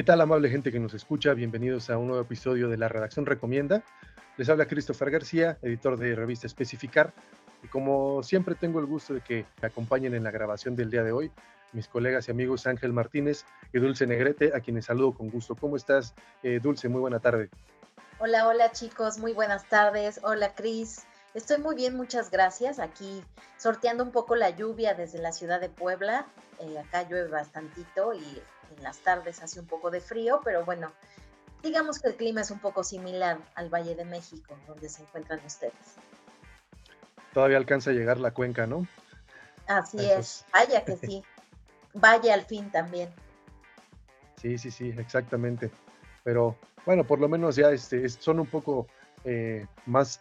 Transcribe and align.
¿Qué 0.00 0.04
tal, 0.04 0.22
amable 0.22 0.48
gente 0.48 0.72
que 0.72 0.80
nos 0.80 0.94
escucha? 0.94 1.34
Bienvenidos 1.34 1.90
a 1.90 1.98
un 1.98 2.06
nuevo 2.06 2.22
episodio 2.22 2.70
de 2.70 2.78
La 2.78 2.88
Redacción 2.88 3.26
Recomienda. 3.26 3.82
Les 4.38 4.48
habla 4.48 4.64
Christopher 4.64 5.10
García, 5.10 5.58
editor 5.60 5.98
de 5.98 6.14
revista 6.14 6.46
Especificar. 6.46 7.12
Y 7.62 7.68
como 7.68 8.22
siempre 8.22 8.54
tengo 8.54 8.80
el 8.80 8.86
gusto 8.86 9.12
de 9.12 9.20
que 9.20 9.44
me 9.60 9.68
acompañen 9.68 10.14
en 10.14 10.24
la 10.24 10.30
grabación 10.30 10.74
del 10.74 10.90
día 10.90 11.02
de 11.02 11.12
hoy, 11.12 11.30
mis 11.74 11.86
colegas 11.86 12.26
y 12.26 12.30
amigos 12.30 12.66
Ángel 12.66 12.94
Martínez 12.94 13.44
y 13.74 13.78
Dulce 13.78 14.06
Negrete, 14.06 14.52
a 14.56 14.60
quienes 14.60 14.86
saludo 14.86 15.12
con 15.12 15.28
gusto. 15.28 15.54
¿Cómo 15.54 15.76
estás, 15.76 16.14
eh, 16.42 16.60
Dulce? 16.62 16.88
Muy 16.88 17.02
buena 17.02 17.18
tarde. 17.18 17.50
Hola, 18.20 18.48
hola 18.48 18.72
chicos, 18.72 19.18
muy 19.18 19.34
buenas 19.34 19.68
tardes. 19.68 20.18
Hola, 20.22 20.54
Cris. 20.54 21.04
Estoy 21.34 21.58
muy 21.58 21.76
bien, 21.76 21.94
muchas 21.94 22.30
gracias. 22.30 22.78
Aquí 22.78 23.22
sorteando 23.58 24.02
un 24.02 24.12
poco 24.12 24.34
la 24.34 24.48
lluvia 24.48 24.94
desde 24.94 25.18
la 25.18 25.32
ciudad 25.32 25.60
de 25.60 25.68
Puebla. 25.68 26.24
Eh, 26.58 26.78
acá 26.78 27.02
llueve 27.02 27.28
bastantito 27.28 28.14
y 28.14 28.40
en 28.76 28.82
las 28.82 28.98
tardes 28.98 29.42
hace 29.42 29.60
un 29.60 29.66
poco 29.66 29.90
de 29.90 30.00
frío, 30.00 30.40
pero 30.44 30.64
bueno, 30.64 30.92
digamos 31.62 31.98
que 31.98 32.08
el 32.08 32.16
clima 32.16 32.40
es 32.40 32.50
un 32.50 32.58
poco 32.58 32.84
similar 32.84 33.38
al 33.54 33.68
Valle 33.68 33.94
de 33.94 34.04
México, 34.04 34.56
donde 34.66 34.88
se 34.88 35.02
encuentran 35.02 35.40
ustedes. 35.44 35.96
Todavía 37.32 37.56
alcanza 37.56 37.90
a 37.90 37.92
llegar 37.92 38.18
la 38.18 38.32
cuenca, 38.32 38.66
¿no? 38.66 38.86
Así 39.66 39.98
es, 39.98 40.44
vaya 40.52 40.84
que 40.84 40.96
sí. 40.96 41.24
Vaya 41.92 42.34
al 42.34 42.44
fin 42.44 42.70
también. 42.70 43.08
Sí, 44.36 44.58
sí, 44.58 44.70
sí, 44.70 44.94
exactamente. 44.96 45.72
Pero 46.22 46.56
bueno, 46.86 47.04
por 47.04 47.18
lo 47.18 47.28
menos 47.28 47.56
ya 47.56 47.72
este, 47.72 48.08
son 48.08 48.38
un 48.38 48.46
poco 48.46 48.86
eh, 49.24 49.66
más 49.86 50.20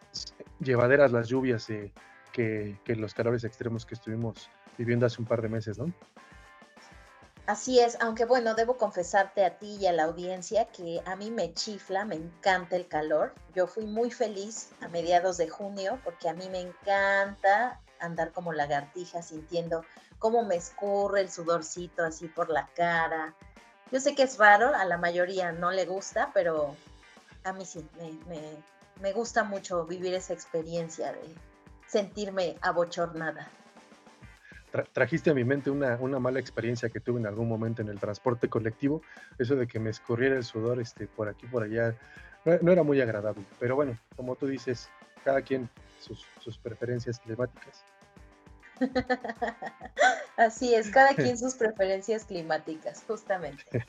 llevaderas 0.59 1.11
las 1.11 1.27
lluvias 1.27 1.69
eh, 1.69 1.91
que, 2.31 2.75
que 2.83 2.95
los 2.95 3.13
calores 3.13 3.43
extremos 3.43 3.85
que 3.85 3.93
estuvimos 3.93 4.49
viviendo 4.79 5.05
hace 5.05 5.21
un 5.21 5.27
par 5.27 5.43
de 5.43 5.49
meses, 5.49 5.77
¿no? 5.77 5.93
Así 7.49 7.79
es, 7.79 7.97
aunque 7.99 8.25
bueno, 8.25 8.53
debo 8.53 8.77
confesarte 8.77 9.43
a 9.43 9.57
ti 9.57 9.77
y 9.81 9.87
a 9.87 9.91
la 9.91 10.03
audiencia 10.03 10.65
que 10.65 11.01
a 11.03 11.15
mí 11.15 11.31
me 11.31 11.51
chifla, 11.55 12.05
me 12.05 12.13
encanta 12.13 12.75
el 12.75 12.87
calor. 12.87 13.33
Yo 13.55 13.65
fui 13.65 13.87
muy 13.87 14.11
feliz 14.11 14.69
a 14.81 14.87
mediados 14.87 15.37
de 15.37 15.49
junio 15.49 15.99
porque 16.03 16.29
a 16.29 16.35
mí 16.35 16.47
me 16.51 16.59
encanta 16.59 17.81
andar 17.99 18.33
como 18.33 18.53
lagartija 18.53 19.23
sintiendo 19.23 19.83
cómo 20.19 20.43
me 20.43 20.57
escurre 20.57 21.21
el 21.21 21.31
sudorcito 21.31 22.03
así 22.03 22.27
por 22.27 22.51
la 22.51 22.67
cara. 22.75 23.33
Yo 23.91 23.99
sé 23.99 24.13
que 24.13 24.21
es 24.21 24.37
raro, 24.37 24.75
a 24.75 24.85
la 24.85 24.99
mayoría 24.99 25.51
no 25.51 25.71
le 25.71 25.87
gusta, 25.87 26.29
pero 26.35 26.75
a 27.45 27.51
mí 27.51 27.65
sí, 27.65 27.83
me, 28.27 28.63
me 29.01 29.11
gusta 29.11 29.43
mucho 29.43 29.87
vivir 29.87 30.13
esa 30.13 30.33
experiencia 30.33 31.13
de 31.13 31.33
sentirme 31.87 32.57
abochornada 32.61 33.49
trajiste 34.93 35.29
a 35.29 35.33
mi 35.33 35.43
mente 35.43 35.69
una, 35.69 35.97
mala 36.19 36.39
experiencia 36.39 36.89
que 36.89 36.99
tuve 36.99 37.19
en 37.19 37.27
algún 37.27 37.47
momento 37.47 37.81
en 37.81 37.89
el 37.89 37.99
transporte 37.99 38.49
colectivo, 38.49 39.01
eso 39.37 39.55
de 39.55 39.67
que 39.67 39.79
me 39.79 39.89
escurriera 39.89 40.35
el 40.35 40.43
sudor 40.43 40.79
este, 40.79 41.07
por 41.07 41.27
aquí, 41.27 41.47
por 41.47 41.63
allá, 41.63 41.95
no, 42.45 42.71
era 42.71 42.83
muy 42.83 43.01
agradable. 43.01 43.43
Pero 43.59 43.75
bueno, 43.75 43.97
como 44.15 44.35
tú 44.35 44.47
dices, 44.47 44.89
cada 45.23 45.41
quien 45.41 45.69
sus, 45.99 46.25
sus 46.39 46.57
preferencias 46.57 47.19
climáticas. 47.19 47.83
Así 50.37 50.73
es, 50.73 50.89
cada 50.89 51.13
quien 51.13 51.37
sus 51.37 51.55
preferencias 51.55 52.25
climáticas, 52.25 53.03
justamente. 53.07 53.63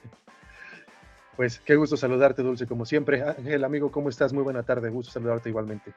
Pues 1.37 1.59
qué 1.59 1.75
gusto 1.75 1.97
saludarte, 1.97 2.43
Dulce, 2.43 2.67
como 2.67 2.85
siempre. 2.85 3.23
Ángel, 3.23 3.65
amigo, 3.65 3.91
¿cómo 3.91 4.11
estás? 4.11 4.31
Muy 4.31 4.43
buena 4.43 4.63
tarde, 4.63 4.91
gusto 4.91 5.11
saludarte 5.11 5.49
igualmente. 5.49 5.95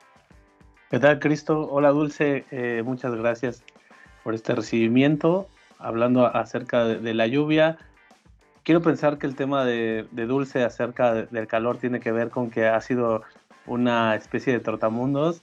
¿Qué 0.89 0.99
tal, 0.99 1.19
Cristo? 1.19 1.67
Hola, 1.69 1.89
Dulce, 1.89 2.45
eh, 2.49 2.81
muchas 2.85 3.13
gracias 3.13 3.61
por 4.23 4.33
este 4.33 4.55
recibimiento, 4.55 5.47
hablando 5.79 6.25
acerca 6.25 6.85
de, 6.85 7.13
la 7.13 7.27
lluvia. 7.27 7.77
Quiero 8.63 8.81
pensar 8.81 9.17
que 9.17 9.27
el 9.27 9.35
tema 9.35 9.65
de, 9.65 10.07
Dulce 10.11 10.63
acerca 10.63 11.13
del 11.13 11.47
calor 11.47 11.77
tiene 11.77 11.99
que 11.99 12.11
ver 12.11 12.29
con 12.29 12.49
que 12.49 12.67
ha 12.67 12.79
sido 12.81 13.23
una 13.65 14.15
especie 14.15 14.53
de 14.53 14.59
trotamundos 14.59 15.41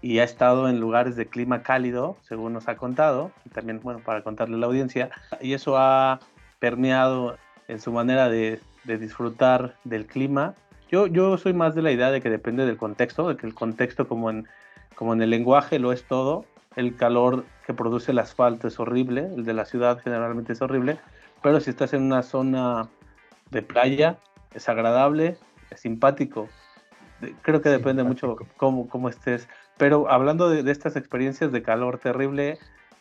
y 0.00 0.18
ha 0.18 0.24
estado 0.24 0.68
en 0.68 0.80
lugares 0.80 1.16
de 1.16 1.26
clima 1.26 1.62
cálido, 1.62 2.16
según 2.22 2.52
nos 2.52 2.68
ha 2.68 2.76
contado, 2.76 3.30
y 3.46 3.50
también, 3.50 3.80
bueno, 3.82 4.00
para 4.00 4.22
contarle 4.22 4.56
a 4.56 4.58
la 4.58 4.66
audiencia, 4.66 5.10
y 5.40 5.54
eso 5.54 5.78
ha 5.78 6.20
permeado 6.58 7.36
en 7.68 7.80
su 7.80 7.90
manera 7.92 8.28
de, 8.28 8.60
disfrutar 8.84 9.76
del 9.84 10.06
clima. 10.06 10.54
Yo, 10.90 11.06
yo 11.06 11.38
soy 11.38 11.54
más 11.54 11.74
de 11.74 11.80
la 11.80 11.90
idea 11.90 12.10
de 12.10 12.20
que 12.20 12.28
depende 12.28 12.66
del 12.66 12.76
contexto, 12.76 13.28
de 13.28 13.36
que 13.38 13.46
el 13.46 13.54
contexto 13.54 14.06
como 14.06 14.28
en, 14.28 14.46
como 14.94 15.14
en 15.14 15.22
el 15.22 15.30
lenguaje 15.30 15.78
lo 15.78 15.90
es 15.90 16.04
todo, 16.04 16.44
el 16.76 16.96
calor 16.96 17.44
que 17.66 17.74
produce 17.74 18.12
el 18.12 18.18
asfalto 18.18 18.68
es 18.68 18.78
horrible, 18.78 19.28
el 19.34 19.44
de 19.44 19.54
la 19.54 19.64
ciudad 19.64 19.98
generalmente 19.98 20.52
es 20.52 20.62
horrible, 20.62 20.98
pero 21.42 21.60
si 21.60 21.70
estás 21.70 21.92
en 21.92 22.02
una 22.02 22.22
zona 22.22 22.88
de 23.50 23.62
playa, 23.62 24.18
es 24.54 24.68
agradable, 24.68 25.36
es 25.70 25.80
simpático. 25.80 26.48
Creo 27.42 27.62
que 27.62 27.68
depende 27.68 28.02
mucho 28.02 28.36
cómo, 28.56 28.88
cómo 28.88 29.08
estés. 29.08 29.48
Pero 29.76 30.10
hablando 30.10 30.48
de, 30.48 30.70
estas 30.70 30.96
experiencias 30.96 31.52
de 31.52 31.62
calor 31.62 31.98
terrible, 31.98 32.58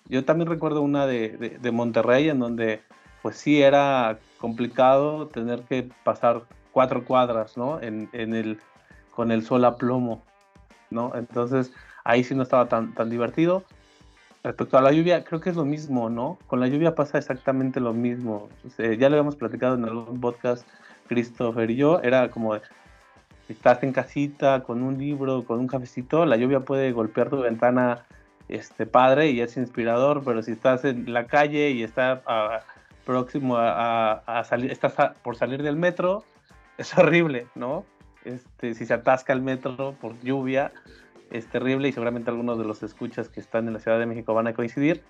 yo 0.07 0.25
también 0.25 0.49
recuerdo 0.49 0.81
una 0.81 1.05
de, 1.05 1.57
de, 1.61 1.71
Monterrey 1.71 2.29
en 2.29 2.39
donde 2.39 2.81
pues 3.21 3.37
sí 3.37 3.61
era 3.61 4.19
complicado 4.37 5.27
tener 5.27 5.61
que 5.61 5.89
pasar 6.03 6.43
cuatro 6.71 7.05
cuadras, 7.05 7.57
¿no? 7.57 7.81
En, 7.81 8.09
en 8.11 8.35
el, 8.35 8.59
con 9.11 9.31
el 9.31 9.43
sol 9.43 9.63
a 9.65 9.77
plomo, 9.77 10.23
¿no? 10.89 11.13
Entonces, 11.15 11.71
ahí 12.03 12.23
sí 12.23 12.35
no 12.35 12.43
estaba 12.43 12.67
tan, 12.67 12.93
tan 12.93 13.09
divertido. 13.09 13.63
Respecto 14.43 14.77
a 14.77 14.81
la 14.81 14.91
lluvia, 14.91 15.23
creo 15.23 15.39
que 15.39 15.49
es 15.49 15.55
lo 15.55 15.63
mismo, 15.63 16.09
¿no? 16.09 16.37
Con 16.47 16.59
la 16.59 16.67
lluvia 16.67 16.95
pasa 16.95 17.17
exactamente 17.17 17.79
lo 17.79 17.93
mismo. 17.93 18.49
ya 18.77 19.09
lo 19.09 19.15
habíamos 19.15 19.37
platicado 19.37 19.75
en 19.75 19.85
algún 19.85 20.19
podcast, 20.19 20.67
Christopher 21.07 21.69
y 21.71 21.75
yo, 21.75 22.01
era 22.01 22.29
como, 22.29 22.55
si 23.47 23.53
estás 23.53 23.83
en 23.83 23.93
casita 23.93 24.63
con 24.63 24.83
un 24.83 24.97
libro, 24.97 25.43
con 25.45 25.59
un 25.59 25.67
cafecito, 25.67 26.25
la 26.25 26.37
lluvia 26.37 26.61
puede 26.61 26.91
golpear 26.91 27.29
tu 27.29 27.39
ventana 27.39 28.05
este 28.49 28.85
padre 28.85 29.31
y 29.31 29.41
es 29.41 29.57
inspirador, 29.57 30.23
pero 30.23 30.43
si 30.43 30.51
estás 30.51 30.85
en 30.85 31.11
la 31.13 31.27
calle 31.27 31.71
y 31.71 31.83
estás 31.83 32.19
próximo 33.05 33.55
a, 33.57 34.43
salir, 34.45 34.71
estás 34.71 34.93
por 35.23 35.35
salir 35.35 35.63
del 35.63 35.75
metro, 35.75 36.23
es 36.77 36.97
horrible, 36.97 37.47
¿no? 37.55 37.85
Este, 38.25 38.73
si 38.73 38.85
se 38.85 38.93
atasca 38.93 39.33
el 39.33 39.41
metro 39.41 39.95
por 39.99 40.19
lluvia, 40.21 40.71
es 41.33 41.47
terrible 41.47 41.89
y 41.89 41.91
seguramente 41.91 42.29
algunos 42.29 42.59
de 42.59 42.63
los 42.63 42.83
escuchas 42.83 43.27
que 43.27 43.39
están 43.39 43.67
en 43.67 43.73
la 43.73 43.79
Ciudad 43.79 43.99
de 43.99 44.05
México 44.05 44.33
van 44.33 44.47
a 44.47 44.53
coincidir. 44.53 45.03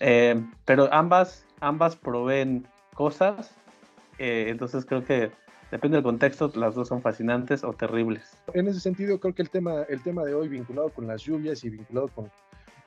Eh, 0.00 0.42
pero 0.64 0.92
ambas, 0.92 1.46
ambas 1.60 1.94
proveen 1.94 2.66
cosas, 2.94 3.54
eh, 4.18 4.46
entonces 4.48 4.84
creo 4.84 5.04
que 5.04 5.30
depende 5.70 5.98
del 5.98 6.04
contexto, 6.04 6.50
las 6.56 6.74
dos 6.74 6.88
son 6.88 7.00
fascinantes 7.00 7.62
o 7.62 7.72
terribles. 7.72 8.36
En 8.54 8.66
ese 8.66 8.80
sentido, 8.80 9.20
creo 9.20 9.34
que 9.34 9.42
el 9.42 9.50
tema, 9.50 9.82
el 9.88 10.02
tema 10.02 10.24
de 10.24 10.34
hoy 10.34 10.48
vinculado 10.48 10.90
con 10.90 11.06
las 11.06 11.22
lluvias 11.22 11.62
y 11.64 11.70
vinculado 11.70 12.08
con, 12.08 12.30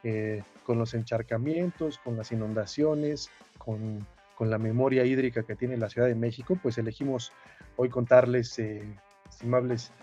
eh, 0.03 0.43
con 0.65 0.77
los 0.77 0.93
encharcamientos, 0.93 1.97
con 1.99 2.17
las 2.17 2.31
inundaciones, 2.33 3.29
con, 3.57 4.05
con, 4.35 4.49
la 4.49 4.57
memoria 4.57 5.05
hídrica 5.05 5.43
que 5.43 5.55
tiene 5.55 5.77
la 5.77 5.87
Ciudad 5.87 6.07
de 6.07 6.15
México, 6.15 6.57
pues 6.61 6.77
elegimos 6.77 7.31
hoy 7.77 7.87
contarles, 7.87 8.59
estimables 9.29 9.93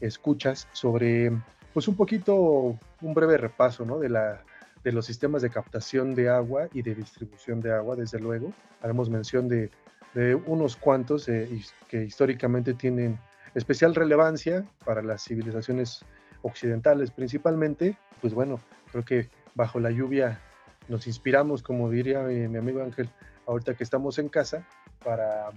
escuchas, 0.00 0.68
sobre 0.72 1.32
pues 1.72 1.88
un 1.88 1.96
poquito, 1.96 2.78
un 3.00 3.14
breve 3.14 3.36
repaso 3.36 3.84
¿no? 3.84 3.98
de, 3.98 4.08
la, 4.08 4.42
de 4.84 4.92
los 4.92 5.06
sistemas 5.06 5.42
de 5.42 5.50
captación 5.50 6.14
de 6.14 6.28
agua 6.28 6.68
y 6.72 6.82
de 6.82 6.94
distribución 6.94 7.60
de 7.60 7.72
agua, 7.72 7.96
desde 7.96 8.20
luego. 8.20 8.52
Haremos 8.80 9.10
mención 9.10 9.48
de, 9.48 9.70
de 10.14 10.34
unos 10.34 10.76
cuantos 10.76 11.28
eh, 11.28 11.48
que 11.88 12.04
históricamente 12.04 12.74
tienen 12.74 13.18
especial 13.54 13.94
relevancia 13.94 14.64
para 14.84 15.02
las 15.02 15.24
civilizaciones 15.24 16.04
occidentales 16.42 17.10
principalmente. 17.10 17.96
Pues 18.20 18.34
bueno, 18.34 18.60
creo 18.92 19.04
que 19.04 19.28
bajo 19.54 19.80
la 19.80 19.90
lluvia 19.90 20.40
nos 20.88 21.06
inspiramos, 21.06 21.62
como 21.62 21.90
diría 21.90 22.20
mi, 22.20 22.46
mi 22.46 22.58
amigo 22.58 22.82
Ángel, 22.82 23.10
ahorita 23.46 23.74
que 23.74 23.84
estamos 23.84 24.18
en 24.18 24.28
casa, 24.28 24.66
para, 25.04 25.50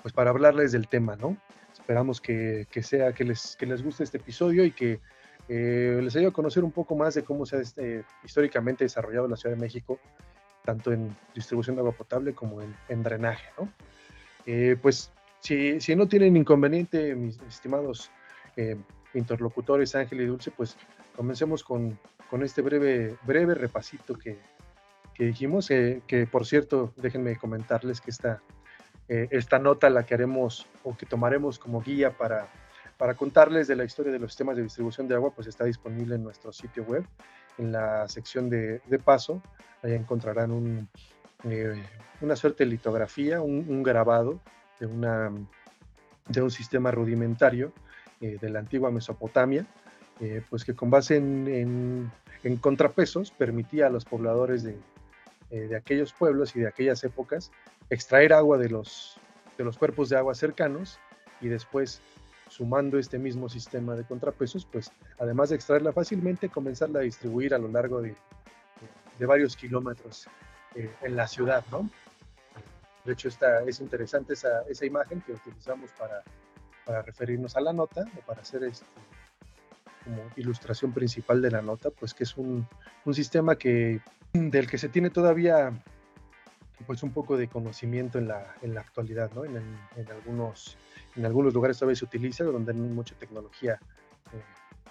pues 0.00 0.14
para 0.14 0.30
hablarles 0.30 0.72
del 0.72 0.88
tema, 0.88 1.16
¿no? 1.16 1.36
Esperamos 1.82 2.20
que, 2.20 2.68
que 2.70 2.80
sea, 2.80 3.12
que 3.12 3.24
les, 3.24 3.56
que 3.56 3.66
les 3.66 3.82
guste 3.82 4.04
este 4.04 4.18
episodio 4.18 4.64
y 4.64 4.70
que 4.70 5.00
eh, 5.48 5.98
les 6.00 6.14
ayudo 6.14 6.28
a 6.28 6.32
conocer 6.32 6.62
un 6.62 6.70
poco 6.70 6.94
más 6.94 7.14
de 7.14 7.24
cómo 7.24 7.44
se 7.44 7.56
ha 7.56 7.60
este, 7.60 8.04
históricamente 8.22 8.84
desarrollado 8.84 9.26
la 9.26 9.34
Ciudad 9.34 9.56
de 9.56 9.60
México, 9.60 9.98
tanto 10.64 10.92
en 10.92 11.16
distribución 11.34 11.74
de 11.74 11.80
agua 11.80 11.90
potable 11.90 12.34
como 12.34 12.62
en, 12.62 13.02
drenaje. 13.02 13.48
Eh, 14.46 14.76
pues 14.80 15.10
si, 15.40 15.80
si, 15.80 15.96
no 15.96 16.06
tienen 16.06 16.36
inconveniente, 16.36 17.16
mis 17.16 17.40
estimados 17.42 18.12
eh, 18.56 18.76
interlocutores 19.14 19.96
Ángel 19.96 20.20
y 20.20 20.26
Dulce, 20.26 20.52
pues 20.52 20.76
comencemos 21.16 21.64
con, 21.64 21.98
con 22.30 22.44
este 22.44 22.62
breve, 22.62 23.16
breve 23.24 23.56
repasito 23.56 24.14
que, 24.14 24.38
que 25.14 25.24
dijimos, 25.24 25.66
que 25.66 26.28
por 26.30 26.46
cierto, 26.46 26.92
déjenme 26.96 27.34
comentarles 27.34 28.00
que 28.00 28.12
esta, 28.12 28.40
esta 29.30 29.58
nota 29.58 29.90
la 29.90 30.04
que 30.04 30.14
haremos 30.14 30.66
o 30.84 30.96
que 30.96 31.06
tomaremos 31.06 31.58
como 31.58 31.82
guía 31.82 32.10
para 32.16 32.48
para 33.02 33.14
contarles 33.14 33.66
de 33.66 33.74
la 33.74 33.82
historia 33.82 34.12
de 34.12 34.20
los 34.20 34.30
sistemas 34.30 34.54
de 34.56 34.62
distribución 34.62 35.08
de 35.08 35.16
agua, 35.16 35.32
pues 35.34 35.48
está 35.48 35.64
disponible 35.64 36.14
en 36.14 36.22
nuestro 36.22 36.52
sitio 36.52 36.84
web, 36.84 37.04
en 37.58 37.72
la 37.72 38.08
sección 38.08 38.48
de, 38.48 38.80
paso. 39.04 39.42
Ahí 39.82 39.94
encontrarán 39.94 40.88
eh, 41.42 41.82
una 42.20 42.36
suerte 42.36 42.62
de 42.62 42.70
litografía, 42.70 43.40
un, 43.40 43.82
grabado 43.82 44.38
de, 44.78 44.86
una, 44.86 45.32
de 46.28 46.42
un 46.42 46.50
sistema 46.52 46.92
rudimentario 46.92 47.72
eh, 48.20 48.38
de 48.40 48.50
la 48.50 48.60
antigua 48.60 48.92
Mesopotamia, 48.92 49.66
eh, 50.20 50.40
pues 50.48 50.64
que 50.64 50.76
con 50.76 50.88
base 50.88 51.16
en, 51.16 52.08
en, 52.44 52.56
contrapesos 52.58 53.32
permitía 53.32 53.88
a 53.88 53.90
los 53.90 54.04
pobladores 54.04 54.62
de, 54.62 54.78
de, 55.50 55.74
aquellos 55.74 56.12
pueblos 56.12 56.54
y 56.54 56.60
de 56.60 56.68
aquellas 56.68 57.02
épocas 57.02 57.50
extraer 57.92 58.32
agua 58.32 58.56
de 58.56 58.70
los, 58.70 59.16
de 59.58 59.64
los 59.64 59.76
cuerpos 59.76 60.08
de 60.08 60.16
agua 60.16 60.34
cercanos 60.34 60.98
y 61.42 61.48
después 61.48 62.00
sumando 62.48 62.98
este 62.98 63.18
mismo 63.18 63.48
sistema 63.48 63.94
de 63.94 64.04
contrapesos, 64.04 64.66
pues 64.70 64.90
además 65.18 65.50
de 65.50 65.56
extraerla 65.56 65.92
fácilmente, 65.92 66.48
comenzarla 66.48 67.00
a 67.00 67.02
distribuir 67.02 67.54
a 67.54 67.58
lo 67.58 67.68
largo 67.68 68.00
de, 68.00 68.14
de 69.18 69.26
varios 69.26 69.56
kilómetros 69.56 70.26
eh, 70.74 70.90
en 71.02 71.16
la 71.16 71.28
ciudad, 71.28 71.64
¿no? 71.70 71.88
De 73.04 73.12
hecho, 73.12 73.28
esta, 73.28 73.62
es 73.64 73.80
interesante 73.80 74.34
esa, 74.34 74.62
esa 74.68 74.86
imagen 74.86 75.20
que 75.22 75.32
utilizamos 75.32 75.90
para, 75.92 76.22
para, 76.86 77.02
referirnos 77.02 77.56
a 77.56 77.60
la 77.60 77.72
nota 77.72 78.04
o 78.16 78.20
para 78.26 78.40
hacer 78.40 78.62
este, 78.64 78.86
como 80.04 80.22
ilustración 80.36 80.92
principal 80.92 81.42
de 81.42 81.50
la 81.50 81.60
nota, 81.60 81.90
pues 81.90 82.14
que 82.14 82.24
es 82.24 82.36
un, 82.36 82.66
un 83.04 83.14
sistema 83.14 83.56
que, 83.56 84.00
del 84.32 84.70
que 84.70 84.78
se 84.78 84.88
tiene 84.88 85.10
todavía 85.10 85.72
pues 86.86 87.02
un 87.02 87.12
poco 87.12 87.36
de 87.36 87.48
conocimiento 87.48 88.18
en 88.18 88.28
la, 88.28 88.54
en 88.62 88.74
la 88.74 88.80
actualidad, 88.80 89.30
¿no? 89.32 89.44
En, 89.44 89.56
algunos, 90.10 90.76
en 91.16 91.26
algunos 91.26 91.54
lugares 91.54 91.78
todavía 91.78 91.96
se 91.96 92.04
utiliza, 92.04 92.44
donde 92.44 92.72
hay 92.72 92.78
mucha 92.78 93.14
tecnología 93.16 93.78
eh, 94.32 94.42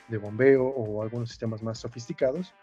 de 0.08 0.18
bombeo 0.18 0.66
o 0.66 1.02
algunos 1.02 1.30
sistemas 1.30 1.64
más 1.64 1.80
sofisticados 1.80 2.54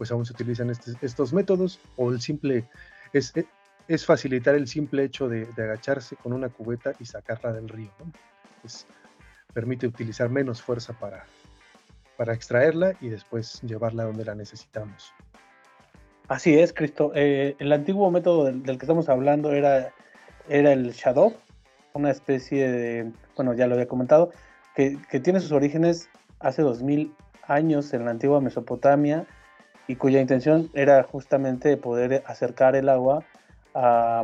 pues 0.00 0.10
aún 0.10 0.24
se 0.24 0.32
utilizan 0.32 0.70
estos 0.70 1.34
métodos 1.34 1.78
o 1.96 2.10
el 2.10 2.22
simple, 2.22 2.64
es, 3.12 3.36
e, 3.36 3.46
es 3.86 4.06
facilitar 4.06 4.54
el 4.54 4.66
simple 4.66 5.04
hecho 5.04 5.28
de, 5.28 5.46
agacharse 5.58 6.16
con 6.16 6.32
una 6.32 6.48
cubeta 6.48 6.94
y 6.98 7.04
sacarla 7.04 7.52
del 7.52 7.68
río. 7.68 7.90
permite 9.52 9.86
utilizar 9.86 10.30
menos 10.30 10.62
fuerza 10.62 10.94
para, 10.94 11.26
para 12.16 12.32
extraerla 12.32 12.94
y 13.02 13.10
después 13.10 13.60
llevarla 13.60 14.04
donde 14.04 14.24
la 14.24 14.34
necesitamos. 14.34 15.12
Así 16.30 16.56
es, 16.56 16.72
Cristo. 16.72 17.10
Eh, 17.16 17.56
el 17.58 17.72
antiguo 17.72 18.08
método 18.12 18.44
del, 18.44 18.62
que 18.62 18.72
estamos 18.72 19.08
hablando 19.08 19.50
era, 19.50 19.90
era 20.48 20.72
el 20.72 20.92
Shadow, 20.92 21.34
una 21.92 22.12
especie 22.12 22.70
de, 22.70 23.10
bueno, 23.34 23.52
ya 23.52 23.66
lo 23.66 23.74
había 23.74 23.88
comentado, 23.88 24.30
que, 24.76 24.96
que 25.10 25.18
tiene 25.18 25.40
sus 25.40 25.50
orígenes 25.50 26.08
hace 26.38 26.62
2000 26.62 27.12
años 27.48 27.92
en 27.94 28.04
la 28.04 28.12
antigua 28.12 28.40
Mesopotamia 28.40 29.26
y 29.88 29.96
cuya 29.96 30.20
intención 30.20 30.70
era 30.72 31.02
justamente 31.02 31.76
poder 31.76 32.22
acercar 32.24 32.76
el 32.76 32.88
agua 32.90 33.24
a, 33.74 34.22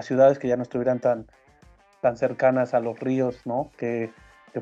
ciudades 0.00 0.38
que 0.38 0.46
ya 0.46 0.56
no 0.56 0.62
estuvieran 0.62 1.00
tan, 1.00 1.26
tan 2.00 2.16
cercanas 2.16 2.72
a 2.72 2.78
los 2.78 3.00
ríos, 3.00 3.44
¿no? 3.46 3.72
Que, 3.76 4.12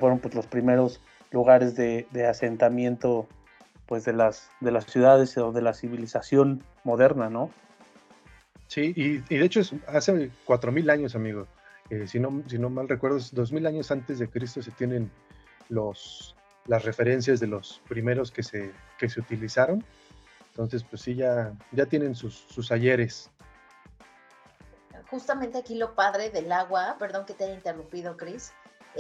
fueron 0.01 0.19
pues, 0.19 0.35
los 0.35 0.47
primeros 0.47 1.03
lugares 1.31 1.77
de, 1.77 2.07
asentamiento 2.27 3.29
pues, 3.87 4.05
de, 4.05 4.13
las, 4.13 4.51
de 4.61 4.71
las 4.71 4.87
ciudades 4.87 5.37
o 5.39 5.53
de 5.53 5.63
la 5.63 5.75
civilización 5.75 6.63
moderna, 6.85 7.31
¿no? 7.31 7.51
Sí, 8.69 8.93
y, 8.97 9.19
de 9.19 9.45
hecho 9.45 9.61
es 9.61 9.73
hace 9.87 10.31
4.000 10.47 10.91
años, 10.91 11.15
amigo. 11.15 11.47
Eh, 11.91 12.07
si, 12.07 12.19
no, 12.19 12.43
si 12.49 12.59
no 12.59 12.69
mal 12.69 12.89
recuerdo, 12.89 13.19
2.000 13.19 13.69
años 13.69 13.91
antes 13.91 14.19
de 14.19 14.29
Cristo 14.29 14.61
se 14.61 14.73
tienen 14.73 15.11
los, 15.69 16.35
las 16.67 16.85
referencias 16.85 17.39
de 17.39 17.47
los 17.47 17.81
primeros 17.89 18.33
que 18.33 18.43
se, 18.43 18.73
que 18.99 19.09
se 19.09 19.21
utilizaron 19.21 19.85
entonces, 20.57 20.85
pues 20.85 21.03
sí, 21.03 21.15
ya, 21.15 21.53
ya 21.73 21.85
tienen 21.85 22.15
sus, 22.15 22.47
sus 22.49 22.73
ayeres. 22.73 23.31
Justamente 25.11 25.59
aquí 25.59 25.75
lo 25.75 25.95
padre 25.95 26.31
del 26.31 26.51
agua, 26.51 26.97
perdón 26.99 27.27
que 27.27 27.35
te 27.35 27.45
haya 27.45 27.53
interrumpido, 27.53 28.17
Cris. 28.17 28.55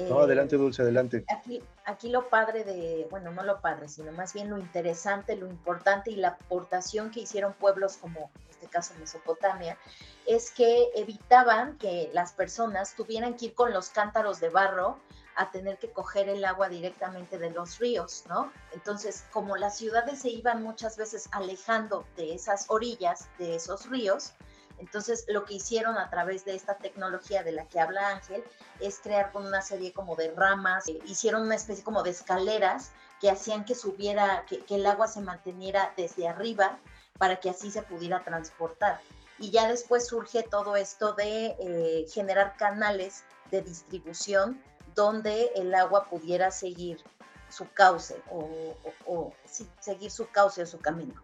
No, 0.04 0.20
adelante, 0.20 0.56
Dulce, 0.56 0.82
adelante. 0.82 1.24
Aquí, 1.28 1.62
aquí 1.84 2.08
lo 2.08 2.28
padre 2.28 2.64
de, 2.64 3.06
bueno, 3.10 3.30
no 3.30 3.42
lo 3.42 3.60
padre, 3.60 3.88
sino 3.88 4.12
más 4.12 4.32
bien 4.32 4.50
lo 4.50 4.58
interesante, 4.58 5.36
lo 5.36 5.46
importante 5.46 6.10
y 6.10 6.16
la 6.16 6.28
aportación 6.28 7.10
que 7.10 7.20
hicieron 7.20 7.52
pueblos 7.54 7.96
como, 7.96 8.30
en 8.34 8.50
este 8.50 8.66
caso, 8.66 8.94
Mesopotamia, 8.98 9.78
es 10.26 10.50
que 10.50 10.90
evitaban 10.94 11.78
que 11.78 12.10
las 12.12 12.32
personas 12.32 12.94
tuvieran 12.94 13.34
que 13.34 13.46
ir 13.46 13.54
con 13.54 13.72
los 13.72 13.90
cántaros 13.90 14.40
de 14.40 14.50
barro 14.50 14.98
a 15.36 15.50
tener 15.50 15.78
que 15.78 15.90
coger 15.90 16.28
el 16.28 16.44
agua 16.44 16.68
directamente 16.68 17.38
de 17.38 17.50
los 17.50 17.78
ríos, 17.78 18.24
¿no? 18.28 18.50
Entonces, 18.72 19.24
como 19.32 19.56
las 19.56 19.76
ciudades 19.76 20.20
se 20.20 20.30
iban 20.30 20.62
muchas 20.62 20.96
veces 20.96 21.28
alejando 21.30 22.06
de 22.16 22.34
esas 22.34 22.64
orillas, 22.68 23.28
de 23.38 23.54
esos 23.54 23.88
ríos, 23.90 24.32
entonces 24.78 25.24
lo 25.28 25.44
que 25.44 25.54
hicieron 25.54 25.96
a 25.98 26.10
través 26.10 26.44
de 26.44 26.54
esta 26.54 26.76
tecnología 26.76 27.42
de 27.42 27.52
la 27.52 27.66
que 27.66 27.80
habla 27.80 28.10
Ángel 28.10 28.44
es 28.80 28.98
crear 28.98 29.32
con 29.32 29.46
una 29.46 29.62
serie 29.62 29.92
como 29.92 30.16
de 30.16 30.32
ramas, 30.32 30.88
eh, 30.88 30.98
hicieron 31.06 31.42
una 31.42 31.54
especie 31.54 31.84
como 31.84 32.02
de 32.02 32.10
escaleras 32.10 32.92
que 33.20 33.30
hacían 33.30 33.64
que 33.64 33.74
subiera, 33.74 34.44
que, 34.46 34.62
el 34.74 34.86
agua 34.86 35.08
se 35.08 35.20
manteniera 35.20 35.92
desde 35.96 36.28
arriba 36.28 36.78
para 37.18 37.36
que 37.36 37.50
así 37.50 37.70
se 37.70 37.82
pudiera 37.82 38.22
transportar. 38.24 39.00
Y 39.38 39.50
ya 39.50 39.68
después 39.68 40.06
surge 40.06 40.42
todo 40.42 40.76
esto 40.76 41.14
de 41.14 41.56
eh, 41.58 42.06
generar 42.12 42.56
canales 42.56 43.24
de 43.50 43.62
distribución 43.62 44.62
donde 44.94 45.50
el 45.54 45.74
agua 45.74 46.04
pudiera 46.08 46.50
seguir 46.50 47.02
su 47.48 47.70
cauce 47.72 48.20
o, 48.30 49.32
seguir 49.80 50.10
su 50.10 50.28
cauce 50.28 50.62
o 50.62 50.66
su 50.66 50.78
camino. 50.78 51.14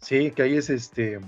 Sí, 0.00 0.30
que 0.30 0.42
ahí 0.42 0.56
es 0.56 0.70
este, 0.70 1.20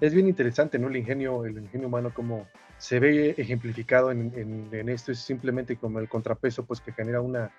es 0.00 0.14
bien 0.14 0.28
interesante, 0.28 0.78
¿no? 0.78 0.88
El 0.88 0.96
ingenio, 0.96 1.44
el 1.44 1.58
ingenio 1.58 1.88
humano 1.88 2.12
como 2.14 2.48
se 2.78 2.98
ve 2.98 3.34
ejemplificado 3.36 4.10
en, 4.10 4.88
esto, 4.88 5.12
es 5.12 5.18
simplemente 5.18 5.76
como 5.76 5.98
el 5.98 6.08
contrapeso, 6.08 6.64
pues 6.64 6.80
que 6.80 6.92
genera 6.92 7.20
una, 7.20 7.50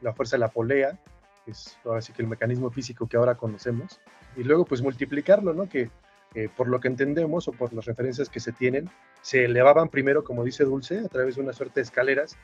la 0.00 0.14
fuerza 0.14 0.36
de 0.36 0.40
la 0.40 0.48
polea, 0.48 0.98
es 1.46 1.78
ahora 1.84 2.00
sí 2.00 2.12
que 2.12 2.22
el 2.22 2.28
mecanismo 2.28 2.70
físico 2.70 3.06
que 3.06 3.18
ahora 3.18 3.34
conocemos, 3.34 4.00
y 4.36 4.44
luego 4.44 4.64
pues 4.64 4.80
multiplicarlo, 4.80 5.52
¿no? 5.52 5.68
Que 5.68 5.90
eh, 6.34 6.48
por 6.56 6.68
lo 6.68 6.80
que 6.80 6.88
entendemos 6.88 7.48
o 7.48 7.52
por 7.52 7.74
las 7.74 7.84
referencias 7.84 8.30
que 8.30 8.40
se 8.40 8.52
tienen, 8.52 8.88
se 9.20 9.44
elevaban 9.44 9.90
primero, 9.90 10.24
como 10.24 10.42
dice 10.42 10.64
Dulce, 10.64 11.00
a 11.00 11.08
través 11.08 11.36
de 11.36 11.42
una 11.42 11.52
suerte 11.52 11.80
de 11.80 11.84
escaleras, 11.84 12.38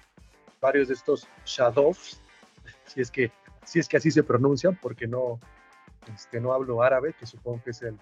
varios 0.60 0.88
de 0.88 0.94
estos 0.94 1.26
shadows, 1.46 2.20
si 2.84 3.00
es 3.00 3.10
que, 3.10 3.32
si 3.64 3.78
es 3.78 3.88
que 3.88 3.96
así 3.96 4.10
se 4.10 4.22
pronuncian, 4.22 4.78
porque 4.82 5.06
no, 5.06 5.40
este, 6.14 6.40
no 6.40 6.52
hablo 6.52 6.82
árabe, 6.82 7.14
que 7.18 7.24
supongo 7.24 7.62
que 7.64 7.70
es 7.70 7.80
el, 7.80 7.98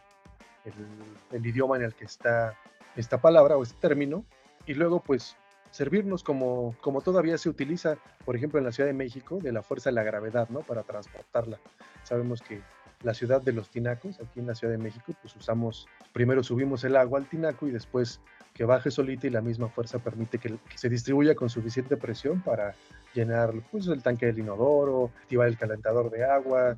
el, 1.32 1.46
idioma 1.46 1.76
en 1.76 1.82
el 1.82 1.94
que 1.94 2.04
está 2.04 2.54
esta 2.96 3.20
palabra 3.20 3.56
o 3.56 3.62
este 3.62 3.76
término, 3.80 4.25
y 4.66 4.75
luego 4.75 5.00
pues 5.00 5.37
servirnos 5.70 6.23
como, 6.23 6.75
como 6.80 7.00
todavía 7.02 7.37
se 7.38 7.49
utiliza, 7.49 7.99
por 8.25 8.37
ejemplo, 8.37 8.58
en 8.58 8.64
la 8.64 8.73
Ciudad 8.73 8.88
de 8.88 8.94
México, 8.94 9.38
de 9.42 9.52
la 9.52 9.62
fuerza 9.62 9.90
de 9.90 9.94
la 9.94 10.02
gravedad, 10.02 10.49
¿no? 10.49 10.61
Para 10.61 10.82
transportarla. 10.82 11.58
Sabemos 12.02 12.40
que 12.40 12.62
la 13.02 13.14
ciudad 13.14 13.42
de 13.42 13.52
los 13.52 13.68
tinacos, 13.68 14.18
aquí 14.20 14.40
en 14.40 14.46
la 14.46 14.54
Ciudad 14.54 14.73
de 14.73 14.78
México, 14.78 15.12
pues 15.20 15.37
usamos, 15.37 15.87
primero 16.12 16.42
subimos 16.42 16.82
el 16.85 16.96
agua 16.96 17.18
al 17.18 17.28
tinaco 17.28 17.66
y 17.66 17.70
después 17.70 18.20
que 18.54 18.64
baje 18.64 18.90
solita 18.90 19.26
y 19.26 19.30
la 19.30 19.42
misma 19.42 19.68
fuerza 19.68 19.99
permite 19.99 20.38
que, 20.38 20.58
se 20.75 20.88
distribuya 20.88 21.35
con 21.35 21.50
suficiente 21.50 21.96
presión 21.96 22.40
para 22.40 22.75
llenar 23.14 23.52
pues, 23.70 23.87
el 23.88 24.02
tanque 24.02 24.26
del 24.26 24.38
inodoro, 24.38 25.11
activar 25.23 25.49
el 25.49 25.58
calentador 25.58 26.11
de 26.11 26.25
agua, 26.25 26.76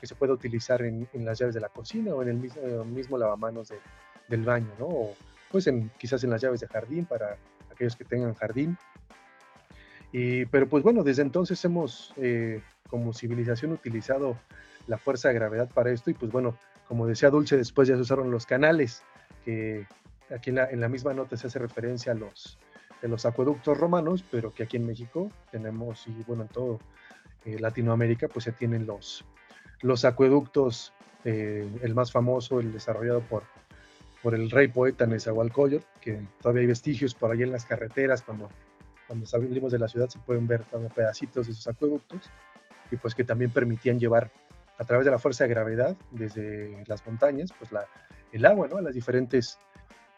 que 0.00 0.06
se 0.06 0.14
pueda 0.14 0.32
utilizar 0.32 0.82
en, 0.82 1.08
las 1.14 1.38
llaves 1.38 1.54
de 1.54 1.60
la 1.60 1.68
cocina 1.68 2.14
o 2.14 2.22
en 2.22 2.28
el 2.28 2.36
mismo, 2.36 2.84
mismo 2.84 3.18
lavamanos 3.18 3.72
del 4.28 4.42
baño, 4.44 4.70
¿no? 4.78 4.86
O 4.86 5.14
pues 5.50 5.66
en, 5.66 5.90
quizás 5.98 6.22
en 6.24 6.30
las 6.30 6.42
llaves 6.42 6.60
de 6.60 6.68
jardín 6.68 7.06
para 7.06 7.36
aquellos 7.70 7.96
que 7.96 8.04
tengan 8.04 8.34
jardín. 8.34 8.76
Y, 10.12 10.46
pero 10.46 10.68
pues 10.68 10.82
bueno, 10.82 11.02
desde 11.02 11.22
entonces 11.22 11.64
hemos 11.64 12.12
eh, 12.16 12.62
como 12.88 13.12
civilización 13.12 13.72
utilizado 13.72 14.38
la 14.86 14.98
fuerza 14.98 15.28
de 15.28 15.34
gravedad 15.34 15.68
para 15.72 15.90
esto 15.90 16.10
y 16.10 16.14
pues 16.14 16.30
bueno, 16.30 16.56
como 16.88 17.06
decía 17.06 17.30
Dulce, 17.30 17.56
después 17.56 17.88
ya 17.88 17.96
se 17.96 18.02
usaron 18.02 18.30
los 18.30 18.46
canales, 18.46 19.02
que 19.44 19.86
aquí 20.34 20.50
en 20.50 20.80
la, 20.80 20.88
misma 20.88 21.12
nota 21.14 21.36
se 21.36 21.48
hace 21.48 21.58
referencia 21.58 22.12
a 22.12 22.14
los, 22.14 22.58
de 23.02 23.08
los 23.08 23.26
acueductos 23.26 23.76
romanos, 23.76 24.24
pero 24.30 24.52
que 24.52 24.62
aquí 24.62 24.76
en 24.76 24.86
México 24.86 25.30
tenemos, 25.50 26.06
y 26.06 26.12
bueno, 26.26 26.42
en 26.42 26.48
todo 26.48 26.78
eh, 27.44 27.58
Latinoamérica, 27.58 28.28
pues 28.28 28.44
se 28.44 28.52
tienen 28.52 28.86
los, 28.86 29.24
los 29.82 30.04
acueductos, 30.04 30.92
eh, 31.24 31.68
el 31.82 31.94
más 31.94 32.12
famoso, 32.12 32.60
el 32.60 32.72
desarrollado 32.72 33.20
por, 33.20 33.42
por 34.22 34.34
el 34.34 34.50
rey 34.50 34.68
poeta 34.68 35.06
Nezahualcóyotl, 35.06 35.84
que 36.00 36.20
todavía 36.40 36.62
hay 36.62 36.66
vestigios 36.66 37.14
por 37.14 37.30
ahí 37.30 37.42
en 37.42 37.52
las 37.52 37.64
carreteras, 37.64 38.22
cuando, 38.22 38.48
cuando 39.06 39.26
salimos 39.26 39.72
de 39.72 39.78
la 39.78 39.88
ciudad 39.88 40.08
se 40.08 40.18
pueden 40.18 40.46
ver 40.46 40.64
como 40.70 40.88
pedacitos 40.88 41.46
de 41.46 41.52
esos 41.52 41.66
acueductos, 41.68 42.30
y 42.90 42.96
pues 42.96 43.14
que 43.14 43.24
también 43.24 43.50
permitían 43.50 43.98
llevar 43.98 44.30
a 44.78 44.84
través 44.84 45.04
de 45.04 45.10
la 45.10 45.18
fuerza 45.18 45.44
de 45.44 45.50
gravedad 45.50 45.96
desde 46.10 46.84
las 46.86 47.04
montañas, 47.06 47.50
pues 47.58 47.70
el 48.32 48.44
agua, 48.44 48.68
¿no? 48.68 48.76
A 48.76 48.82
las 48.82 48.94
diferentes 48.94 49.58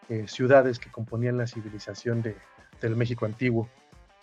eh, 0.08 0.26
ciudades 0.26 0.78
que 0.78 0.90
componían 0.90 1.38
la 1.38 1.46
civilización 1.46 2.22
de, 2.22 2.36
del 2.80 2.96
México 2.96 3.24
antiguo. 3.26 3.68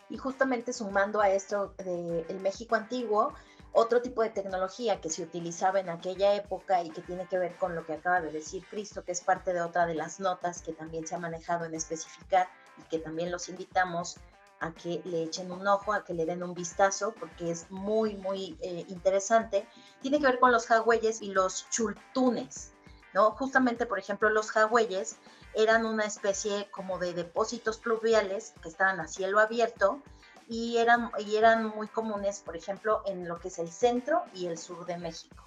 Y 0.09 0.17
justamente 0.17 0.73
sumando 0.73 1.21
a 1.21 1.29
esto 1.29 1.73
del 1.77 2.39
México 2.41 2.75
antiguo, 2.75 3.33
Otro 3.77 4.01
tipo 4.01 4.21
de 4.21 4.29
tecnología 4.29 5.01
que 5.01 5.09
se 5.09 5.21
utilizaba 5.21 5.81
en 5.81 5.89
aquella 5.89 6.33
época 6.33 6.81
y 6.81 6.91
que 6.91 7.01
tiene 7.01 7.27
que 7.27 7.37
ver 7.37 7.57
con 7.57 7.75
lo 7.75 7.85
que 7.85 7.91
acaba 7.91 8.21
de 8.21 8.31
decir 8.31 8.63
Cristo, 8.69 9.03
que 9.03 9.11
es 9.11 9.19
parte 9.19 9.51
de 9.51 9.61
otra 9.61 9.85
de 9.85 9.95
las 9.95 10.21
notas 10.21 10.61
que 10.61 10.71
también 10.71 11.05
se 11.05 11.13
ha 11.13 11.19
manejado 11.19 11.65
en 11.65 11.75
especificar 11.75 12.47
y 12.77 12.83
que 12.83 12.99
también 12.99 13.33
los 13.33 13.49
invitamos 13.49 14.15
a 14.61 14.71
que 14.71 15.01
le 15.03 15.23
echen 15.23 15.51
un 15.51 15.67
ojo, 15.67 15.91
a 15.91 16.05
que 16.05 16.13
le 16.13 16.25
den 16.25 16.41
un 16.41 16.53
vistazo, 16.53 17.13
porque 17.19 17.51
es 17.51 17.69
muy, 17.69 18.15
muy 18.15 18.57
eh, 18.61 18.85
interesante. 18.87 19.67
Tiene 20.01 20.21
que 20.21 20.27
ver 20.27 20.39
con 20.39 20.53
los 20.53 20.67
jagüeyes 20.67 21.21
y 21.21 21.33
los 21.33 21.69
chultunes, 21.69 22.71
¿no? 23.13 23.31
Justamente, 23.31 23.85
por 23.85 23.99
ejemplo, 23.99 24.29
los 24.29 24.51
jagüeyes 24.51 25.17
eran 25.53 25.85
una 25.85 26.05
especie 26.05 26.69
como 26.71 26.97
de 26.97 27.13
depósitos 27.13 27.77
pluviales 27.79 28.53
que 28.63 28.69
estaban 28.69 29.01
a 29.01 29.09
cielo 29.09 29.41
abierto 29.41 30.01
y 30.47 30.77
eran, 30.77 31.11
y 31.19 31.35
eran 31.35 31.65
muy 31.75 31.87
comunes, 31.87 32.39
por 32.39 32.55
ejemplo, 32.55 33.01
en 33.05 33.27
lo 33.27 33.39
que 33.39 33.47
es 33.47 33.59
el 33.59 33.71
centro 33.71 34.23
y 34.33 34.47
el 34.47 34.57
sur 34.57 34.85
de 34.85 34.97
México. 34.97 35.45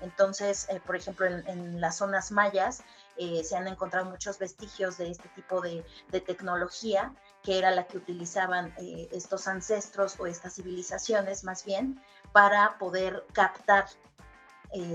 Entonces, 0.00 0.66
eh, 0.68 0.80
por 0.84 0.96
ejemplo, 0.96 1.26
en, 1.26 1.80
las 1.80 1.96
zonas 1.96 2.30
mayas 2.30 2.82
eh, 3.16 3.42
se 3.44 3.56
han 3.56 3.66
encontrado 3.66 4.06
muchos 4.06 4.38
vestigios 4.38 4.96
de 4.98 5.10
este 5.10 5.28
tipo 5.30 5.60
de, 5.60 5.84
tecnología, 6.20 7.12
que 7.42 7.58
era 7.58 7.70
la 7.70 7.86
que 7.86 7.96
utilizaban 7.96 8.74
eh, 8.78 9.08
estos 9.12 9.48
ancestros 9.48 10.18
o 10.18 10.26
estas 10.26 10.54
civilizaciones 10.54 11.44
más 11.44 11.64
bien, 11.64 12.00
para 12.32 12.78
poder 12.78 13.24
captar 13.32 13.86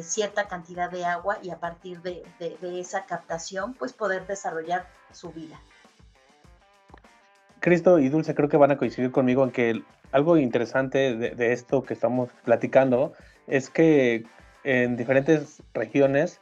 cierta 0.03 0.47
cantidad 0.47 0.91
de 0.91 1.03
agua 1.03 1.39
y 1.41 1.49
a 1.49 1.59
partir 1.59 1.99
de, 2.03 2.23
esa 2.61 3.07
captación, 3.07 3.73
pues 3.73 3.91
poder 3.91 4.27
desarrollar 4.27 4.87
su 5.11 5.31
vida. 5.31 5.59
Cristo 7.63 7.97
y 7.97 8.09
Dulce 8.09 8.35
creo 8.35 8.49
que 8.49 8.57
van 8.57 8.71
a 8.71 8.77
coincidir 8.77 9.09
conmigo 9.11 9.41
en 9.45 9.51
que 9.51 9.81
algo 10.11 10.35
interesante 10.37 11.15
de 11.15 11.53
esto 11.53 11.83
que 11.83 11.93
estamos 11.93 12.29
platicando 12.43 13.13
es 13.47 13.69
que 13.69 14.25
en 14.65 14.97
diferentes 14.97 15.63
regiones 15.73 16.41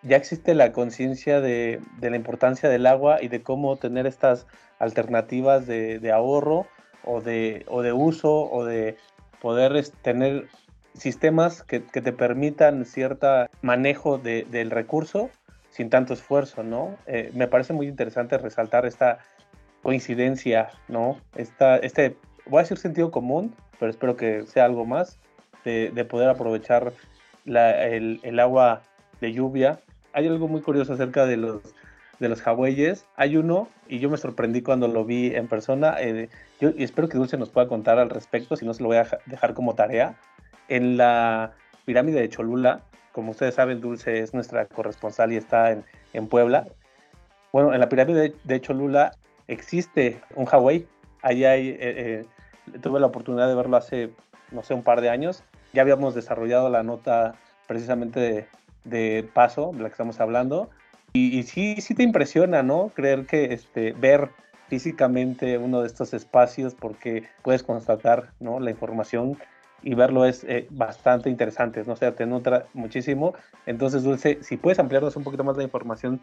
ya 0.00 0.16
existe 0.16 0.54
la 0.54 0.72
conciencia 0.72 1.42
de, 1.42 1.78
la 2.00 2.16
importancia 2.16 2.70
del 2.70 2.86
agua 2.86 3.22
y 3.22 3.28
de 3.28 3.42
cómo 3.42 3.76
tener 3.76 4.06
estas 4.06 4.46
alternativas 4.78 5.66
de, 5.66 6.10
ahorro 6.10 6.66
o 7.04 7.20
de, 7.20 7.66
uso 7.94 8.50
o 8.50 8.64
de 8.64 8.96
poder 9.42 9.84
tener 10.00 10.48
sistemas 10.94 11.64
que, 11.64 11.80
te 11.80 12.12
permitan 12.14 12.86
cierto 12.86 13.46
manejo 13.60 14.16
del 14.16 14.70
recurso 14.70 15.28
sin 15.68 15.90
tanto 15.90 16.14
esfuerzo, 16.14 16.62
¿no? 16.62 16.96
Eh, 17.06 17.30
me 17.34 17.46
parece 17.46 17.72
muy 17.72 17.88
interesante 17.88 18.36
resaltar 18.36 18.84
esta 18.84 19.18
coincidencia, 19.82 20.70
¿no? 20.88 21.18
Esta, 21.36 21.76
este, 21.76 22.16
voy 22.46 22.60
a 22.60 22.62
decir 22.62 22.78
sentido 22.78 23.10
común, 23.10 23.54
pero 23.78 23.90
espero 23.90 24.16
que 24.16 24.46
sea 24.46 24.64
algo 24.64 24.84
más, 24.86 25.18
de, 25.64 25.90
de 25.90 26.04
poder 26.04 26.28
aprovechar 26.28 26.92
el, 27.44 28.40
agua 28.40 28.82
de 29.20 29.32
lluvia. 29.32 29.80
Hay 30.12 30.26
algo 30.26 30.48
muy 30.48 30.60
curioso 30.60 30.92
acerca 30.92 31.26
de 31.26 31.36
los, 31.36 31.62
de 32.18 32.28
los 32.28 32.46
hawaiies. 32.46 33.06
Hay 33.16 33.36
uno, 33.36 33.68
y 33.88 33.98
yo 33.98 34.10
me 34.10 34.16
sorprendí 34.16 34.62
cuando 34.62 34.88
lo 34.88 35.04
vi 35.04 35.34
en 35.34 35.48
persona, 35.48 35.96
eh, 35.98 36.28
yo, 36.60 36.70
y 36.76 36.84
espero 36.84 37.08
que 37.08 37.18
Dulce 37.18 37.36
nos 37.36 37.50
pueda 37.50 37.68
contar 37.68 37.98
al 37.98 38.10
respecto, 38.10 38.56
si 38.56 38.64
no 38.64 38.74
se 38.74 38.82
lo 38.82 38.88
voy 38.88 38.98
a 38.98 39.06
dejar 39.26 39.54
como 39.54 39.74
tarea. 39.74 40.16
En 40.68 40.96
la 40.96 41.52
pirámide 41.84 42.20
de 42.20 42.28
Cholula, 42.28 42.82
como 43.12 43.32
ustedes 43.32 43.54
saben, 43.54 43.80
Dulce 43.80 44.20
es 44.20 44.32
nuestra 44.32 44.66
corresponsal 44.66 45.32
y 45.32 45.36
está 45.36 45.72
en, 45.72 45.84
en 46.12 46.28
Puebla. 46.28 46.66
Bueno, 47.52 47.74
en 47.74 47.80
la 47.80 47.88
pirámide 47.88 48.34
de, 48.44 48.60
Cholula 48.60 49.12
existe 49.48 50.20
un 50.34 50.46
Hawái. 50.46 50.86
Ahí 51.22 51.44
hay, 51.44 51.68
eh, 51.68 51.76
eh, 51.80 52.24
tuve 52.80 53.00
la 53.00 53.06
oportunidad 53.06 53.48
de 53.48 53.54
verlo 53.54 53.76
hace, 53.76 54.10
no 54.50 54.62
sé, 54.62 54.74
un 54.74 54.82
par 54.82 55.00
de 55.00 55.10
años 55.10 55.44
ya 55.72 55.82
habíamos 55.82 56.14
desarrollado 56.14 56.68
la 56.68 56.82
nota 56.82 57.34
precisamente 57.66 58.46
de, 58.84 59.28
paso, 59.32 59.72
de 59.72 59.82
la 59.82 59.88
que 59.88 59.92
estamos 59.92 60.20
hablando, 60.20 60.70
y, 61.14 61.42
sí, 61.42 61.76
sí 61.80 61.94
te 61.94 62.02
impresiona, 62.02 62.62
¿no? 62.62 62.90
Creer 62.94 63.26
que 63.26 63.52
este, 63.52 63.92
ver 63.92 64.30
físicamente 64.68 65.58
uno 65.58 65.82
de 65.82 65.86
estos 65.86 66.14
espacios 66.14 66.74
porque 66.74 67.24
puedes 67.42 67.62
constatar, 67.62 68.30
¿no? 68.40 68.60
La 68.60 68.70
información 68.70 69.36
y 69.82 69.94
verlo 69.94 70.24
es 70.24 70.44
eh, 70.44 70.66
bastante 70.70 71.28
interesante, 71.28 71.82
¿no? 71.86 71.92
O 71.92 71.96
sea, 71.96 72.14
te 72.14 72.24
nutra 72.24 72.64
muchísimo. 72.72 73.34
Entonces, 73.66 74.04
Dulce, 74.04 74.38
si 74.40 74.56
puedes 74.56 74.78
ampliarnos 74.78 75.14
un 75.16 75.22
poquito 75.22 75.44
más 75.44 75.58
la 75.58 75.64
información 75.64 76.18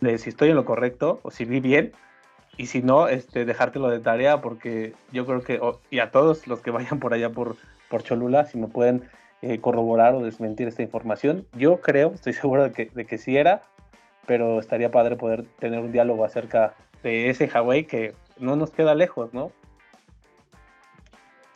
de 0.00 0.18
si 0.18 0.28
estoy 0.28 0.50
en 0.50 0.56
lo 0.56 0.66
correcto 0.66 1.20
o 1.22 1.30
si 1.30 1.46
vi 1.46 1.60
bien, 1.60 1.92
y 2.56 2.66
si 2.66 2.82
no, 2.82 3.08
este, 3.08 3.44
dejártelo 3.44 3.88
de 3.88 4.00
tarea 4.00 4.40
porque 4.40 4.94
yo 5.10 5.24
creo 5.26 5.42
que, 5.42 5.60
y 5.90 6.00
a 6.00 6.10
todos 6.10 6.46
los 6.46 6.60
que 6.60 6.70
vayan 6.70 7.00
por 7.00 7.14
allá 7.14 7.30
por, 7.30 7.56
por 7.88 8.02
Cholula, 8.02 8.44
si 8.44 8.58
me 8.58 8.68
pueden 8.68 9.08
eh, 9.40 9.58
corroborar 9.60 10.14
o 10.14 10.22
desmentir 10.22 10.68
esta 10.68 10.82
información. 10.82 11.46
Yo 11.54 11.80
creo, 11.80 12.12
estoy 12.14 12.32
seguro 12.34 12.64
de 12.64 12.72
que, 12.72 12.86
de 12.86 13.06
que 13.06 13.18
sí 13.18 13.36
era, 13.36 13.62
pero 14.26 14.60
estaría 14.60 14.90
padre 14.90 15.16
poder 15.16 15.44
tener 15.58 15.80
un 15.80 15.92
diálogo 15.92 16.24
acerca 16.24 16.74
de 17.02 17.30
ese 17.30 17.48
Hawái 17.48 17.84
que 17.84 18.14
no 18.38 18.54
nos 18.56 18.70
queda 18.70 18.94
lejos, 18.94 19.32
¿no? 19.34 19.50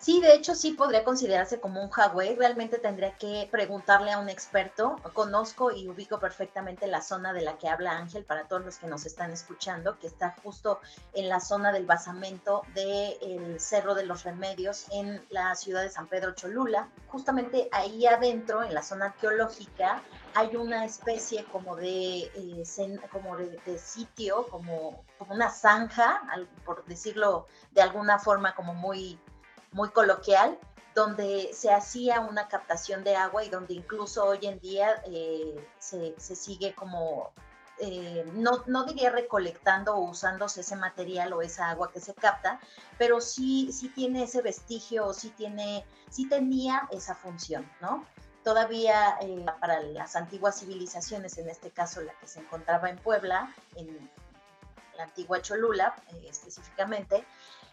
Sí, 0.06 0.20
de 0.20 0.34
hecho 0.34 0.54
sí 0.54 0.70
podría 0.70 1.02
considerarse 1.02 1.58
como 1.58 1.82
un 1.82 1.90
Huawei. 1.90 2.36
Realmente 2.36 2.78
tendría 2.78 3.18
que 3.18 3.48
preguntarle 3.50 4.12
a 4.12 4.20
un 4.20 4.28
experto. 4.28 4.94
Conozco 5.14 5.72
y 5.72 5.88
ubico 5.88 6.20
perfectamente 6.20 6.86
la 6.86 7.02
zona 7.02 7.32
de 7.32 7.42
la 7.42 7.58
que 7.58 7.68
habla 7.68 7.98
Ángel 7.98 8.24
para 8.24 8.46
todos 8.46 8.64
los 8.64 8.76
que 8.76 8.86
nos 8.86 9.04
están 9.04 9.32
escuchando, 9.32 9.98
que 9.98 10.06
está 10.06 10.36
justo 10.44 10.78
en 11.12 11.28
la 11.28 11.40
zona 11.40 11.72
del 11.72 11.86
basamento 11.86 12.62
del 12.72 13.58
Cerro 13.58 13.96
de 13.96 14.06
los 14.06 14.22
Remedios 14.22 14.86
en 14.92 15.26
la 15.30 15.56
ciudad 15.56 15.82
de 15.82 15.90
San 15.90 16.06
Pedro 16.06 16.36
Cholula. 16.36 16.88
Justamente 17.08 17.68
ahí 17.72 18.06
adentro, 18.06 18.62
en 18.62 18.74
la 18.74 18.84
zona 18.84 19.06
arqueológica, 19.06 20.04
hay 20.34 20.54
una 20.54 20.84
especie 20.84 21.44
como 21.46 21.74
de, 21.74 22.30
eh, 22.32 23.00
como 23.10 23.36
de, 23.36 23.76
sitio, 23.76 24.46
como, 24.52 25.02
como 25.18 25.34
una 25.34 25.50
zanja, 25.50 26.22
por 26.64 26.84
decirlo 26.84 27.48
de 27.72 27.82
alguna 27.82 28.20
forma 28.20 28.54
como 28.54 28.72
muy 28.72 29.18
muy 29.76 29.90
coloquial, 29.90 30.58
donde 30.94 31.50
se 31.52 31.70
hacía 31.70 32.20
una 32.20 32.48
captación 32.48 33.04
de 33.04 33.14
agua 33.14 33.44
y 33.44 33.50
donde 33.50 33.74
incluso 33.74 34.24
hoy 34.24 34.38
en 34.46 34.58
día 34.58 35.02
eh, 35.04 35.68
se, 35.78 36.14
sigue 36.18 36.74
como, 36.74 37.30
eh, 37.78 38.24
no, 38.32 38.64
no, 38.66 38.84
diría 38.84 39.10
recolectando 39.10 39.94
o 39.94 40.10
usándose 40.10 40.62
ese 40.62 40.76
material 40.76 41.34
o 41.34 41.42
esa 41.42 41.68
agua 41.68 41.92
que 41.92 42.00
se 42.00 42.14
capta, 42.14 42.58
pero 42.96 43.20
sí, 43.20 43.70
sí 43.70 43.90
tiene 43.90 44.22
ese 44.22 44.40
vestigio 44.40 45.12
sí, 45.12 45.28
tiene, 45.36 45.84
sí 46.08 46.26
tenía 46.26 46.88
esa 46.90 47.14
función, 47.14 47.70
¿no? 47.82 48.06
Todavía 48.42 49.18
eh, 49.20 49.44
para 49.60 49.82
las 49.82 50.16
antiguas 50.16 50.58
civilizaciones, 50.58 51.36
en 51.36 51.50
este 51.50 51.70
caso 51.70 52.00
la 52.00 52.14
que 52.14 52.26
se 52.26 52.40
encontraba 52.40 52.88
en 52.88 52.96
Puebla, 52.96 53.54
en 53.74 54.10
la 54.96 55.04
antigua 55.04 55.42
Cholula 55.42 55.94
específicamente, 56.24 57.26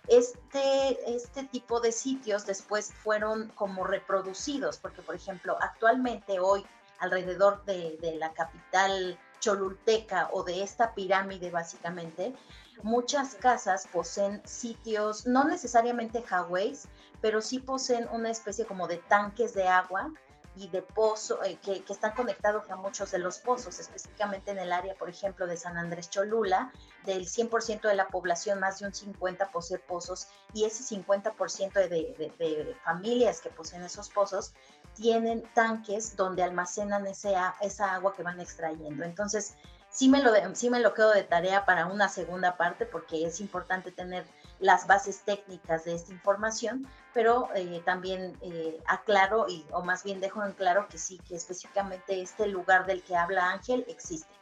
este, 0.07 1.15
este 1.15 1.43
tipo 1.45 1.79
de 1.79 1.91
sitios 1.91 2.45
después 2.45 2.93
fueron 2.93 3.49
como 3.55 3.85
reproducidos, 3.85 4.77
porque 4.77 5.01
por 5.01 5.15
ejemplo, 5.15 5.57
actualmente 5.61 6.39
hoy 6.39 6.65
alrededor 6.99 7.63
de, 7.65 8.15
la 8.17 8.33
capital 8.33 9.17
cholulteca 9.39 10.29
o 10.31 10.43
de 10.43 10.63
esta 10.63 10.93
pirámide 10.93 11.51
básicamente, 11.51 12.33
muchas 12.81 13.35
casas 13.35 13.87
poseen 13.91 14.41
sitios, 14.45 15.25
no 15.25 15.43
necesariamente 15.43 16.23
highways, 16.29 16.87
pero 17.21 17.41
sí 17.41 17.59
poseen 17.59 18.07
una 18.11 18.29
especie 18.29 18.65
como 18.65 18.87
de 18.87 18.97
tanques 18.97 19.53
de 19.53 19.67
agua 19.67 20.11
y 20.55 20.67
de 20.67 20.81
pozo, 20.81 21.43
eh, 21.43 21.57
que, 21.61 21.83
están 21.89 22.13
conectados 22.13 22.69
a 22.69 22.75
muchos 22.75 23.11
de 23.11 23.17
los 23.17 23.39
pozos, 23.39 23.79
específicamente 23.79 24.51
en 24.51 24.59
el 24.59 24.71
área, 24.71 24.93
por 24.95 25.09
ejemplo, 25.09 25.47
de 25.47 25.57
San 25.57 25.77
Andrés 25.77 26.09
Cholula, 26.09 26.71
del 27.05 27.27
100% 27.27 27.87
de 27.87 27.95
la 27.95 28.07
población, 28.07 28.59
más 28.59 28.79
de 28.79 28.85
un 28.85 28.93
50% 28.93 29.51
posee 29.51 29.79
pozos, 29.79 30.27
y 30.53 30.65
ese 30.65 30.83
50% 30.83 31.73
de, 31.73 31.87
de, 31.89 32.33
de, 32.37 32.75
familias 32.83 33.41
que 33.41 33.49
poseen 33.49 33.83
esos 33.83 34.09
pozos 34.09 34.53
tienen 34.93 35.43
tanques 35.53 36.15
donde 36.15 36.43
almacenan 36.43 37.07
ese, 37.07 37.33
esa 37.61 37.95
agua 37.95 38.13
que 38.13 38.21
van 38.21 38.39
extrayendo. 38.39 39.03
Entonces, 39.03 39.55
sí 39.89 40.09
me, 40.09 40.21
lo, 40.21 40.31
sí 40.55 40.69
me 40.69 40.79
lo 40.79 40.93
quedo 40.93 41.11
de 41.11 41.23
tarea 41.23 41.65
para 41.65 41.85
una 41.87 42.09
segunda 42.09 42.57
parte 42.57 42.85
porque 42.85 43.25
es 43.25 43.39
importante 43.39 43.91
tener 43.91 44.25
las 44.63 44.87
bases 44.87 45.23
técnicas 45.25 45.83
de 45.83 45.93
esta 45.93 46.13
información, 46.13 46.87
pero 47.13 47.49
eh, 47.53 47.81
también 47.83 48.31
eh, 48.41 48.79
aclaro, 48.87 49.45
y, 49.49 49.65
o 49.71 49.83
más 49.83 50.05
bien 50.05 50.21
dejo 50.21 50.43
en 50.45 50.53
claro 50.53 50.87
que 50.89 50.97
sí, 50.97 51.19
que 51.27 51.35
específicamente 51.35 52.21
este 52.21 52.47
lugar 52.47 52.85
del 52.85 53.03
que 53.03 53.13
habla 53.17 53.51
Ángel 53.51 53.83
existe. 53.89 54.33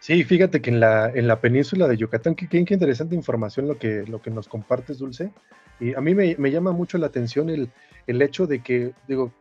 Sí, 0.00 0.24
fíjate 0.24 0.60
que 0.60 0.70
en 0.70 0.80
la, 0.80 1.08
en 1.10 1.28
la 1.28 1.40
península 1.40 1.86
de 1.86 1.98
Yucatán, 1.98 2.34
qué, 2.34 2.48
qué 2.48 2.58
interesante 2.58 3.14
información 3.14 3.68
lo 3.68 3.78
que, 3.78 4.04
lo 4.08 4.20
que 4.20 4.30
nos 4.30 4.48
compartes, 4.48 4.98
Dulce. 4.98 5.30
Y 5.78 5.94
a 5.94 6.00
mí 6.00 6.12
me, 6.16 6.34
me 6.36 6.50
llama 6.50 6.72
mucho 6.72 6.98
la 6.98 7.06
atención 7.06 7.48
el, 7.48 7.70
el 8.08 8.20
hecho 8.22 8.48
de 8.48 8.60
que, 8.60 8.92
digo, 9.06 9.32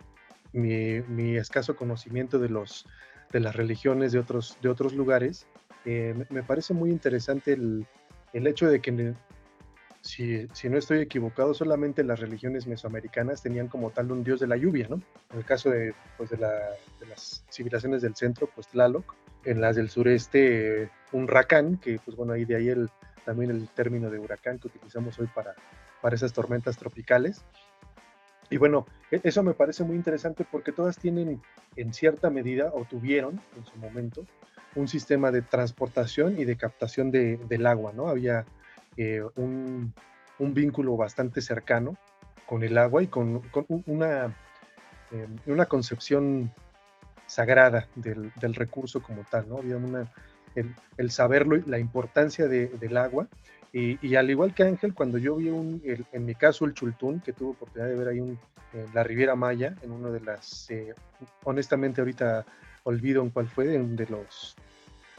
mi, 0.54 1.02
mi, 1.08 1.38
escaso 1.38 1.76
conocimiento 1.76 2.38
de, 2.38 2.50
los, 2.50 2.86
de 3.32 3.40
las 3.40 3.56
religiones 3.56 4.12
de 4.12 4.20
otros, 4.20 4.60
de 4.62 4.70
otros 4.70 4.94
lugares, 4.94 5.48
eh, 5.86 6.14
me, 6.30 6.44
parece 6.44 6.76
muy 6.76 6.92
interesante 6.92 7.54
el, 7.54 7.88
el 8.34 8.46
hecho 8.46 8.68
de 8.68 8.80
que 8.80 9.16
si, 10.02 10.48
no 10.70 10.78
estoy 10.78 11.00
equivocado, 11.00 11.54
solamente 11.54 12.04
las 12.04 12.20
religiones 12.20 12.68
mesoamericanas 12.68 13.42
tenían 13.42 13.68
como 13.68 13.92
tal 13.92 14.12
un 14.12 14.24
dios 14.24 14.40
de 14.40 14.48
la 14.48 14.56
lluvia, 14.56 14.88
¿no? 14.90 15.02
En 15.32 15.38
el 15.38 15.46
caso 15.46 15.70
de, 15.70 15.94
pues 16.18 16.30
de, 16.30 16.38
las 16.38 17.44
civilizaciones 17.52 18.02
del 18.02 18.16
centro, 18.16 18.50
pues 18.54 18.68
Tlaloc, 18.68 19.16
en 19.44 19.62
las 19.62 19.76
del 19.76 19.90
sureste, 19.90 20.90
un 21.12 21.28
racán, 21.28 21.78
que 21.78 22.00
pues 22.04 22.16
bueno, 22.16 22.34
ahí 22.34 22.46
de 22.46 22.56
ahí 22.56 22.70
el, 22.70 22.90
también 23.26 23.52
el 23.52 23.68
término 23.70 24.10
de 24.10 24.20
huracán 24.20 24.60
que 24.60 24.68
utilizamos 24.68 25.20
hoy 25.20 25.28
para, 25.28 25.56
para 26.02 26.16
esas 26.16 26.34
tormentas 26.34 26.78
tropicales. 26.78 27.44
Y 28.50 28.58
bueno, 28.58 28.86
e, 29.12 29.20
eso 29.24 29.44
me 29.44 29.54
parece 29.54 29.84
muy 29.84 29.96
interesante 29.96 30.46
porque 30.50 30.72
todas 30.72 30.98
tienen 30.98 31.42
en 31.76 31.94
cierta 31.94 32.30
medida, 32.30 32.72
o 32.74 32.86
tuvieron 32.86 33.42
en 33.58 33.66
su 33.66 33.78
momento, 33.78 34.26
un 34.76 34.88
sistema 34.88 35.32
de 35.32 35.42
transportación 35.42 36.40
y 36.40 36.46
de 36.46 36.56
captación 36.56 37.12
del 37.12 37.66
agua, 37.66 37.92
¿no? 37.94 38.08
Había 38.08 38.46
eh, 39.02 39.24
un, 39.38 39.94
vínculo 40.40 40.98
bastante 40.98 41.40
cercano 41.40 41.98
con 42.46 42.64
el 42.64 42.78
agua 42.78 43.02
y 43.02 43.08
con, 43.08 43.42
una, 43.86 44.36
em, 45.12 45.38
una 45.46 45.66
concepción 45.68 46.52
sagrada 47.26 47.88
del, 47.96 48.32
recurso 48.56 49.02
como 49.02 49.24
tal, 49.24 49.48
¿no? 49.48 49.60
Había 49.60 49.78
una, 49.78 50.12
el, 50.98 51.12
saberlo 51.12 51.56
y 51.56 51.62
la 51.62 51.80
importancia 51.80 52.50
del 52.50 52.98
agua. 52.98 53.30
Y, 53.72 54.16
al 54.16 54.30
igual 54.30 54.54
que 54.54 54.64
Ángel, 54.64 54.94
cuando 54.94 55.18
yo 55.18 55.38
vi 55.38 55.48
un, 55.48 55.82
en 55.86 56.26
mi 56.26 56.36
caso 56.36 56.66
el 56.66 56.74
Chultún, 56.74 57.22
que 57.22 57.32
tuve 57.32 57.52
oportunidad 57.52 57.88
de 57.88 57.96
ver 57.96 58.08
ahí 58.10 58.20
un, 58.20 58.38
en 58.74 58.94
la 58.94 59.04
Riviera 59.04 59.36
Maya, 59.36 59.76
en 59.82 59.92
uno 59.92 60.12
de 60.12 60.20
las, 60.20 60.70
eh, 60.72 60.94
honestamente 61.46 62.02
ahorita 62.02 62.46
olvido 62.84 63.22
en 63.22 63.30
cuál 63.30 63.48
fue, 63.48 63.66
de 63.68 64.08
los, 64.08 64.58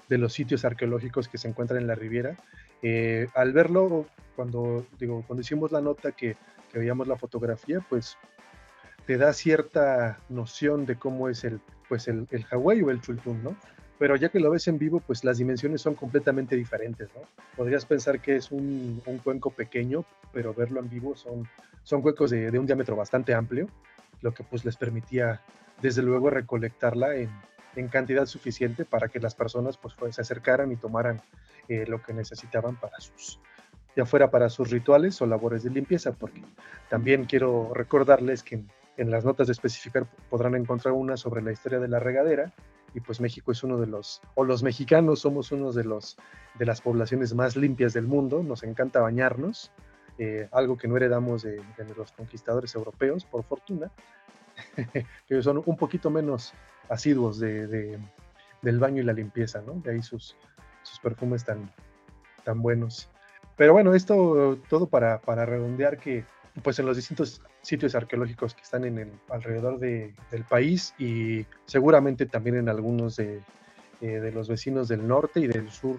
de 0.09 0.19
los 0.19 0.35
sitios 0.35 0.67
arqueológicos 0.67 1.29
que 1.29 1.39
se 1.39 1.49
encuentran 1.49 1.81
en 1.81 1.87
la 1.87 1.95
Riviera, 1.95 2.37
eh, 2.83 3.29
al 3.35 3.53
verlo, 3.53 4.07
cuando, 4.37 4.87
digo, 4.99 5.23
cuando 5.27 5.43
hicimos 5.43 5.73
la 5.73 5.81
nota 5.81 6.13
que, 6.13 6.37
veíamos 6.73 7.09
la 7.09 7.17
fotografía, 7.17 7.85
pues 7.89 8.17
te 9.05 9.17
da 9.17 9.33
cierta 9.33 10.21
noción 10.29 10.87
de 10.87 10.97
cómo 10.97 11.29
es 11.29 11.43
el, 11.43 11.61
pues 11.89 12.07
el, 12.07 12.29
el 12.31 12.45
Hawái 12.45 12.83
o 12.83 12.91
el 12.91 13.01
Chultún, 13.01 13.43
¿no? 13.43 13.57
Pero 13.99 14.17
ya 14.17 14.31
que 14.31 14.41
lo 14.41 14.51
ves 14.51 14.69
en 14.69 14.79
vivo, 14.79 15.01
pues 15.01 15.25
las 15.25 15.39
dimensiones 15.39 15.83
son 15.83 15.95
completamente 15.95 16.57
diferentes, 16.57 17.09
¿no? 17.15 17.23
Podrías 17.57 17.85
pensar 17.85 18.21
que 18.21 18.37
es 18.37 18.51
un, 18.53 19.03
cuenco 19.23 19.51
pequeño, 19.51 20.05
pero 20.33 20.55
verlo 20.55 20.81
en 20.81 20.89
vivo 20.89 21.17
son, 21.17 21.47
son 21.83 22.01
cuencos 22.01 22.31
de, 22.31 22.57
un 22.59 22.67
diámetro 22.67 22.95
bastante 22.97 23.35
amplio, 23.35 23.69
lo 24.23 24.33
que 24.33 24.45
pues 24.45 24.65
les 24.65 24.77
permitía, 24.77 25.43
desde 25.83 26.03
luego, 26.03 26.31
recolectarla 26.31 27.17
en, 27.17 27.31
en 27.77 27.89
cantidad 27.89 28.27
suficiente 28.27 28.85
para 28.85 29.09
que 29.09 29.21
las 29.21 29.35
personas 29.35 29.77
pues, 29.77 29.95
pues 29.99 30.15
se 30.15 30.23
acercaran 30.23 30.73
y 30.73 30.77
tomaran 30.77 31.21
lo 31.87 32.03
que 32.03 32.13
necesitaban 32.13 32.77
para 32.77 32.99
sus, 33.01 33.41
ya 33.97 34.05
fuera 34.07 34.31
para 34.31 34.49
sus 34.49 34.71
rituales 34.71 35.21
o 35.23 35.27
labores 35.27 35.63
de 35.63 35.71
limpieza, 35.71 36.13
porque 36.13 36.43
también 36.89 37.25
quiero 37.25 37.73
recordarles 37.75 38.43
que 38.43 38.63
en, 38.97 39.11
las 39.11 39.25
notas 39.25 39.47
de 39.47 39.53
especificar 39.53 40.07
podrán 40.29 40.55
encontrar 40.55 40.93
una 40.93 41.17
sobre 41.17 41.43
la 41.43 41.53
historia 41.53 41.79
de 41.79 41.89
la 41.89 42.01
regadera, 42.01 42.53
y 42.93 43.01
pues 43.01 43.21
México 43.21 43.53
es 43.53 43.63
uno 43.63 43.79
de 43.79 43.87
los, 43.87 44.21
o 44.35 44.45
los 44.45 44.63
mexicanos 44.63 45.21
somos 45.21 45.53
uno 45.53 45.73
de 45.73 45.85
los, 45.85 46.17
de 46.59 46.67
las 46.67 46.81
poblaciones 46.81 47.35
más 47.35 47.57
limpias 47.57 47.93
del 47.93 48.07
mundo, 48.07 48.43
nos 48.43 48.63
encanta 48.65 49.01
bañarnos, 49.01 49.71
eh, 50.19 50.49
algo 50.53 50.77
que 50.77 50.89
no 50.89 50.97
heredamos 50.97 51.43
de, 51.43 51.63
los 51.97 52.13
conquistadores 52.13 52.75
europeos, 52.75 53.25
por 53.25 53.45
fortuna, 53.45 53.91
que 55.27 55.43
son 55.43 55.63
un 55.65 55.77
poquito 55.77 56.11
menos 56.11 56.53
asiduos 56.89 57.39
de, 57.39 57.99
del 58.61 58.79
baño 58.79 59.01
y 59.01 59.05
la 59.05 59.13
limpieza, 59.13 59.63
¿no? 59.63 59.75
De 59.75 59.93
ahí 59.93 60.03
sus, 60.03 60.37
sus 60.91 61.01
perfumes 61.01 61.45
tan, 61.45 61.73
tan 62.45 62.61
buenos. 62.63 63.09
Pero 63.57 63.73
bueno, 63.73 63.95
esto 63.95 64.59
todo 64.69 64.87
para, 64.87 65.21
para 65.21 65.47
redondear 65.47 65.99
que 65.99 66.25
pues 66.63 66.79
en 66.79 66.87
los 66.87 66.97
distintos 66.97 67.41
sitios 67.63 67.95
arqueológicos 67.95 68.55
que 68.55 68.63
están 68.63 68.85
en 68.85 68.99
el 68.99 69.13
alrededor 69.29 69.79
de, 69.79 70.15
del 70.31 70.45
país 70.45 70.95
y 70.99 71.47
seguramente 71.67 72.27
también 72.27 72.57
en 72.57 72.69
algunos 72.69 73.17
de, 73.17 73.41
eh, 74.01 74.07
de, 74.07 74.33
los 74.33 74.49
vecinos 74.49 74.89
del 74.89 75.07
norte 75.07 75.41
y 75.41 75.47
del 75.47 75.71
sur 75.71 75.99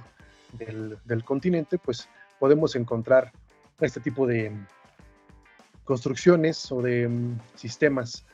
del, 0.54 0.98
del, 1.06 1.24
continente, 1.24 1.78
pues 1.78 2.10
podemos 2.40 2.76
encontrar 2.76 3.32
este 3.80 4.02
tipo 4.02 4.28
de 4.28 4.52
construcciones 5.86 6.72
o 6.72 6.82
de 6.82 7.08
mm, 7.08 7.40
sistemas 7.56 8.26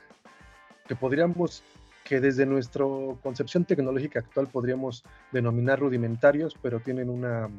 que 0.87 0.95
podríamos 0.95 1.63
que 2.07 2.21
desde 2.21 2.45
nuestra 2.45 2.85
concepción 3.21 3.65
tecnológica 3.65 4.19
actual 4.19 4.47
podríamos 4.47 5.03
denominar 5.33 5.79
rudimentarios, 5.79 6.55
pero 6.61 6.79
tienen 6.79 7.09
una, 7.09 7.49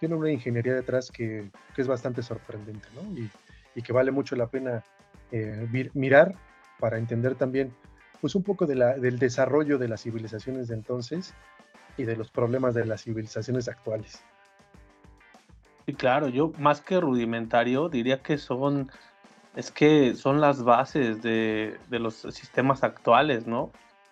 tienen 0.00 0.16
una 0.16 0.30
ingeniería 0.30 0.74
detrás 0.74 1.10
que, 1.10 1.50
que 1.74 1.82
es 1.82 1.86
bastante 1.86 2.22
sorprendente, 2.22 2.88
¿no? 2.94 3.02
Y, 3.18 3.30
y, 3.74 3.82
que 3.82 3.92
vale 3.92 4.12
mucho 4.12 4.34
la 4.34 4.46
pena 4.46 4.82
eh, 5.30 5.68
mirar 5.92 6.34
para 6.80 6.96
entender 6.96 7.34
también, 7.34 7.70
pues 8.22 8.34
un 8.34 8.42
poco 8.42 8.64
de 8.64 8.74
del 8.98 9.18
desarrollo 9.18 9.76
de 9.76 9.88
las 9.88 10.02
civilizaciones 10.02 10.68
de 10.68 10.74
entonces 10.74 11.34
y 11.98 12.04
de 12.04 12.16
los 12.16 12.30
problemas 12.30 12.74
de 12.74 12.86
las 12.86 13.02
civilizaciones 13.02 13.68
actuales. 13.68 14.24
Sí, 15.84 15.92
claro, 15.92 16.28
yo 16.28 16.50
más 16.58 16.80
que 16.80 16.98
rudimentario 16.98 17.90
diría 17.90 18.22
que 18.22 18.38
son 18.38 18.90
es 19.56 19.70
que 19.70 20.14
son 20.14 20.40
las 20.40 20.62
bases 20.62 21.22
de, 21.22 21.78
los 21.90 22.14
sistemas 22.14 22.84
actuales, 22.84 23.46
¿no? 23.46 23.70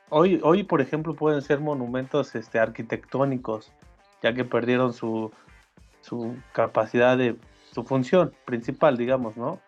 Hoy, 0.09 0.41
hoy, 0.43 0.63
por 0.63 0.81
ejemplo, 0.81 1.15
pueden 1.15 1.43
ser 1.43 1.61
monumentos 1.61 2.35
este, 2.35 2.59
arquitectónicos, 2.59 3.71
ya 4.23 4.33
que 4.33 4.45
perdieron 4.45 4.95
su, 4.95 5.31
su 6.01 6.35
capacidad 6.53 7.19
de, 7.19 7.37
su 7.73 7.85
función 7.85 8.33
principal, 8.47 8.97
digamos, 8.97 9.37
¿no? 9.37 9.61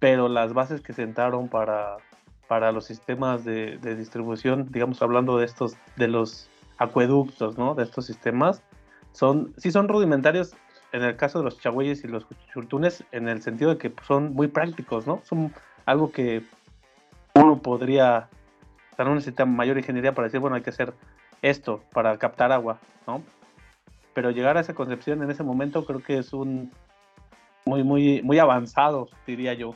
Pero 0.00 0.28
las 0.28 0.52
bases 0.52 0.80
que 0.80 0.92
sentaron 0.92 1.48
para, 1.48 1.98
para 2.48 2.72
los 2.72 2.84
sistemas 2.84 3.44
de, 3.44 3.78
de 3.78 3.94
distribución, 3.94 4.66
digamos, 4.70 5.00
hablando 5.02 5.38
de 5.38 5.44
estos, 5.46 5.76
de 5.96 6.08
los 6.08 6.50
acueductos, 6.78 7.56
¿no? 7.56 7.76
De 7.76 7.84
estos 7.84 8.06
sistemas, 8.06 8.60
son, 9.12 9.54
sí 9.56 9.70
son 9.70 9.86
rudimentarios 9.86 10.56
en 10.94 11.02
el 11.02 11.16
caso 11.16 11.38
de 11.38 11.44
los 11.44 11.58
chagüeyes 11.58 12.04
y 12.04 12.06
los 12.06 12.24
chultunes, 12.52 13.02
en 13.10 13.28
el 13.28 13.42
sentido 13.42 13.72
de 13.72 13.78
que 13.78 13.92
son 14.06 14.32
muy 14.32 14.46
prácticos, 14.46 15.08
¿no? 15.08 15.22
Son 15.24 15.52
algo 15.86 16.12
que 16.12 16.44
uno 17.34 17.60
podría, 17.60 18.28
o 18.92 18.94
sea, 18.94 19.04
no 19.04 19.16
necesita 19.16 19.44
mayor 19.44 19.76
ingeniería 19.76 20.14
para 20.14 20.28
decir, 20.28 20.38
bueno, 20.38 20.54
hay 20.54 20.62
que 20.62 20.70
hacer 20.70 20.94
esto 21.42 21.82
para 21.92 22.16
captar 22.16 22.52
agua, 22.52 22.78
¿no? 23.08 23.24
Pero 24.14 24.30
llegar 24.30 24.56
a 24.56 24.60
esa 24.60 24.74
concepción 24.74 25.20
en 25.24 25.32
ese 25.32 25.42
momento 25.42 25.84
creo 25.84 26.00
que 26.00 26.18
es 26.18 26.32
un 26.32 26.70
muy, 27.66 27.82
muy, 27.82 28.22
muy 28.22 28.38
avanzado, 28.38 29.08
diría 29.26 29.52
yo. 29.54 29.74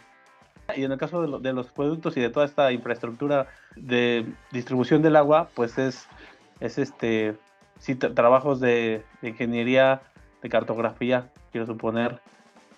Y 0.77 0.85
en 0.85 0.93
el 0.93 0.99
caso 0.99 1.21
de, 1.41 1.53
los 1.53 1.73
productos 1.73 2.17
y 2.17 2.21
de 2.21 2.31
toda 2.31 2.47
esta 2.47 2.71
infraestructura 2.71 3.49
de 3.75 4.25
distribución 4.53 5.03
del 5.03 5.17
agua, 5.17 5.49
pues 5.57 5.79
es, 5.79 6.07
es 6.61 6.79
este, 6.79 7.37
sí, 7.81 7.97
trabajos 7.97 8.61
de, 8.61 9.03
de 9.21 9.31
ingeniería 9.31 10.01
de 10.43 10.49
cartografía, 10.49 11.31
quiero 11.51 11.67
suponer, 11.67 12.21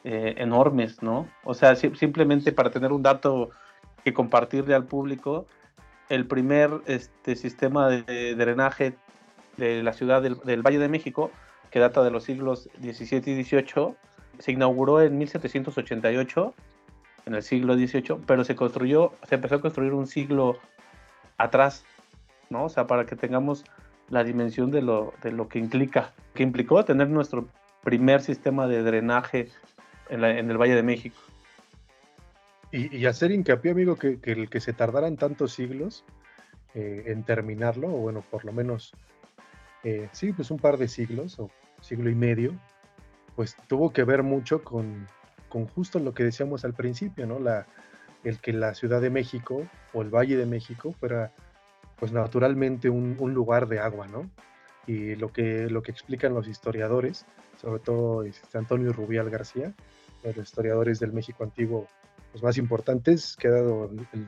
eh, 0.02 0.34
enormes, 0.38 1.02
¿no? 1.02 1.28
O 1.44 1.52
sea, 1.52 1.76
simplemente 1.76 2.52
para 2.52 2.70
tener 2.70 2.90
un 2.90 3.02
dato 3.02 3.50
que 4.02 4.14
compartirle 4.14 4.74
al 4.74 4.86
público, 4.86 5.46
el 6.08 6.26
primer 6.26 6.70
este, 6.86 7.36
sistema 7.36 7.88
de, 7.88 8.34
drenaje 8.34 8.94
de 9.58 9.82
la 9.82 9.92
ciudad 9.92 10.22
del, 10.22 10.62
Valle 10.62 10.78
de 10.78 10.88
México, 10.88 11.30
que 11.70 11.80
data 11.80 12.02
de 12.02 12.10
los 12.10 12.24
siglos 12.24 12.70
XVII 12.80 13.40
y 13.40 13.44
XVIII, 13.44 13.94
se 14.38 14.52
inauguró 14.52 15.02
en 15.02 15.18
1788, 15.18 16.54
en 17.26 17.34
el 17.34 17.42
siglo 17.42 17.74
XVIII, 17.74 18.24
pero 18.26 18.42
se 18.44 18.56
construyó, 18.56 19.12
se 19.28 19.34
empezó 19.34 19.56
a 19.56 19.60
construir 19.60 19.92
un 19.92 20.06
siglo 20.06 20.56
atrás, 21.36 21.84
¿no? 22.48 22.64
O 22.64 22.68
sea, 22.70 22.86
para 22.86 23.04
que 23.04 23.16
tengamos 23.16 23.64
la 24.10 24.24
dimensión 24.24 24.70
de 24.70 24.82
lo, 24.82 25.14
de 25.22 25.32
lo 25.32 25.48
que 25.48 25.58
implica, 25.58 26.12
que 26.34 26.42
implicó 26.42 26.84
tener 26.84 27.08
nuestro 27.08 27.48
primer 27.82 28.20
sistema 28.20 28.66
de 28.66 28.82
drenaje 28.82 29.48
en, 30.08 30.24
el 30.24 30.58
Valle 30.58 30.74
de 30.74 30.82
México. 30.82 31.16
Y, 32.72 33.06
hacer 33.06 33.32
hincapié, 33.32 33.72
amigo, 33.72 33.96
que, 33.96 34.18
el 34.22 34.48
que 34.48 34.60
se 34.60 34.72
tardaran 34.72 35.16
tantos 35.16 35.52
siglos 35.52 36.04
eh, 36.74 37.04
en 37.06 37.24
terminarlo, 37.24 37.88
o 37.88 37.98
bueno, 37.98 38.22
por 38.30 38.44
lo 38.44 38.52
menos, 38.52 38.92
eh, 39.82 40.08
sí, 40.12 40.32
pues 40.32 40.50
un 40.50 40.58
par 40.58 40.76
de 40.76 40.86
siglos, 40.86 41.38
o 41.40 41.50
siglo 41.80 42.10
y 42.10 42.14
medio, 42.14 42.52
pues 43.34 43.56
tuvo 43.66 43.92
que 43.92 44.04
ver 44.04 44.22
mucho 44.22 44.62
con, 44.62 45.08
con 45.48 45.66
justo 45.66 45.98
lo 45.98 46.14
que 46.14 46.24
decíamos 46.24 46.64
al 46.64 46.74
principio, 46.74 47.26
¿no? 47.26 47.40
La, 47.40 47.66
el 48.22 48.38
que 48.38 48.52
la 48.52 48.74
Ciudad 48.74 49.00
de 49.00 49.10
México 49.10 49.66
o 49.92 50.02
el 50.02 50.10
Valle 50.10 50.36
de 50.36 50.46
México 50.46 50.92
fuera 50.92 51.32
pues 52.00 52.12
naturalmente 52.12 52.90
un, 52.90 53.16
lugar 53.32 53.68
de 53.68 53.78
agua, 53.78 54.08
¿no? 54.08 54.28
Y 54.86 55.14
lo 55.14 55.32
que, 55.32 55.68
lo 55.70 55.82
que 55.82 55.92
explican 55.92 56.34
los 56.34 56.48
historiadores, 56.48 57.26
sobre 57.60 57.80
todo 57.80 58.24
este 58.24 58.58
Antonio 58.58 58.92
Rubial 58.92 59.30
García, 59.30 59.74
los 60.24 60.36
historiadores 60.36 60.98
del 60.98 61.12
México 61.12 61.44
antiguo 61.44 61.86
los 62.32 62.42
más 62.42 62.58
importantes 62.58 63.36
que 63.36 63.48
ha 63.48 63.52
dado 63.52 63.90
el, 64.12 64.26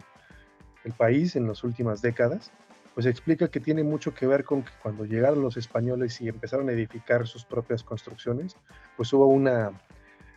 el 0.85 0.93
país 0.93 1.37
en 1.37 1.47
las 1.47 1.65
últimas 1.65 2.03
décadas, 2.03 2.53
pues 2.95 3.07
explica 3.07 3.49
que 3.49 3.61
tiene 3.61 3.83
mucho 3.83 4.15
que 4.15 4.27
ver 4.27 4.45
con 4.45 4.63
que 4.63 4.73
cuando 4.83 5.05
llegaron 5.05 5.43
los 5.43 5.57
españoles 5.57 6.21
y 6.21 6.29
empezaron 6.29 6.69
a 6.69 6.73
edificar 6.73 7.27
sus 7.27 7.45
propias 7.45 7.83
construcciones, 7.83 8.57
pues 8.97 9.13
hubo 9.13 9.27
una, 9.27 9.73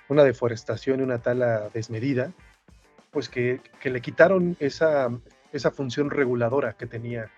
una 0.08 0.24
deforestación 0.24 1.00
y 1.00 1.04
una 1.04 1.20
tala 1.20 1.70
desmedida, 1.74 2.32
pues 3.12 3.30
que, 3.30 3.62
le 3.84 4.02
quitaron 4.02 4.56
esa, 4.60 5.10
esa 5.56 5.72
función 5.72 6.10
reguladora 6.10 6.74
que 6.74 6.86
tenía 6.86 7.32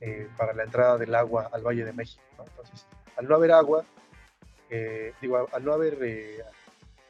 eh, 0.00 0.28
para 0.36 0.52
la 0.52 0.64
entrada 0.64 0.98
del 0.98 1.14
agua 1.14 1.48
al 1.52 1.62
Valle 1.62 1.84
de 1.84 1.92
México. 1.92 2.22
Entonces, 2.38 2.86
al 3.16 3.28
no 3.28 3.36
haber 3.36 3.52
agua, 3.52 3.84
eh, 4.68 5.12
digo, 5.22 5.48
al 5.52 5.64
no 5.64 5.72
haber 5.72 5.98
eh, 6.02 6.42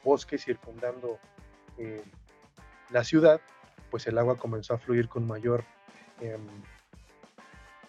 bosque 0.03 0.37
circundando 0.37 1.17
la 2.91 3.03
ciudad, 3.03 3.41
pues 3.89 4.05
el 4.05 4.15
agua 4.19 4.37
comenzó 4.37 4.75
a 4.75 4.77
fluir 4.77 5.09
con 5.09 5.25
mayor 5.25 5.63
em, 6.21 6.47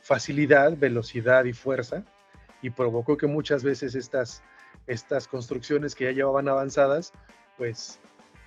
facilidad, 0.00 0.74
velocidad 0.74 1.44
y 1.44 1.52
fuerza, 1.52 2.02
y 2.62 2.70
provocó 2.70 3.18
que 3.18 3.26
muchas 3.26 3.62
veces 3.62 3.94
estas, 3.94 4.42
estas 4.86 5.28
construcciones 5.28 5.94
que 5.94 6.04
ya 6.04 6.12
llevaban 6.12 6.48
avanzadas, 6.48 7.12
pues 7.58 8.00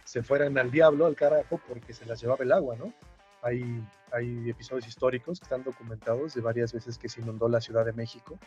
se 0.06 0.23
fueran 0.23 0.58
al 0.58 0.71
diablo, 0.71 1.06
al 1.06 1.15
carajo, 1.15 1.62
porque 1.67 1.93
se 1.93 2.08
las 2.08 2.19
llevaba 2.19 2.43
el 2.43 2.51
agua, 2.51 2.75
¿no? 2.77 2.91
Hay, 3.41 3.84
hay 4.12 4.50
episodios 4.50 4.88
históricos 4.88 5.39
que 5.39 5.45
están 5.45 5.63
documentados 5.63 6.34
de 6.34 6.41
varias 6.41 6.73
veces 6.73 6.97
que 6.97 7.10
se 7.10 7.21
inundó 7.21 7.47
la 7.47 7.62
Ciudad 7.62 7.86
de 7.86 7.93
México 7.93 8.38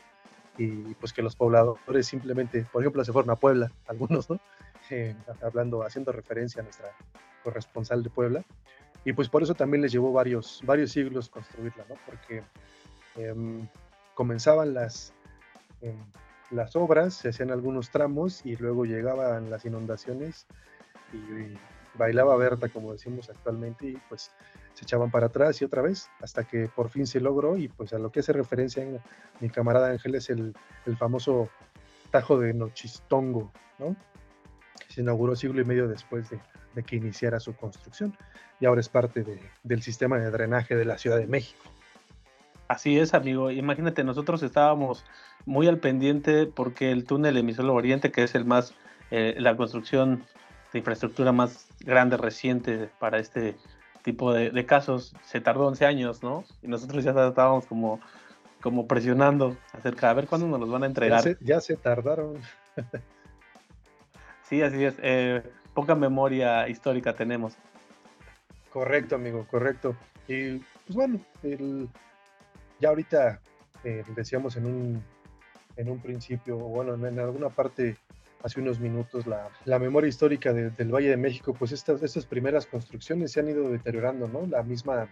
y 0.59 0.95
pues 0.95 1.13
que 1.13 1.23
los 1.23 1.37
pobladores 1.37 2.07
simplemente, 2.07 2.67
por 2.73 2.83
ejemplo, 2.83 3.05
se 3.05 3.13
fueron 3.13 3.31
a 3.31 3.37
Puebla, 3.37 3.73
algunos, 3.87 4.29
¿no? 4.29 4.39
Eh, 4.91 5.15
hablando, 5.43 5.83
haciendo 5.85 6.13
referencia 6.13 6.61
a 6.61 6.65
nuestra 6.65 6.91
corresponsal 7.45 8.03
de 8.03 8.11
Puebla. 8.11 8.45
Y 9.05 9.13
pues 9.13 9.29
por 9.29 9.43
eso 9.43 9.55
también 9.55 9.81
les 9.83 9.93
llevó 9.93 10.13
varios, 10.13 10.61
varios 10.67 10.93
siglos 10.93 11.31
construirla, 11.31 11.85
¿no? 11.89 11.95
Porque 12.05 12.43
em, 13.17 13.67
comenzaban 14.15 14.75
las, 14.75 15.15
em, 15.81 15.97
las 16.51 16.77
obras, 16.77 17.15
se 17.15 17.31
hacían 17.31 17.51
algunos 17.51 17.91
tramos 17.91 18.45
y 18.45 18.57
luego 18.57 18.85
llegaban 18.85 19.49
las 19.49 19.65
inundaciones 19.65 20.47
y, 21.13 21.55
bailaba 21.95 22.37
Berta, 22.37 22.69
como 22.69 22.93
decimos 22.93 23.31
actualmente, 23.31 23.89
y 23.89 23.97
pues 24.09 24.31
se 24.75 24.85
echaban 24.85 25.11
para 25.11 25.27
atrás 25.27 25.61
y 25.61 25.65
otra 25.65 25.83
vez, 25.83 26.09
hasta 26.21 26.45
que 26.45 26.69
por 26.69 26.89
fin 26.91 27.07
se 27.07 27.21
logró, 27.21 27.57
y 27.57 27.69
pues 27.69 27.93
a 27.93 27.99
lo 27.99 28.11
que 28.11 28.21
hace 28.21 28.33
referencia 28.33 28.85
mi 29.41 29.51
camarada 29.51 29.91
Ángel 29.91 30.15
es 30.15 30.31
el, 30.31 30.55
el 30.87 30.97
famoso 30.97 31.49
Tajo 32.11 32.39
de 32.39 32.55
Nochistongo, 32.55 33.53
¿no? 33.79 33.97
se 34.89 35.03
inauguró 35.03 35.37
siglo 35.37 35.61
y 35.61 35.65
medio 35.65 35.87
después 35.87 36.31
de, 36.31 36.41
de 36.75 36.83
que 36.83 36.97
iniciara 36.97 37.41
su 37.41 37.55
construcción, 37.55 38.17
y 38.59 38.67
ahora 38.67 38.81
es 38.81 38.89
parte 38.89 39.23
de, 39.23 39.41
del 39.63 39.83
sistema 39.83 40.19
de 40.19 40.31
drenaje 40.31 40.77
de 40.77 40.85
la 40.85 40.99
Ciudad 40.99 41.19
de 41.19 41.27
México. 41.27 41.63
Así 42.69 42.99
es, 42.99 43.15
amigo. 43.15 43.51
Imagínate, 43.51 44.05
nosotros 44.05 44.43
estábamos 44.43 45.05
muy 45.45 45.67
al 45.67 45.79
pendiente 45.79 46.47
porque 46.47 46.93
el 46.93 47.05
túnel 47.05 47.37
emisor 47.37 47.67
oriente, 47.67 48.13
que 48.13 48.23
es 48.23 48.35
el 48.35 48.45
más, 48.45 48.75
eh, 49.11 49.35
la 49.39 49.57
construcción 49.57 50.25
de 50.73 50.79
infraestructura 50.79 51.33
más 51.33 51.67
grande 51.81 52.17
reciente 52.17 52.89
para 53.01 53.19
este 53.19 53.57
tipo 54.03 54.33
de, 54.33 54.67
casos 54.67 55.15
se 55.25 55.41
tardó 55.41 55.67
11 55.67 55.87
años, 55.87 56.23
¿no? 56.23 56.45
Y 56.63 56.69
nosotros 56.69 57.05
ya 57.05 57.11
estábamos 57.11 57.67
como, 57.67 58.01
como 58.61 58.87
presionando 58.87 59.57
acerca 59.73 60.07
de 60.07 60.11
a 60.11 60.15
ver 60.15 60.27
cuándo 60.27 60.47
nos 60.47 60.61
los 60.61 60.71
van 60.71 60.83
a 60.85 60.87
entregar. 60.87 61.37
Ya 61.41 61.61
se, 61.61 61.77
tardaron. 61.77 62.39
sí, 64.43 64.63
así 64.63 64.85
es. 64.85 64.95
Eh, 65.03 65.43
poca 65.75 65.95
memoria 65.95 66.69
histórica 66.69 67.15
tenemos. 67.15 67.55
Correcto, 68.73 69.17
amigo, 69.17 69.47
correcto. 69.51 69.97
Y 70.29 70.59
pues 70.59 70.95
bueno, 70.95 71.21
ya 72.79 72.89
ahorita 72.89 73.41
eh, 73.85 74.05
decíamos 74.15 74.57
en 74.57 74.67
un, 74.67 75.05
en 75.77 75.91
un 75.91 75.99
principio, 76.01 76.57
bueno, 76.57 76.95
en 76.95 77.19
alguna 77.19 77.49
parte 77.49 77.97
hace 78.43 78.61
unos 78.61 78.81
minutos 78.81 79.27
la, 79.27 79.49
la 79.65 79.79
memoria 79.79 80.09
histórica 80.09 80.53
del 80.53 80.95
Valle 80.95 81.11
de 81.11 81.17
México, 81.17 81.55
pues 81.55 81.73
estas, 81.73 82.03
estas 82.03 82.27
primeras 82.27 82.67
construcciones 82.67 83.33
se 83.33 83.41
han 83.41 83.49
ido 83.49 83.71
deteriorando, 83.71 84.29
¿no? 84.29 84.47
La 84.47 84.63
misma, 84.63 85.09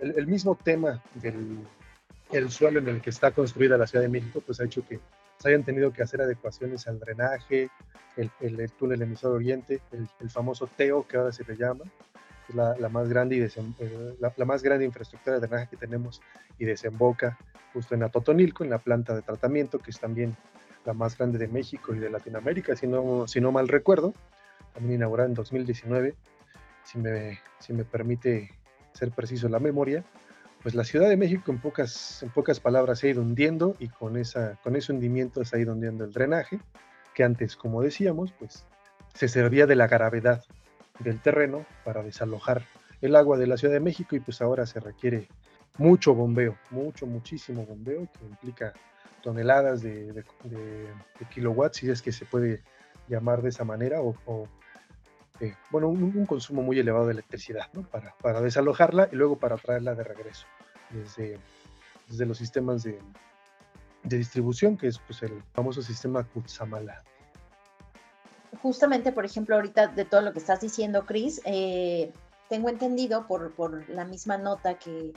el, 0.00 0.26
mismo 0.26 0.56
tema 0.56 1.02
del 1.14 1.58
el 2.32 2.50
suelo 2.50 2.78
en 2.78 2.88
el 2.88 3.00
que 3.00 3.10
está 3.10 3.32
construida 3.32 3.76
la 3.76 3.86
Ciudad 3.86 4.04
de 4.04 4.08
México, 4.08 4.42
pues 4.44 4.60
ha 4.60 4.64
hecho 4.64 4.86
que 4.86 5.00
se 5.38 5.48
hayan 5.48 5.64
tenido 5.64 5.92
que 5.92 6.02
hacer 6.02 6.22
adecuaciones 6.22 6.86
al 6.86 7.00
drenaje, 7.00 7.70
el, 8.16 8.30
el, 8.40 8.70
túnel 8.72 9.02
emisor 9.02 9.32
oriente, 9.32 9.80
el, 9.92 10.30
famoso 10.30 10.68
TEO 10.68 11.06
que 11.06 11.16
ahora 11.16 11.32
se 11.32 11.44
le 11.44 11.56
llama, 11.56 11.84
es 12.48 12.54
la, 12.54 12.76
la 12.78 12.88
más 12.88 13.08
grande 13.08 13.36
y 13.36 13.40
eh, 13.40 14.16
la, 14.20 14.32
la, 14.36 14.44
más 14.44 14.62
grande 14.62 14.84
infraestructura 14.84 15.38
de 15.38 15.46
drenaje 15.46 15.68
que 15.70 15.76
tenemos 15.76 16.20
y 16.58 16.64
desemboca 16.64 17.38
justo 17.72 17.94
en 17.94 18.02
Atotonilco, 18.02 18.64
en 18.64 18.70
la 18.70 18.78
planta 18.78 19.14
de 19.14 19.22
tratamiento, 19.22 19.78
que 19.78 19.90
es 19.90 19.98
también 19.98 20.36
la 20.84 20.92
más 20.92 21.16
grande 21.16 21.38
de 21.38 21.48
México 21.48 21.94
y 21.94 21.98
de 21.98 22.10
Latinoamérica, 22.10 22.76
si 22.76 22.86
no, 22.86 23.26
si 23.26 23.40
no 23.40 23.52
mal 23.52 23.68
recuerdo, 23.68 24.14
también 24.74 24.94
inaugurada 24.96 25.28
en 25.28 25.34
2019, 25.34 26.14
si 26.84 26.98
me, 26.98 27.38
si 27.58 27.72
me 27.72 27.84
permite 27.84 28.50
ser 28.92 29.10
preciso 29.10 29.48
la 29.48 29.58
memoria, 29.58 30.04
pues 30.62 30.74
la 30.74 30.84
Ciudad 30.84 31.08
de 31.08 31.16
México 31.16 31.50
en 31.50 31.58
pocas, 31.58 32.22
en 32.22 32.30
pocas 32.30 32.60
palabras 32.60 32.98
se 32.98 33.08
ha 33.08 33.10
ido 33.10 33.22
hundiendo 33.22 33.76
y 33.78 33.88
con, 33.88 34.16
esa, 34.16 34.58
con 34.62 34.76
ese 34.76 34.92
hundimiento 34.92 35.44
se 35.44 35.56
ha 35.56 35.60
ido 35.60 35.72
hundiendo 35.72 36.04
el 36.04 36.12
drenaje, 36.12 36.60
que 37.14 37.24
antes, 37.24 37.56
como 37.56 37.82
decíamos, 37.82 38.32
pues 38.32 38.66
se 39.14 39.28
servía 39.28 39.66
de 39.66 39.76
la 39.76 39.88
gravedad 39.88 40.44
del 40.98 41.20
terreno 41.20 41.64
para 41.84 42.02
desalojar 42.02 42.64
el 43.00 43.16
agua 43.16 43.38
de 43.38 43.46
la 43.46 43.56
Ciudad 43.56 43.74
de 43.74 43.80
México 43.80 44.16
y 44.16 44.20
pues 44.20 44.42
ahora 44.42 44.66
se 44.66 44.80
requiere 44.80 45.28
mucho 45.78 46.14
bombeo, 46.14 46.58
mucho, 46.70 47.06
muchísimo 47.06 47.64
bombeo 47.64 48.08
que 48.18 48.24
implica 48.26 48.74
toneladas 49.22 49.82
de, 49.82 50.24
kilowatts, 51.32 51.78
si 51.78 51.90
es 51.90 52.02
que 52.02 52.12
se 52.12 52.24
puede 52.24 52.62
llamar 53.08 53.42
de 53.42 53.50
esa 53.50 53.64
manera, 53.64 54.00
o, 54.00 54.48
eh, 55.40 55.54
bueno, 55.70 55.88
un, 55.88 56.26
consumo 56.26 56.62
muy 56.62 56.78
elevado 56.78 57.06
de 57.06 57.12
electricidad. 57.12 57.68
Para, 58.22 58.40
desalojarla 58.40 59.08
y 59.12 59.16
luego 59.16 59.38
para 59.38 59.56
traerla 59.56 59.94
de 59.94 60.04
regreso 60.04 60.46
desde, 60.90 62.26
los 62.26 62.38
sistemas 62.38 62.82
de, 62.82 62.98
distribución, 64.04 64.76
que 64.76 64.88
es 64.88 64.98
pues, 64.98 65.22
el 65.22 65.42
famoso 65.52 65.82
sistema 65.82 66.24
Kutsamala. 66.24 67.02
Justamente, 68.62 69.12
por 69.12 69.24
ejemplo, 69.24 69.54
ahorita 69.54 69.88
de 69.88 70.04
todo 70.04 70.22
lo 70.22 70.32
que 70.32 70.38
estás 70.38 70.60
diciendo, 70.60 71.06
Cris, 71.06 71.40
eh, 71.44 72.12
tengo 72.48 72.68
entendido 72.68 73.26
por 73.26 73.88
la 73.88 74.04
misma 74.04 74.38
nota 74.38 74.74
que, 74.74 75.12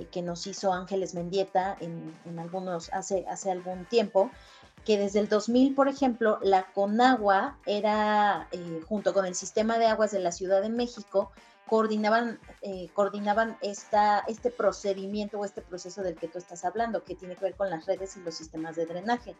que, 0.00 0.22
nos 0.22 0.46
hizo 0.46 0.72
Ángeles 0.72 1.14
Mendieta 1.14 1.76
en, 1.80 2.38
algunos, 2.38 2.92
hace, 2.92 3.26
hace 3.28 3.50
algún 3.50 3.84
tiempo, 3.84 4.30
que 4.84 4.98
desde 4.98 5.20
el 5.20 5.28
2000, 5.28 5.74
por 5.74 5.88
ejemplo, 5.88 6.38
la 6.42 6.64
Conagua 6.72 7.58
era, 7.66 8.48
eh, 8.52 8.80
junto 8.88 9.12
con 9.12 9.26
el 9.26 9.34
sistema 9.34 9.78
de 9.78 9.86
aguas 9.86 10.10
de 10.10 10.18
la 10.18 10.32
Ciudad 10.32 10.62
de 10.62 10.70
México, 10.70 11.30
coordinaban, 11.66 12.38
eh, 12.62 12.88
coordinaban 12.94 13.56
esta, 13.60 14.20
este 14.26 14.50
procedimiento 14.50 15.38
o 15.38 15.44
este 15.44 15.62
proceso 15.62 16.02
del 16.02 16.16
que 16.16 16.28
tú 16.28 16.38
estás 16.38 16.64
hablando, 16.64 17.04
que 17.04 17.14
tiene 17.14 17.36
que 17.36 17.44
ver 17.44 17.54
con 17.54 17.70
las 17.70 17.86
redes 17.86 18.16
y 18.16 18.20
los 18.20 18.34
sistemas 18.34 18.76
de 18.76 18.86
drenaje. 18.86 19.36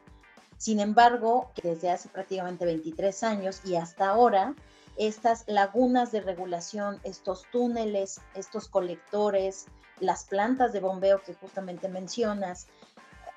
Sin 0.59 0.79
embargo, 0.79 1.51
desde 1.63 1.91
hace 1.91 2.09
prácticamente 2.09 2.65
23 2.65 3.23
años 3.25 3.61
y 3.65 3.75
hasta 3.75 4.09
ahora, 4.09 4.55
estas 4.97 5.45
lagunas 5.47 6.13
de 6.13 6.21
regulación, 6.21 7.01
estos 7.05 7.45
túneles, 7.51 8.21
estos 8.35 8.69
colectores, 8.69 9.67
las 10.01 10.25
plantas 10.25 10.73
de 10.73 10.81
bombeo 10.81 11.23
que 11.23 11.35
justamente 11.35 11.89
mencionas, 11.89 12.67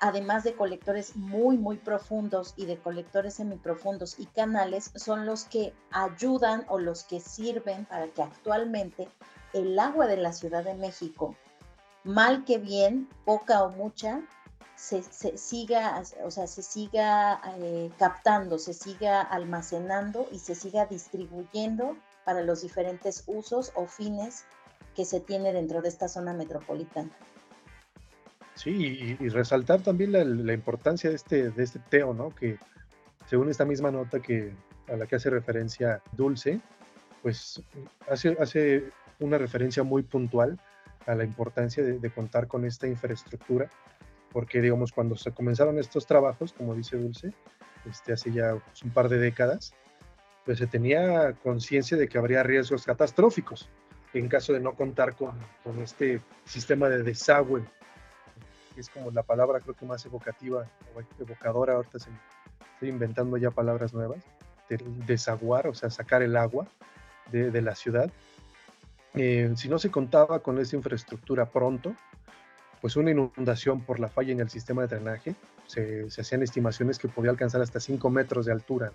además 0.00 0.44
de 0.44 0.54
colectores 0.54 1.16
muy, 1.16 1.56
muy 1.56 1.76
profundos 1.76 2.54
y 2.56 2.66
de 2.66 2.78
colectores 2.78 3.34
semiprofundos 3.34 4.18
y 4.18 4.26
canales, 4.26 4.90
son 4.94 5.26
los 5.26 5.44
que 5.44 5.72
ayudan 5.90 6.64
o 6.68 6.78
los 6.78 7.04
que 7.04 7.20
sirven 7.20 7.84
para 7.86 8.08
que 8.08 8.22
actualmente 8.22 9.08
el 9.52 9.78
agua 9.78 10.06
de 10.06 10.18
la 10.18 10.32
Ciudad 10.32 10.64
de 10.64 10.74
México, 10.74 11.34
mal 12.04 12.44
que 12.44 12.58
bien, 12.58 13.08
poca 13.24 13.62
o 13.62 13.70
mucha, 13.70 14.20
se, 14.76 15.02
siga, 15.38 16.02
o 16.22 16.30
sea, 16.30 16.46
se 16.46 16.62
siga 16.62 17.40
eh, 17.58 17.90
captando, 17.98 18.58
se 18.58 18.74
siga 18.74 19.22
almacenando 19.22 20.28
y 20.30 20.38
se 20.38 20.54
siga 20.54 20.86
distribuyendo 20.86 21.96
para 22.24 22.42
los 22.42 22.62
diferentes 22.62 23.24
usos 23.26 23.72
o 23.74 23.86
fines 23.86 24.44
que 24.94 25.04
se 25.04 25.20
tiene 25.20 25.52
dentro 25.52 25.82
de 25.82 25.88
esta 25.88 26.08
zona 26.08 26.32
metropolitana. 26.32 27.10
Sí, 28.54 29.16
y, 29.20 29.28
resaltar 29.28 29.82
también 29.82 30.12
la, 30.12 30.52
importancia 30.52 31.10
de 31.10 31.16
este, 31.16 31.50
de 31.50 31.62
este 31.62 31.78
teo, 31.78 32.14
¿no? 32.14 32.30
Que 32.30 32.58
según 33.26 33.50
esta 33.50 33.66
misma 33.66 33.90
nota 33.90 34.20
que, 34.20 34.54
a 34.88 34.96
la 34.96 35.06
que 35.06 35.16
hace 35.16 35.28
referencia 35.28 36.02
Dulce, 36.12 36.60
pues 37.22 37.62
hace, 38.08 38.36
hace 38.40 38.90
una 39.20 39.36
referencia 39.36 39.82
muy 39.82 40.02
puntual 40.02 40.58
a 41.06 41.14
la 41.14 41.24
importancia 41.24 41.82
de, 41.82 42.10
contar 42.10 42.48
con 42.48 42.64
esta 42.64 42.86
infraestructura, 42.86 43.70
porque 44.36 44.60
digamos, 44.60 44.92
cuando 44.92 45.16
se 45.16 45.32
comenzaron 45.32 45.78
estos 45.78 46.04
trabajos, 46.04 46.52
como 46.52 46.74
dice 46.74 46.98
Dulce, 46.98 47.32
este, 47.90 48.12
hace 48.12 48.30
ya 48.30 48.56
pues, 48.56 48.82
un 48.82 48.90
par 48.90 49.08
de 49.08 49.16
décadas, 49.16 49.72
pues 50.44 50.58
se 50.58 50.66
tenía 50.66 51.32
conciencia 51.42 51.96
de 51.96 52.06
que 52.06 52.18
habría 52.18 52.42
riesgos 52.42 52.84
catastróficos 52.84 53.70
en 54.12 54.28
caso 54.28 54.52
de 54.52 54.60
no 54.60 54.74
contar 54.74 55.16
con, 55.16 55.32
este 55.82 56.20
sistema 56.44 56.90
de 56.90 57.02
desagüe, 57.02 57.64
que 58.74 58.82
es 58.82 58.90
como 58.90 59.10
la 59.10 59.22
palabra 59.22 59.60
creo 59.60 59.74
que 59.74 59.86
más 59.86 60.04
evocativa 60.04 60.66
evocadora, 61.18 61.76
ahorita 61.76 61.96
estoy 61.96 62.90
inventando 62.90 63.38
ya 63.38 63.50
palabras 63.50 63.94
nuevas, 63.94 64.22
desaguar, 65.06 65.66
o 65.66 65.72
sea, 65.72 65.88
sacar 65.88 66.20
el 66.20 66.36
agua 66.36 66.66
de, 67.32 67.62
la 67.62 67.74
ciudad. 67.74 68.10
Eh, 69.14 69.50
si 69.56 69.70
no 69.70 69.78
se 69.78 69.90
contaba 69.90 70.40
con 70.40 70.58
esa 70.58 70.76
infraestructura 70.76 71.46
pronto, 71.46 71.96
pues 72.80 72.96
una 72.96 73.10
inundación 73.10 73.80
por 73.80 74.00
la 74.00 74.08
falla 74.08 74.32
en 74.32 74.40
el 74.40 74.50
sistema 74.50 74.82
de 74.82 74.96
drenaje, 74.96 75.34
se, 75.66 76.06
hacían 76.18 76.42
estimaciones 76.42 76.98
que 76.98 77.08
podía 77.08 77.30
alcanzar 77.30 77.60
hasta 77.60 77.80
5 77.80 78.10
metros 78.10 78.46
de 78.46 78.52
altura, 78.52 78.92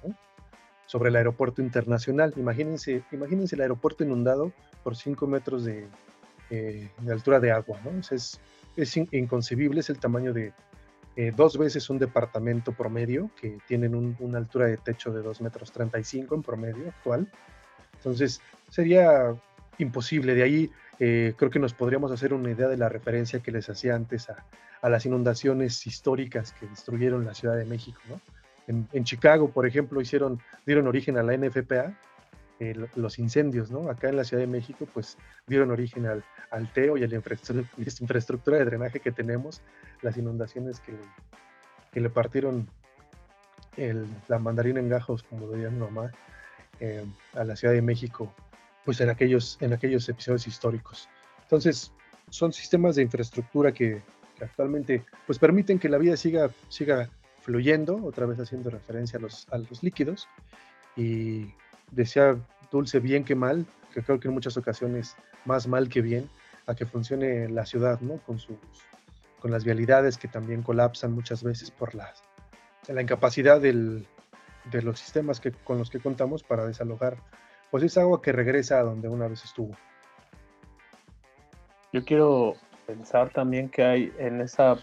sobre 0.86 1.10
el 1.10 1.16
aeropuerto 1.16 1.62
internacional. 1.62 2.34
Imagínense, 2.38 3.04
imagínense 3.12 3.56
el 3.56 3.62
aeropuerto 3.62 4.04
inundado 4.04 4.52
por 4.84 4.96
5 4.96 5.28
metros 5.28 5.64
de, 5.64 5.88
eh, 6.50 6.90
de, 7.00 7.12
altura 7.12 7.40
de 7.40 7.52
agua, 7.52 7.80
¿no? 7.84 7.92
es, 8.00 8.40
es 8.76 8.98
inconcebible, 8.98 9.80
es 9.80 9.90
el 9.90 10.00
tamaño 10.00 10.34
de, 10.34 10.54
eh, 11.18 11.34
dos 11.36 11.58
veces 11.58 11.90
un 11.90 12.00
departamento 12.00 12.72
promedio, 12.72 13.30
que 13.40 13.58
tienen 13.68 14.16
una 14.20 14.38
altura 14.38 14.68
de 14.68 14.78
techo 14.78 15.12
de 15.12 15.22
2 15.22 15.42
metros 15.42 15.72
35 15.72 16.36
en 16.36 16.42
promedio 16.42 16.88
actual. 16.88 17.30
Entonces, 17.96 18.42
sería 18.70 19.36
imposible. 19.78 20.36
De 20.36 20.44
ahí 20.44 20.72
eh, 21.04 21.34
creo 21.36 21.50
que 21.50 21.58
nos 21.58 21.74
podríamos 21.74 22.12
hacer 22.12 22.32
una 22.32 22.52
idea 22.52 22.68
de 22.68 22.78
la 22.78 22.88
referencia 22.88 23.40
que 23.40 23.52
les 23.52 23.68
hacía 23.72 23.96
antes 23.96 24.30
a, 24.30 24.46
las 24.88 25.04
inundaciones 25.08 25.88
históricas 25.88 26.54
que 26.54 26.68
destruyeron 26.68 27.26
la 27.26 27.34
Ciudad 27.34 27.58
de 27.58 27.66
México. 27.66 28.00
En, 28.68 28.88
en, 28.94 29.04
Chicago, 29.04 29.50
por 29.50 29.66
ejemplo, 29.66 30.00
hicieron, 30.00 30.40
dieron 30.64 30.86
origen 30.86 31.18
a 31.18 31.24
la 31.24 31.36
NFPA, 31.36 31.98
eh, 32.60 32.76
los 32.94 33.18
incendios, 33.18 33.72
¿no? 33.72 33.90
Acá 33.90 34.10
en 34.10 34.16
la 34.16 34.24
Ciudad 34.24 34.42
de 34.42 34.48
México, 34.48 34.88
pues 34.94 35.18
dieron 35.48 35.72
origen 35.72 36.06
al, 36.06 36.24
al 36.52 36.72
TEO 36.72 36.98
y 36.98 37.04
a 37.04 37.08
la 37.08 37.16
infraestructura, 38.00 38.60
de 38.60 38.66
drenaje 38.66 39.00
que 39.00 39.12
tenemos, 39.12 39.64
las 40.04 40.18
inundaciones 40.18 40.80
que, 40.82 40.94
que 41.92 42.00
le 42.00 42.12
partieron 42.12 42.70
la 44.28 44.38
mandarina 44.38 44.80
en 44.80 44.90
gajos, 44.90 45.24
como 45.24 45.48
diría 45.50 45.72
mi 45.72 45.80
mamá, 45.80 46.12
eh, 46.80 47.06
a 47.34 47.44
la 47.44 47.56
Ciudad 47.56 47.74
de 47.74 47.82
México, 47.82 48.32
pues 48.86 49.00
en 49.02 49.10
aquellos, 49.10 49.58
en 49.62 49.74
aquellos 49.74 50.08
episodios 50.10 50.48
históricos. 50.48 51.08
Entonces, 51.44 51.92
son 52.30 52.54
sistemas 52.54 52.96
de 52.96 53.04
infraestructura 53.04 53.72
que, 53.72 54.02
actualmente 54.42 55.06
pues 55.28 55.38
permiten 55.38 55.78
que 55.78 55.88
la 55.88 56.00
vida 56.00 56.18
siga, 56.18 56.50
siga 56.68 57.08
fluyendo, 57.44 58.04
otra 58.04 58.26
vez 58.26 58.40
haciendo 58.40 58.72
referencia 58.72 59.20
a 59.20 59.22
los, 59.22 59.48
a 59.52 59.60
los 59.60 59.84
líquidos, 59.84 60.28
y 60.96 61.54
decía 61.92 62.36
Dulce 62.72 63.00
bien 63.00 63.24
que 63.24 63.36
mal, 63.36 63.68
que 63.94 64.02
creo 64.02 64.20
que 64.20 64.30
en 64.30 64.34
muchas 64.34 64.58
ocasiones 64.58 65.16
más 65.46 65.68
mal 65.68 65.90
que 65.90 66.02
bien, 66.02 66.28
a 66.66 66.74
que 66.74 66.88
funcione 66.88 67.50
la 67.50 67.68
ciudad, 67.68 68.00
¿no? 68.02 68.18
Con 68.18 68.40
sus 68.40 68.58
con 69.42 69.50
las 69.50 69.64
vialidades 69.64 70.18
que 70.18 70.28
también 70.28 70.62
colapsan 70.62 71.14
muchas 71.14 71.44
veces 71.44 71.72
por 71.72 71.96
las, 71.96 72.24
la 72.88 73.02
incapacidad 73.02 73.60
del, 73.60 74.08
de 74.72 74.82
los 74.84 75.00
sistemas 75.00 75.40
que, 75.40 75.52
con 75.52 75.80
los 75.80 75.90
que 75.90 76.00
contamos 76.00 76.44
para 76.44 76.66
desalojar, 76.66 77.18
pues 77.72 77.84
es 77.84 77.98
agua 77.98 78.22
que 78.22 78.32
regresa 78.32 78.80
a 78.80 78.84
donde 78.84 79.08
una 79.08 79.28
vez 79.28 79.44
estuvo. 79.44 79.76
Yo 81.94 82.06
quiero 82.06 82.56
pensar 82.86 83.30
también 83.32 83.70
que 83.70 83.84
hay 83.84 84.14
en 84.20 84.42
esa 84.42 84.78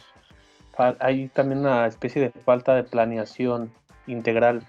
hay 1.00 1.28
también 1.28 1.60
una 1.60 1.86
especie 1.86 2.22
de 2.22 2.30
falta 2.30 2.74
de 2.74 2.84
planeación 2.84 3.72
integral, 4.06 4.62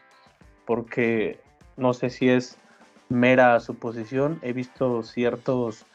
porque 0.66 1.40
no 1.78 1.94
sé 1.94 2.10
si 2.10 2.30
es 2.30 2.58
mera 3.10 3.60
suposición, 3.60 4.40
he 4.42 4.54
visto 4.54 5.04
ciertos, 5.04 5.86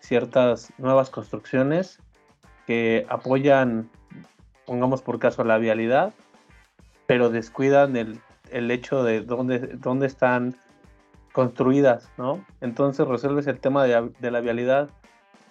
ciertas 0.00 0.72
nuevas 0.78 1.10
construcciones 1.10 1.98
que 2.66 3.06
apoyan, 3.08 3.90
pongamos 4.66 5.02
por 5.02 5.18
caso, 5.18 5.42
la 5.44 5.58
vialidad, 5.58 6.12
pero 7.06 7.30
descuidan 7.30 7.96
el, 7.96 8.20
el 8.50 8.70
hecho 8.70 9.04
de 9.04 9.22
dónde, 9.22 9.58
dónde 9.58 10.06
están 10.06 10.54
construidas, 11.32 12.10
¿no? 12.18 12.44
Entonces 12.60 13.06
resuelves 13.06 13.46
el 13.46 13.58
tema 13.58 13.84
de, 13.84 14.30
la 14.30 14.40
vialidad, 14.40 14.90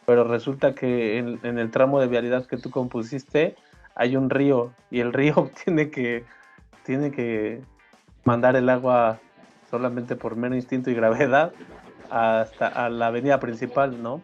pero 0.05 0.23
resulta 0.23 0.73
que 0.73 1.17
en, 1.17 1.39
en, 1.43 1.57
el 1.57 1.71
tramo 1.71 1.99
de 1.99 2.07
vialidad 2.07 2.45
que 2.45 2.57
tú 2.57 2.69
compusiste 2.69 3.55
hay 3.95 4.15
un 4.15 4.29
río 4.29 4.71
y 4.89 4.99
el 4.99 5.13
río 5.13 5.49
tiene 5.65 5.89
que, 5.89 6.23
tiene 6.83 7.11
que 7.11 7.61
mandar 8.23 8.55
el 8.55 8.69
agua 8.69 9.19
solamente 9.69 10.15
por 10.15 10.35
mero 10.35 10.55
instinto 10.55 10.89
y 10.91 10.93
gravedad 10.93 11.53
hasta 12.09 12.67
a 12.67 12.89
la 12.89 13.07
avenida 13.07 13.39
principal, 13.39 14.01
¿no? 14.03 14.21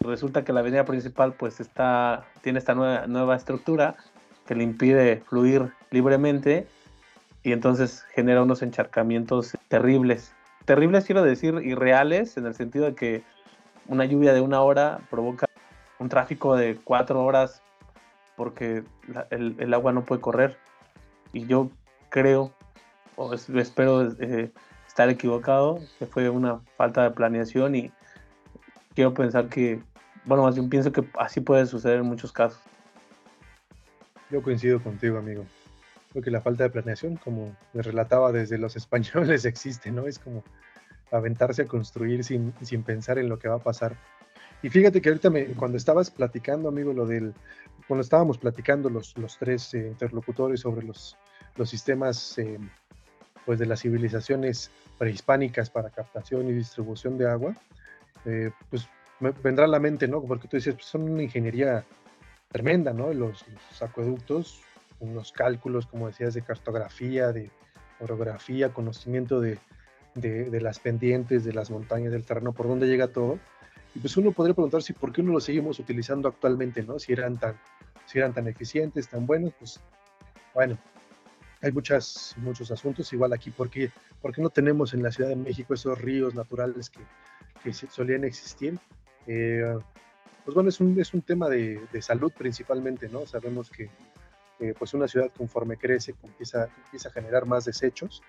Resulta 0.00 0.44
que 0.44 0.52
la 0.52 0.60
avenida 0.60 0.84
principal 0.84 1.32
pues 1.32 1.60
está, 1.60 2.24
tiene 2.42 2.58
esta 2.58 2.74
nueva, 2.74 3.06
nueva 3.06 3.36
estructura 3.36 3.96
que 4.46 4.54
le 4.54 4.62
impide 4.62 5.22
fluir 5.26 5.72
libremente 5.90 6.66
y 7.42 7.52
entonces 7.52 8.04
genera 8.14 8.42
unos 8.42 8.62
encharcamientos 8.62 9.56
terribles. 9.68 10.34
Terribles 10.64 11.04
quiero 11.04 11.22
decir 11.22 11.54
irreales 11.62 12.36
en 12.36 12.46
el 12.46 12.54
sentido 12.54 12.86
de 12.86 12.94
que 12.94 13.22
una 13.86 14.04
lluvia 14.04 14.32
de 14.32 14.40
una 14.40 14.62
hora 14.62 15.00
provoca 15.10 15.46
un 15.98 16.08
tráfico 16.08 16.56
de 16.56 16.76
cuatro 16.82 17.22
horas 17.24 17.62
porque 18.36 18.84
el, 19.30 19.56
el 19.58 19.74
agua 19.74 19.92
no 19.92 20.04
puede 20.04 20.20
correr. 20.20 20.56
Y 21.32 21.46
yo 21.46 21.70
creo 22.08 22.52
o 23.16 23.34
espero 23.34 24.10
eh, 24.20 24.50
estar 24.86 25.08
equivocado, 25.08 25.80
que 25.98 26.06
fue 26.06 26.28
una 26.28 26.60
falta 26.76 27.02
de 27.02 27.10
planeación 27.10 27.74
y 27.74 27.92
quiero 28.94 29.14
pensar 29.14 29.48
que, 29.48 29.80
bueno, 30.24 30.44
más 30.44 30.54
bien 30.54 30.68
pienso 30.68 30.92
que 30.92 31.04
así 31.18 31.40
puede 31.40 31.66
suceder 31.66 31.98
en 31.98 32.06
muchos 32.06 32.32
casos. 32.32 32.60
Yo 34.30 34.42
coincido 34.42 34.82
contigo, 34.82 35.18
amigo. 35.18 35.44
Creo 36.14 36.22
que 36.22 36.30
la 36.30 36.40
falta 36.40 36.62
de 36.62 36.70
planeación, 36.70 37.16
como 37.16 37.56
me 37.72 37.82
relataba 37.82 38.30
desde 38.30 38.56
los 38.56 38.76
españoles, 38.76 39.44
existe, 39.44 39.90
¿no? 39.90 40.06
Es 40.06 40.20
como 40.20 40.44
aventarse 41.10 41.62
a 41.62 41.66
construir 41.66 42.22
sin, 42.22 42.54
sin 42.62 42.84
pensar 42.84 43.18
en 43.18 43.28
lo 43.28 43.36
que 43.36 43.48
va 43.48 43.56
a 43.56 43.62
pasar. 43.62 43.96
Y 44.62 44.68
fíjate 44.68 45.02
que 45.02 45.08
ahorita 45.08 45.28
me, 45.28 45.46
cuando 45.48 45.76
estabas 45.76 46.12
platicando, 46.12 46.68
amigo, 46.68 46.92
lo 46.92 47.04
del, 47.04 47.34
cuando 47.88 48.02
estábamos 48.02 48.38
platicando 48.38 48.88
los, 48.88 49.18
los 49.18 49.36
tres 49.38 49.74
eh, 49.74 49.88
interlocutores 49.88 50.60
sobre 50.60 50.86
los, 50.86 51.16
los 51.56 51.68
sistemas 51.68 52.38
eh, 52.38 52.60
pues, 53.44 53.58
de 53.58 53.66
las 53.66 53.80
civilizaciones 53.80 54.70
prehispánicas 54.96 55.68
para 55.68 55.90
captación 55.90 56.48
y 56.48 56.52
distribución 56.52 57.18
de 57.18 57.28
agua, 57.28 57.56
eh, 58.24 58.52
pues 58.70 58.88
me 59.18 59.32
vendrá 59.32 59.64
a 59.64 59.68
la 59.68 59.80
mente, 59.80 60.06
¿no? 60.06 60.22
Porque 60.22 60.46
tú 60.46 60.58
dices, 60.58 60.74
pues 60.74 60.86
son 60.86 61.10
una 61.10 61.24
ingeniería 61.24 61.84
tremenda, 62.54 62.92
¿no? 62.92 63.12
Los, 63.12 63.44
acueductos, 63.80 64.62
unos 65.00 65.32
cálculos, 65.32 65.86
como 65.86 66.06
decías, 66.06 66.34
de 66.34 66.42
cartografía, 66.42 67.32
de 67.32 67.50
orografía, 68.00 68.72
conocimiento 68.72 69.40
de, 69.40 69.58
de, 70.14 70.60
las 70.60 70.78
pendientes, 70.78 71.44
de 71.44 71.52
las 71.52 71.70
montañas, 71.70 72.12
del 72.12 72.24
terreno, 72.24 72.52
por 72.52 72.68
dónde 72.68 72.86
llega 72.86 73.08
todo. 73.08 73.38
Y 73.94 74.00
pues 74.00 74.16
uno 74.16 74.32
podría 74.32 74.54
preguntarse 74.54 74.92
por 74.94 75.12
qué 75.12 75.22
no 75.22 75.32
lo 75.32 75.40
seguimos 75.40 75.78
utilizando 75.78 76.28
actualmente, 76.28 76.82
¿no? 76.82 76.98
Si 76.98 77.12
eran 77.12 77.38
tan, 77.38 77.58
si 78.06 78.18
eran 78.18 78.32
tan 78.32 78.48
eficientes, 78.48 79.08
tan 79.08 79.26
buenos, 79.26 79.52
pues 79.58 79.80
bueno, 80.52 80.78
hay 81.62 81.72
muchas, 81.72 82.34
muchos 82.38 82.70
asuntos, 82.70 83.12
igual 83.12 83.32
aquí, 83.32 83.50
¿por 83.50 83.70
qué, 83.70 83.90
no 84.36 84.50
tenemos 84.50 84.94
en 84.94 85.02
la 85.02 85.10
Ciudad 85.10 85.30
de 85.30 85.36
México 85.36 85.74
esos 85.74 86.00
ríos 86.00 86.34
naturales 86.34 86.90
que, 86.90 87.00
que 87.62 87.72
solían 87.72 88.24
existir? 88.24 88.78
Eh, 89.26 89.76
pues 90.44 90.54
bueno, 90.54 90.68
es 90.68 90.80
un, 90.80 91.00
es 91.00 91.14
un 91.14 91.22
tema 91.22 91.48
de, 91.48 91.80
de, 91.90 92.02
salud 92.02 92.32
principalmente, 92.36 93.08
¿no? 93.08 93.24
Sabemos 93.26 93.70
que 93.70 93.88
eh, 94.60 94.74
pues 94.78 94.94
una 94.94 95.08
ciudad 95.08 95.30
conforme 95.36 95.76
crece 95.76 96.14
empieza, 96.22 96.68
empieza 96.84 97.08
a 97.08 97.12
generar 97.12 97.46
más 97.46 97.64
desechos 97.64 98.22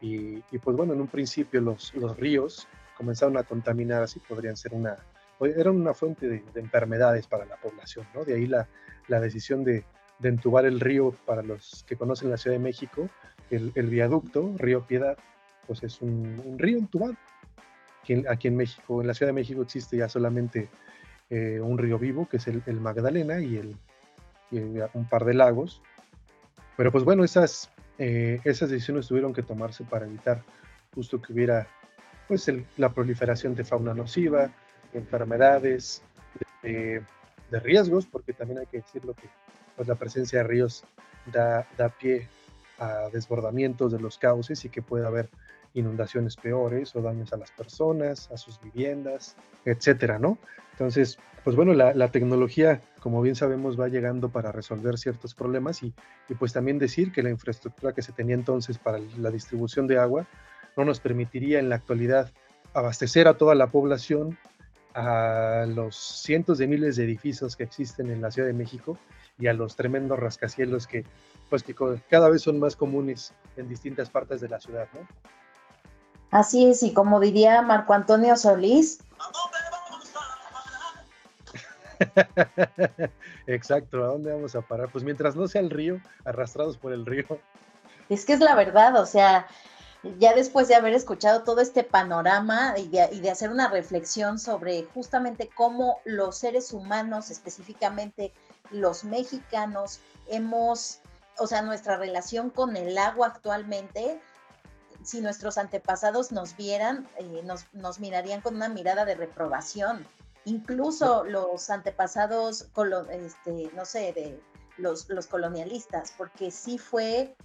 y, 0.00 0.42
y, 0.50 0.58
pues 0.62 0.76
bueno, 0.76 0.92
en 0.92 1.00
un 1.00 1.08
principio 1.08 1.60
los, 1.60 1.94
los 1.94 2.16
ríos 2.16 2.68
comenzaron 2.96 3.36
a 3.36 3.42
contaminar, 3.42 4.02
así 4.02 4.20
podrían 4.20 4.56
ser 4.56 4.74
una, 4.74 4.96
eran 5.40 5.76
una 5.76 5.94
fuente 5.94 6.28
de, 6.28 6.42
de 6.52 6.60
enfermedades 6.60 7.26
para 7.26 7.44
la 7.44 7.56
población, 7.56 8.06
¿no? 8.14 8.24
De 8.24 8.34
ahí 8.34 8.46
la, 8.46 8.68
la 9.08 9.20
decisión 9.20 9.64
de, 9.64 9.84
de 10.18 10.28
entubar 10.28 10.64
el 10.64 10.80
río, 10.80 11.14
para 11.24 11.42
los 11.42 11.84
que 11.86 11.96
conocen 11.96 12.30
la 12.30 12.36
Ciudad 12.36 12.56
de 12.56 12.62
México, 12.62 13.08
el, 13.50 13.72
viaducto, 13.88 14.54
Río 14.56 14.86
Piedad, 14.86 15.16
pues 15.66 15.82
es 15.82 16.00
un, 16.00 16.56
río 16.58 16.78
entubado. 16.78 17.14
Aquí 18.28 18.48
en, 18.48 18.56
México, 18.56 19.00
en 19.00 19.08
la 19.08 19.14
Ciudad 19.14 19.30
de 19.30 19.34
México 19.34 19.62
existe 19.62 19.96
ya 19.96 20.08
solamente 20.08 20.68
eh, 21.28 21.60
un 21.60 21.76
río 21.76 21.98
vivo, 21.98 22.28
que 22.28 22.36
es 22.36 22.46
el, 22.46 22.80
Magdalena, 22.80 23.40
y, 23.40 23.56
el, 23.56 23.76
un 24.50 25.08
par 25.08 25.24
de 25.24 25.34
lagos. 25.34 25.82
Pero 26.76 26.92
pues 26.92 27.04
bueno, 27.04 27.24
esas, 27.24 27.70
eh, 27.98 28.40
esas 28.44 28.70
decisiones 28.70 29.08
tuvieron 29.08 29.32
que 29.32 29.42
tomarse 29.42 29.84
para 29.84 30.06
evitar 30.06 30.42
justo 30.94 31.20
que 31.20 31.32
hubiera 31.32 31.66
pues 32.28 32.50
la 32.76 32.90
proliferación 32.90 33.54
de 33.54 33.64
fauna 33.64 33.94
nociva, 33.94 34.50
enfermedades, 34.92 36.02
de, 36.62 37.02
de, 37.50 37.60
riesgos, 37.60 38.06
porque 38.06 38.32
también 38.32 38.58
hay 38.58 38.66
que 38.66 38.78
decirlo 38.78 39.14
que 39.14 39.28
pues 39.76 39.86
la 39.86 39.94
presencia 39.94 40.40
de 40.40 40.44
ríos 40.48 40.84
da, 41.26 41.66
da 41.76 41.88
pie 41.88 42.28
a 42.78 43.08
desbordamientos 43.12 43.92
de 43.92 44.00
los 44.00 44.18
cauces 44.18 44.64
y 44.64 44.68
que 44.68 44.82
puede 44.82 45.06
haber 45.06 45.28
inundaciones 45.76 46.36
peores 46.36 46.96
o 46.96 47.02
daños 47.02 47.32
a 47.32 47.36
las 47.36 47.52
personas, 47.52 48.30
a 48.32 48.36
sus 48.36 48.60
viviendas, 48.60 49.36
etcétera, 49.64 50.18
¿no? 50.18 50.38
Entonces, 50.72 51.18
pues 51.44 51.54
bueno, 51.54 51.72
la, 51.74 52.08
tecnología, 52.08 52.80
como 53.00 53.22
bien 53.22 53.36
sabemos, 53.36 53.78
va 53.78 53.88
llegando 53.88 54.30
para 54.30 54.50
resolver 54.50 54.98
ciertos 54.98 55.34
problemas 55.34 55.82
y, 55.82 55.94
y, 56.28 56.34
pues 56.34 56.52
también 56.52 56.78
decir 56.78 57.12
que 57.12 57.22
la 57.22 57.30
infraestructura 57.30 57.92
que 57.92 58.02
se 58.02 58.12
tenía 58.12 58.34
entonces 58.34 58.78
para 58.78 58.98
la 59.18 59.30
distribución 59.30 59.86
de 59.86 59.98
agua 59.98 60.26
no 60.76 60.84
nos 60.84 60.98
permitiría 60.98 61.60
en 61.60 61.68
la 61.68 61.76
actualidad 61.76 62.32
abastecer 62.74 63.28
a 63.28 63.38
toda 63.38 63.54
la 63.54 63.68
población, 63.68 64.36
a 64.94 65.66
los 65.68 65.94
cientos 65.96 66.58
de 66.58 66.66
miles 66.66 66.96
de 66.96 67.04
edificios 67.04 67.54
que 67.54 67.64
existen 67.64 68.10
en 68.10 68.20
la 68.20 68.30
Ciudad 68.30 68.48
de 68.48 68.54
México 68.54 68.98
y 69.38 69.46
a 69.46 69.52
los 69.52 69.76
tremendos 69.76 70.18
rascacielos 70.18 70.86
que, 70.86 71.04
pues, 71.48 71.62
que 71.62 71.74
cada 72.08 72.28
vez 72.28 72.42
son 72.42 72.58
más 72.58 72.76
comunes 72.76 73.34
en 73.56 73.68
distintas 73.68 74.10
partes 74.10 74.40
de 74.40 74.48
la 74.48 74.58
ciudad, 74.58 74.88
¿no? 74.94 75.06
Así 76.36 76.66
es, 76.66 76.82
y 76.82 76.92
como 76.92 77.18
diría 77.18 77.62
Marco 77.62 77.94
Antonio 77.94 78.36
Solís, 78.36 78.98
Exacto, 83.46 84.04
¿a 84.04 84.08
dónde 84.08 84.34
vamos 84.34 84.54
a 84.54 84.60
parar? 84.60 84.90
Pues 84.92 85.02
mientras 85.02 85.34
no 85.34 85.48
sea 85.48 85.62
el 85.62 85.70
río, 85.70 85.98
arrastrados 86.26 86.76
por 86.76 86.92
el 86.92 87.06
río. 87.06 87.24
Es 88.10 88.26
que 88.26 88.34
es 88.34 88.40
la 88.40 88.54
verdad, 88.54 89.00
o 89.00 89.06
sea, 89.06 89.46
ya 90.18 90.34
después 90.34 90.68
de 90.68 90.74
haber 90.74 90.92
escuchado 90.92 91.42
todo 91.42 91.62
este 91.62 91.84
panorama 91.84 92.74
y 92.76 92.88
de, 92.88 93.30
hacer 93.30 93.48
una 93.48 93.68
reflexión 93.68 94.38
sobre 94.38 94.84
justamente 94.92 95.48
cómo 95.54 96.00
los 96.04 96.36
seres 96.36 96.74
humanos, 96.74 97.30
específicamente 97.30 98.34
los 98.70 99.04
mexicanos, 99.04 100.00
hemos, 100.28 100.98
o 101.38 101.46
sea, 101.46 101.62
nuestra 101.62 101.96
relación 101.96 102.50
con 102.50 102.76
el 102.76 102.98
agua 102.98 103.28
actualmente, 103.28 104.20
si 105.06 105.20
nuestros 105.20 105.56
antepasados 105.56 106.32
nos 106.32 106.56
vieran, 106.56 107.08
eh, 107.16 107.42
nos, 107.44 107.66
nos 107.72 108.00
mirarían 108.00 108.40
con 108.42 108.56
una 108.56 108.68
mirada 108.68 109.04
de 109.04 109.14
reprobación 109.14 110.06
incluso 110.46 111.24
los 111.24 111.68
antepasados, 111.70 112.68
este, 113.10 113.70
no 113.74 113.84
sé, 113.84 114.12
de 114.12 114.40
los, 114.78 115.08
los 115.10 115.26
colonialistas, 115.26 116.14
porque 116.16 116.50
sí 116.50 116.78
fue, 116.78 117.36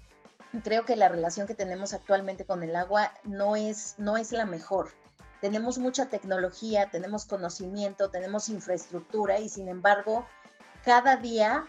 creo 0.64 0.86
que 0.86 0.96
la 0.96 1.10
relación 1.10 1.48
que 1.48 1.56
tenemos 1.56 1.94
actualmente 1.94 2.46
con 2.46 2.64
el 2.64 2.76
agua 2.76 3.12
no 3.24 3.56
es, 3.56 3.96
no 3.98 4.18
es 4.18 4.32
la 4.32 4.46
mejor. 4.46 4.92
Tenemos 5.42 5.80
mucha 5.80 6.06
tecnología, 6.06 6.92
tenemos 6.92 7.26
conocimiento, 7.26 8.12
tenemos 8.12 8.50
infraestructura 8.50 9.40
y 9.40 9.50
sin 9.50 9.68
embargo, 9.68 10.28
cada 10.86 11.16
día 11.16 11.66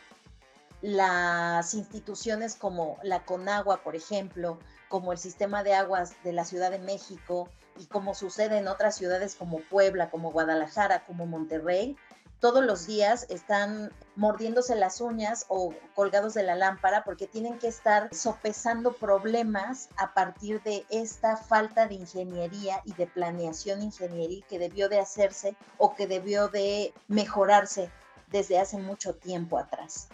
las 0.83 1.73
instituciones 1.73 2.57
como 2.57 2.99
la 3.03 3.25
Conagua, 3.25 3.83
por 3.83 3.97
ejemplo, 3.97 4.59
como 4.93 5.13
el 5.13 5.17
sistema 5.17 5.63
de 5.63 5.73
aguas 5.73 6.23
de 6.23 6.35
la 6.35 6.45
Ciudad 6.45 6.71
de 6.71 6.79
México, 6.79 7.49
y 7.81 7.87
como 7.87 8.13
sucede 8.13 8.59
en 8.59 8.69
otras 8.69 8.95
ciudades 8.95 9.35
como 9.35 9.61
Puebla, 9.61 10.11
como 10.11 10.33
Guadalajara, 10.33 11.07
como 11.07 11.25
Monterrey, 11.25 11.97
todos 12.41 12.63
los 12.63 12.87
días 12.87 13.25
están 13.31 13.91
mordiéndose 14.17 14.77
las 14.77 15.01
uñas 15.01 15.47
o 15.49 15.73
colgados 15.95 16.35
de 16.35 16.43
la 16.43 16.57
lámpara 16.57 17.05
porque 17.05 17.27
tienen 17.27 17.59
que 17.59 17.69
estar 17.69 18.15
sopesando 18.15 18.93
problemas 18.93 19.89
a 19.97 20.13
partir 20.13 20.63
de 20.63 20.85
esta 20.91 21.39
falta 21.39 21.87
de 21.87 21.95
ingeniería 21.95 22.83
y 22.85 22.93
de 22.93 23.07
planeación 23.07 23.81
ingenieril 23.81 24.45
que 24.47 24.59
debió 24.59 24.91
de 24.91 25.01
hacerse 25.01 25.57
o 25.79 25.95
que 25.95 26.07
debió 26.07 26.49
de 26.49 26.93
mejorarse 27.09 27.91
desde 28.31 28.59
hace 28.59 28.77
mucho 28.77 29.15
tiempo 29.15 29.57
atrás. 29.57 30.11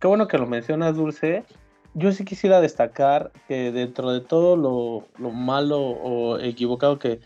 Qué 0.00 0.06
bueno 0.06 0.26
que 0.26 0.38
lo 0.38 0.46
mencionas, 0.46 0.96
Dulce, 0.96 1.44
yo 1.96 2.12
sí 2.12 2.26
quisiera 2.26 2.60
destacar 2.60 3.32
que 3.48 3.72
dentro 3.72 4.12
de 4.12 4.20
todo 4.20 4.54
lo, 4.54 5.30
malo 5.30 5.80
o 5.80 6.38
equivocado 6.38 6.98
que, 6.98 7.20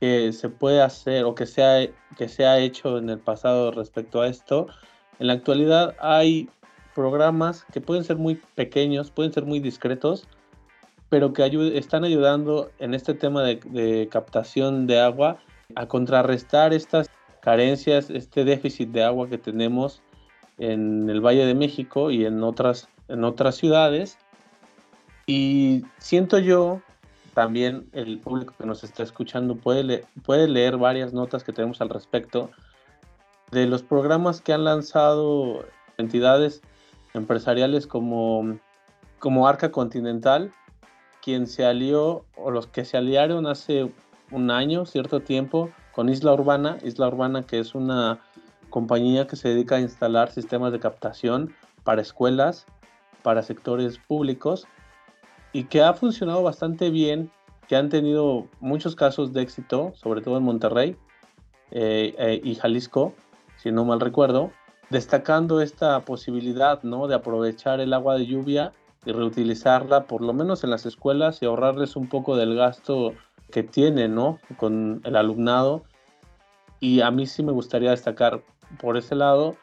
se 0.00 0.50
puede 0.50 0.82
hacer 0.82 1.24
o 1.24 1.34
que 1.34 1.46
se, 1.46 1.62
ha, 1.62 1.88
que 2.18 2.28
se 2.28 2.44
hecho 2.62 2.98
en 2.98 3.08
el 3.08 3.18
pasado 3.18 3.70
respecto 3.70 4.20
a 4.20 4.28
esto, 4.28 4.66
en 5.18 5.28
la 5.28 5.32
actualidad 5.32 5.94
hay 5.98 6.50
programas 6.94 7.64
que 7.72 7.80
pueden 7.80 8.04
ser 8.04 8.16
muy 8.16 8.34
pequeños, 8.54 9.10
pueden 9.10 9.32
ser 9.32 9.44
muy 9.44 9.60
discretos, 9.60 10.26
pero 11.08 11.32
que 11.32 11.46
están 11.78 12.04
ayudando 12.04 12.70
en 12.78 12.92
este 12.92 13.14
tema 13.14 13.42
de, 13.42 13.60
de 13.64 14.08
captación 14.10 14.86
de 14.86 15.00
agua 15.00 15.38
a 15.74 15.88
contrarrestar 15.88 16.74
estas 16.74 17.08
carencias, 17.40 18.10
este 18.10 18.44
déficit 18.44 18.90
de 18.90 19.04
agua 19.04 19.28
que 19.28 19.38
tenemos 19.38 20.02
en 20.58 21.08
el 21.08 21.20
Valle 21.20 21.46
de 21.46 21.54
México 21.54 22.10
y 22.10 22.26
en 22.26 22.42
otras 22.42 22.88
en 23.08 23.24
otras 23.24 23.56
ciudades. 23.56 24.18
Y 25.26 25.84
siento 25.98 26.38
yo, 26.38 26.80
también 27.34 27.88
el 27.92 28.18
público 28.20 28.54
que 28.56 28.66
nos 28.66 28.84
está 28.84 29.02
escuchando 29.02 29.56
puede, 29.56 30.04
puede 30.24 30.48
leer 30.48 30.76
varias 30.76 31.12
notas 31.12 31.44
que 31.44 31.52
tenemos 31.52 31.80
al 31.80 31.88
respecto 31.88 32.50
de 33.50 33.66
los 33.66 33.82
programas 33.82 34.40
que 34.40 34.52
han 34.52 34.64
lanzado 34.64 35.64
entidades 35.98 36.62
empresariales 37.14 37.86
como, 37.86 38.58
como 39.18 39.46
Arca 39.48 39.70
Continental, 39.70 40.52
quien 41.22 41.46
se 41.46 41.64
alió, 41.64 42.24
o 42.36 42.50
los 42.50 42.66
que 42.66 42.84
se 42.84 42.96
aliaron 42.96 43.46
hace 43.46 43.90
un 44.30 44.50
año, 44.50 44.84
cierto 44.84 45.20
tiempo, 45.20 45.70
con 45.92 46.08
Isla 46.08 46.34
Urbana, 46.34 46.78
Isla 46.82 47.08
Urbana 47.08 47.42
que 47.42 47.60
es 47.60 47.74
una 47.74 48.20
compañía 48.68 49.26
que 49.26 49.36
se 49.36 49.48
dedica 49.48 49.76
a 49.76 49.80
instalar 49.80 50.32
sistemas 50.32 50.72
de 50.72 50.80
captación 50.80 51.54
para 51.84 52.02
escuelas 52.02 52.66
para 53.24 53.42
sectores 53.42 53.98
públicos 53.98 54.68
y 55.52 55.64
que 55.64 55.82
ha 55.82 55.94
funcionado 55.94 56.42
bastante 56.42 56.90
bien, 56.90 57.30
que 57.66 57.74
han 57.74 57.88
tenido 57.88 58.46
muchos 58.60 58.94
casos 58.94 59.32
de 59.32 59.40
éxito, 59.40 59.92
sobre 59.96 60.20
todo 60.20 60.36
en 60.36 60.44
Monterrey 60.44 60.96
eh, 61.70 62.14
eh, 62.18 62.40
y 62.44 62.54
Jalisco, 62.54 63.14
si 63.56 63.72
no 63.72 63.86
mal 63.86 64.00
recuerdo, 64.00 64.52
destacando 64.90 65.62
esta 65.62 66.04
posibilidad 66.04 66.82
¿no? 66.82 67.08
de 67.08 67.14
aprovechar 67.14 67.80
el 67.80 67.94
agua 67.94 68.16
de 68.16 68.26
lluvia 68.26 68.72
y 69.06 69.12
reutilizarla 69.12 70.04
por 70.04 70.20
lo 70.20 70.34
menos 70.34 70.62
en 70.62 70.70
las 70.70 70.84
escuelas 70.84 71.40
y 71.40 71.46
ahorrarles 71.46 71.96
un 71.96 72.08
poco 72.08 72.36
del 72.36 72.54
gasto 72.54 73.14
que 73.50 73.62
tienen 73.62 74.14
¿no? 74.14 74.38
con 74.58 75.00
el 75.04 75.16
alumnado. 75.16 75.84
Y 76.78 77.00
a 77.00 77.10
mí 77.10 77.26
sí 77.26 77.42
me 77.42 77.52
gustaría 77.52 77.90
destacar 77.90 78.42
por 78.78 78.98
ese 78.98 79.14
lado 79.14 79.56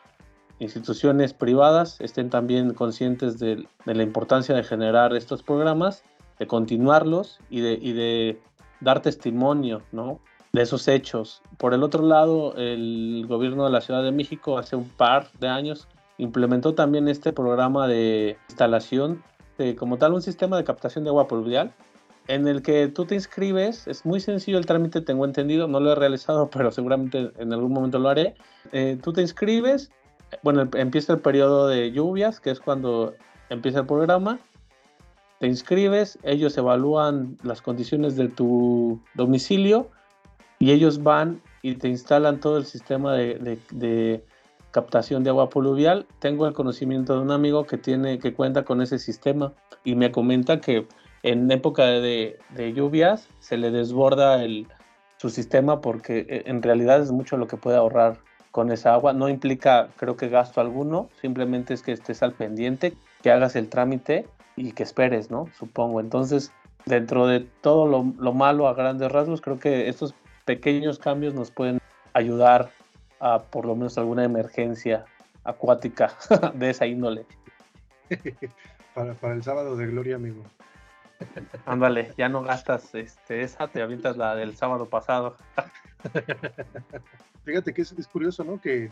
instituciones 0.62 1.34
privadas 1.34 2.00
estén 2.00 2.30
también 2.30 2.74
conscientes 2.74 3.40
de, 3.40 3.68
la 3.86 4.04
importancia 4.04 4.56
de 4.56 4.64
generar 4.64 5.16
estos 5.16 5.42
programas, 5.42 6.04
de 6.40 6.48
continuarlos 6.48 7.40
y 7.50 7.62
de, 7.62 7.78
de 7.78 8.40
dar 8.80 9.02
testimonio 9.02 9.82
¿no? 9.92 10.20
de 10.54 10.62
esos 10.62 10.88
hechos. 10.88 11.42
Por 11.58 11.74
el 11.74 11.84
otro 11.84 12.06
lado, 12.06 12.56
el 12.56 13.26
gobierno 13.28 13.66
de 13.66 13.72
la 13.72 13.82
Ciudad 13.82 14.04
de 14.04 14.12
México 14.12 14.58
hace 14.58 14.76
un 14.76 14.88
par 14.88 15.32
de 15.40 15.48
años 15.48 15.88
implementó 16.18 16.76
también 16.76 17.08
este 17.08 17.34
programa 17.34 17.88
de 17.88 18.38
instalación 18.48 19.24
de 19.58 19.76
como 19.76 19.98
tal 19.98 20.14
un 20.14 20.22
sistema 20.22 20.58
de 20.58 20.64
captación 20.64 21.04
de 21.04 21.10
agua 21.10 21.28
pluvial 21.28 21.74
en 22.28 22.48
el 22.48 22.62
que 22.62 22.88
tú 22.88 23.06
te 23.06 23.16
inscribes, 23.16 23.88
es 23.88 24.06
muy 24.06 24.20
sencillo 24.20 24.58
el 24.58 24.66
trámite, 24.66 25.02
tengo 25.02 25.26
entendido, 25.26 25.68
no 25.68 25.80
lo 25.80 25.92
he 25.92 25.96
realizado, 25.96 26.50
pero 26.54 26.72
seguramente 26.72 27.32
en 27.38 27.54
algún 27.54 27.74
momento 27.74 28.00
lo 28.00 28.10
haré. 28.10 28.36
Eh, 28.72 28.98
tú 29.02 29.14
te 29.14 29.22
inscribes, 29.22 29.92
bueno, 30.44 30.68
empieza 30.74 31.14
el 31.14 31.20
periodo 31.20 31.68
de 31.68 31.92
lluvias, 31.92 32.40
que 32.40 32.52
es 32.52 32.60
cuando 32.60 33.14
empieza 33.50 33.80
el 33.80 33.86
programa. 33.86 34.40
Te 35.40 35.48
inscribes, 35.48 36.20
ellos 36.24 36.58
evalúan 36.58 37.38
las 37.44 37.62
condiciones 37.62 38.16
de 38.16 38.28
tu 38.28 39.02
domicilio 39.16 39.90
y 40.60 40.72
ellos 40.72 41.02
van 41.02 41.42
y 41.62 41.76
te 41.76 41.90
instalan 41.90 42.40
todo 42.40 42.58
el 42.58 42.66
sistema 42.66 43.16
de, 43.16 44.24
captación 44.72 45.24
de 45.24 45.32
agua 45.32 45.50
pluvial. 45.50 46.06
Tengo 46.20 46.48
el 46.48 46.54
conocimiento 46.54 47.16
de 47.16 47.22
un 47.22 47.32
amigo 47.32 47.66
que 47.66 47.78
tiene, 47.78 48.20
que 48.20 48.34
cuenta 48.34 48.64
con 48.64 48.82
ese 48.82 49.00
sistema 49.00 49.54
y 49.84 49.96
me 49.96 50.12
comenta 50.12 50.62
que 50.62 50.88
en 51.24 51.52
época 51.52 51.86
de, 51.86 52.40
de 52.56 52.74
lluvias 52.74 53.28
se 53.40 53.58
le 53.58 53.72
desborda 53.72 54.44
el, 54.44 54.68
su 55.22 55.30
sistema 55.30 55.82
porque 55.82 56.26
eh, 56.30 56.44
en 56.46 56.64
realidad 56.64 57.02
es 57.02 57.12
mucho 57.12 57.38
lo 57.38 57.46
que 57.46 57.56
puede 57.56 57.78
ahorrar 57.78 58.18
con 58.52 58.72
esa 58.72 58.94
agua. 58.94 59.14
No 59.14 59.30
implica, 59.30 59.90
creo 59.98 60.18
que 60.18 60.30
gasto 60.30 60.62
alguno, 60.62 61.10
simplemente 61.22 61.74
es 61.74 61.82
que 61.82 61.94
estés 61.94 62.22
al 62.22 62.34
pendiente, 62.34 62.94
que 63.22 63.32
hagas 63.32 63.56
el 63.56 63.70
trámite 63.70 64.28
y 64.56 64.74
que 64.74 64.84
esperes, 64.84 65.32
¿no? 65.32 65.48
Supongo. 65.58 66.00
Entonces, 66.00 66.52
dentro 66.86 67.28
de 67.28 67.42
todo 67.62 67.88
lo, 67.88 68.34
malo 68.34 68.68
a 68.68 68.74
grandes 68.74 69.12
rasgos, 69.12 69.42
creo 69.42 69.60
que 69.60 69.88
estos 69.88 70.14
pequeños 70.46 71.00
cambios 71.00 71.34
nos 71.34 71.52
pueden 71.52 71.80
ayudar 72.14 72.70
a 73.20 73.44
por 73.44 73.66
lo 73.66 73.76
menos 73.76 73.98
alguna 73.98 74.24
emergencia 74.24 75.06
acuática 75.44 76.14
de 76.54 76.70
esa 76.70 76.86
índole. 76.86 77.26
Para, 78.94 79.34
el 79.34 79.44
sábado 79.44 79.78
de 79.78 79.88
gloria, 79.88 80.18
amigo. 80.18 80.44
Ándale, 81.66 82.14
ya 82.18 82.30
no 82.30 82.44
gastas 82.44 82.94
este, 82.96 83.42
esa, 83.42 83.68
te 83.68 83.82
avientas 83.82 84.18
la 84.18 84.36
del 84.36 84.56
sábado 84.56 84.90
pasado. 84.90 85.38
Fíjate 87.46 87.74
que 87.74 87.82
es, 87.82 87.94
curioso, 88.12 88.44
¿no? 88.44 88.60
Que 88.62 88.92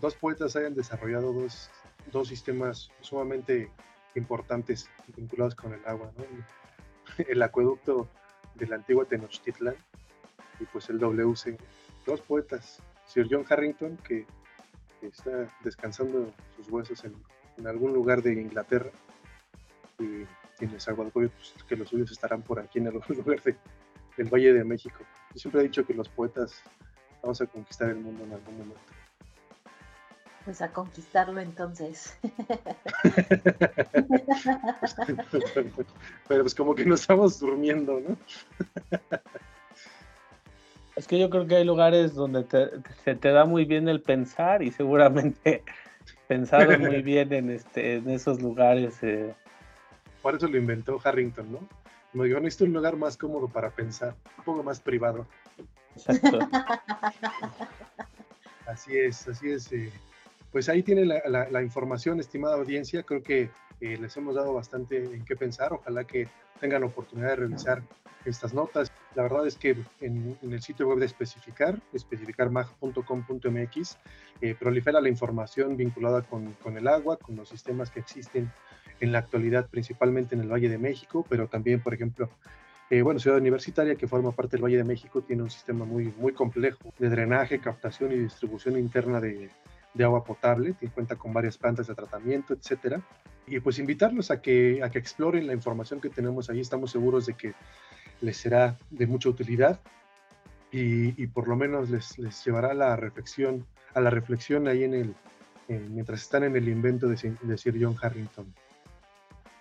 dos 0.00 0.14
poetas 0.14 0.56
hayan 0.56 0.74
desarrollado 0.74 1.32
dos, 1.32 1.70
dos 2.12 2.28
sistemas 2.28 2.90
sumamente 3.00 3.70
importantes 4.14 4.88
vinculados 5.16 5.54
con 5.54 5.72
el 5.72 5.84
agua, 5.86 6.10
¿no? 6.16 6.24
El 7.28 7.42
acueducto 7.42 8.08
de 8.54 8.66
la 8.66 8.76
antigua 8.76 9.04
Tenochtitlan 9.04 9.74
y 10.58 10.64
pues 10.66 10.88
el 10.90 10.98
WC. 10.98 11.56
Dos 12.06 12.20
poetas, 12.22 12.82
Sir 13.06 13.26
John 13.30 13.44
Harrington, 13.48 13.96
que 13.98 14.26
está 15.02 15.48
descansando 15.62 16.32
sus 16.56 16.70
huesos 16.70 17.04
en, 17.04 17.14
algún 17.66 17.92
lugar 17.92 18.22
de 18.22 18.32
Inglaterra. 18.32 18.90
Agua 20.88 21.04
de 21.06 21.10
pues, 21.10 21.54
que 21.68 21.76
los 21.76 21.88
suyos 21.88 22.10
estarán 22.10 22.42
por 22.42 22.58
aquí 22.60 22.78
en 22.78 22.88
algún 22.88 23.02
lugar 23.16 23.40
del 23.42 24.28
Valle 24.28 24.52
de 24.52 24.64
México. 24.64 24.98
Yo 25.34 25.40
siempre 25.40 25.60
he 25.60 25.64
dicho 25.64 25.86
que 25.86 25.94
los 25.94 26.08
poetas 26.08 26.62
vamos 27.22 27.40
a 27.40 27.46
conquistar 27.46 27.90
el 27.90 27.96
mundo 27.96 28.24
en 28.24 28.32
algún 28.32 28.58
momento. 28.58 28.80
Pues 30.44 30.62
a 30.62 30.72
conquistarlo 30.72 31.40
entonces. 31.40 32.18
Pero 36.28 36.42
pues 36.42 36.54
como 36.54 36.74
que 36.74 36.84
nos 36.86 37.02
estamos 37.02 37.38
durmiendo, 37.38 38.00
¿no? 38.00 38.16
Es 40.96 41.06
que 41.06 41.18
yo 41.18 41.30
creo 41.30 41.46
que 41.46 41.56
hay 41.56 41.64
lugares 41.64 42.14
donde 42.14 42.44
se 43.04 43.14
te 43.14 43.30
da 43.30 43.46
muy 43.46 43.64
bien 43.64 43.88
el 43.88 44.02
pensar 44.02 44.62
y 44.62 44.70
seguramente 44.70 45.64
pensado 46.28 46.78
muy 46.78 47.00
bien 47.00 47.32
en, 47.32 47.48
este, 47.50 47.94
en 47.94 48.10
esos 48.10 48.42
lugares. 48.42 49.02
Eh. 49.02 49.34
Por 50.22 50.34
eso 50.34 50.48
lo 50.48 50.58
inventó 50.58 51.00
Harrington, 51.02 51.52
¿no? 51.52 51.60
Me 52.12 52.26
dijo, 52.26 52.40
necesito 52.40 52.64
un 52.64 52.72
lugar 52.72 52.96
más 52.96 53.16
cómodo 53.16 53.48
para 53.48 53.70
pensar, 53.70 54.16
un 54.38 54.44
poco 54.44 54.62
más 54.62 54.80
privado. 54.80 55.26
Exacto. 55.96 56.38
así 58.66 58.96
es, 58.96 59.28
así 59.28 59.50
es. 59.50 59.72
Eh. 59.72 59.92
Pues 60.50 60.68
ahí 60.68 60.82
tiene 60.82 61.04
la, 61.04 61.62
información, 61.62 62.18
estimada 62.18 62.56
audiencia. 62.56 63.04
Creo 63.04 63.22
que 63.22 63.50
eh, 63.80 63.96
les 63.96 64.16
hemos 64.16 64.34
dado 64.34 64.52
bastante 64.52 65.04
en 65.04 65.24
qué 65.24 65.36
pensar. 65.36 65.72
Ojalá 65.72 66.04
que 66.04 66.26
tengan 66.60 66.82
oportunidad 66.82 67.28
de 67.28 67.36
revisar 67.36 67.82
estas 68.24 68.52
notas. 68.52 68.90
La 69.14 69.22
verdad 69.22 69.46
es 69.46 69.56
que 69.56 69.76
en, 70.00 70.36
el 70.42 70.62
sitio 70.62 70.88
web 70.88 70.98
de 70.98 71.06
Especificar, 71.06 71.80
especificarmag.com.mx, 71.92 73.98
eh, 74.40 74.56
prolifera 74.58 75.00
la 75.00 75.08
información 75.08 75.76
vinculada 75.76 76.22
con, 76.22 76.54
con, 76.54 76.76
el 76.76 76.88
agua, 76.88 77.16
con 77.16 77.36
los 77.36 77.48
sistemas 77.48 77.90
que 77.90 78.00
existen 78.00 78.50
en 79.00 79.12
la 79.12 79.18
actualidad, 79.18 79.68
principalmente 79.68 80.34
en 80.34 80.42
el 80.42 80.52
Valle 80.52 80.68
de 80.68 80.78
México, 80.78 81.24
pero 81.28 81.48
también, 81.48 81.80
por 81.80 81.94
ejemplo, 81.94 82.30
eh, 82.90 83.02
bueno, 83.02 83.20
Ciudad 83.20 83.38
Universitaria, 83.38 83.94
que 83.94 84.08
forma 84.08 84.32
parte 84.32 84.56
del 84.56 84.64
Valle 84.64 84.78
de 84.78 84.84
México, 84.84 85.22
tiene 85.22 85.42
un 85.42 85.50
sistema 85.50 85.84
muy, 85.84 86.12
muy 86.18 86.32
complejo 86.32 86.92
de 86.98 87.08
drenaje, 87.08 87.60
captación 87.60 88.12
y 88.12 88.16
distribución 88.16 88.76
interna 88.76 89.20
de, 89.20 89.48
de 89.94 90.04
agua 90.04 90.24
potable, 90.24 90.72
tiene 90.72 90.92
cuenta 90.92 91.16
con 91.16 91.32
varias 91.32 91.56
plantas 91.56 91.86
de 91.86 91.94
tratamiento, 91.94 92.54
etcétera. 92.54 93.00
Y 93.46 93.60
pues 93.60 93.78
invitarlos 93.78 94.30
a 94.30 94.40
que, 94.40 94.82
a 94.82 94.90
que 94.90 94.98
exploren 94.98 95.46
la 95.46 95.54
información 95.54 96.00
que 96.00 96.08
tenemos 96.08 96.50
ahí. 96.50 96.60
Estamos 96.60 96.90
seguros 96.90 97.26
de 97.26 97.34
que 97.34 97.54
les 98.20 98.36
será 98.36 98.76
de 98.90 99.06
mucha 99.06 99.28
utilidad 99.28 99.80
y, 100.72 101.26
por 101.28 101.48
lo 101.48 101.56
menos 101.56 101.90
les, 101.90 102.16
les, 102.18 102.44
llevará 102.44 102.70
a 102.70 102.74
la 102.74 102.94
reflexión, 102.94 103.66
a 103.94 104.00
la 104.00 104.10
reflexión 104.10 104.68
ahí 104.68 104.84
en 104.84 104.94
el, 104.94 105.14
mientras 105.68 106.22
están 106.22 106.44
en 106.44 106.54
el 106.54 106.68
invento 106.68 107.08
de, 107.08 107.36
de 107.42 107.58
Sir 107.58 107.76
John 107.80 107.96
Harrington. 108.00 108.54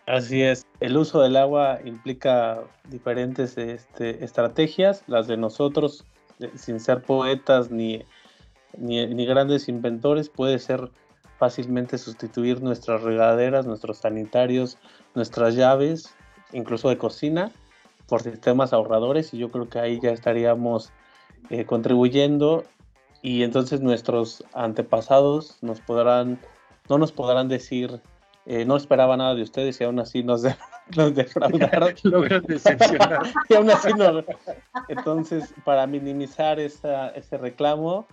Así 0.09 0.41
es, 0.41 0.65
el 0.79 0.97
uso 0.97 1.21
del 1.21 1.37
agua 1.37 1.81
implica 1.85 2.63
diferentes 2.87 3.55
este, 3.59 4.25
estrategias, 4.25 5.03
las 5.05 5.27
de 5.27 5.37
nosotros, 5.37 6.03
sin 6.55 6.79
ser 6.79 7.03
poetas 7.03 7.69
ni, 7.69 8.01
ni, 8.75 9.05
ni, 9.05 9.27
grandes 9.27 9.69
inventores, 9.69 10.27
puede 10.29 10.57
ser 10.57 10.89
fácilmente 11.37 11.99
sustituir 11.99 12.63
nuestras 12.63 13.03
regaderas, 13.03 13.67
nuestros 13.67 13.99
sanitarios, 13.99 14.79
nuestras 15.13 15.53
llaves, 15.53 16.15
incluso 16.53 16.89
de 16.89 16.97
cocina, 16.97 17.51
por 18.07 18.23
sistemas 18.23 18.73
ahorradores 18.73 19.31
y 19.35 19.37
yo 19.37 19.51
creo 19.51 19.69
que 19.69 19.77
ahí 19.77 19.99
ya 20.01 20.09
estaríamos 20.09 20.91
eh, 21.51 21.65
contribuyendo 21.65 22.63
y 23.21 23.43
entonces 23.43 23.81
nuestros 23.81 24.43
antepasados 24.53 25.59
nos 25.61 25.81
podrán, 25.81 26.39
no 26.89 26.97
nos 26.97 27.11
podrán 27.11 27.47
decir, 27.47 28.01
eh, 28.45 28.65
no 28.65 28.77
esperaba 28.77 29.17
nada 29.17 29.35
de 29.35 29.43
ustedes 29.43 29.79
y 29.79 29.83
aún 29.83 29.99
así 29.99 30.23
nos, 30.23 30.43
nos 30.95 31.15
defraudaron. 31.15 31.95
y 33.49 33.53
aún 33.53 33.69
así 33.69 33.89
Entonces, 34.87 35.53
para 35.63 35.85
minimizar 35.87 36.59
esa, 36.59 37.09
ese 37.09 37.37
reclamo, 37.37 38.07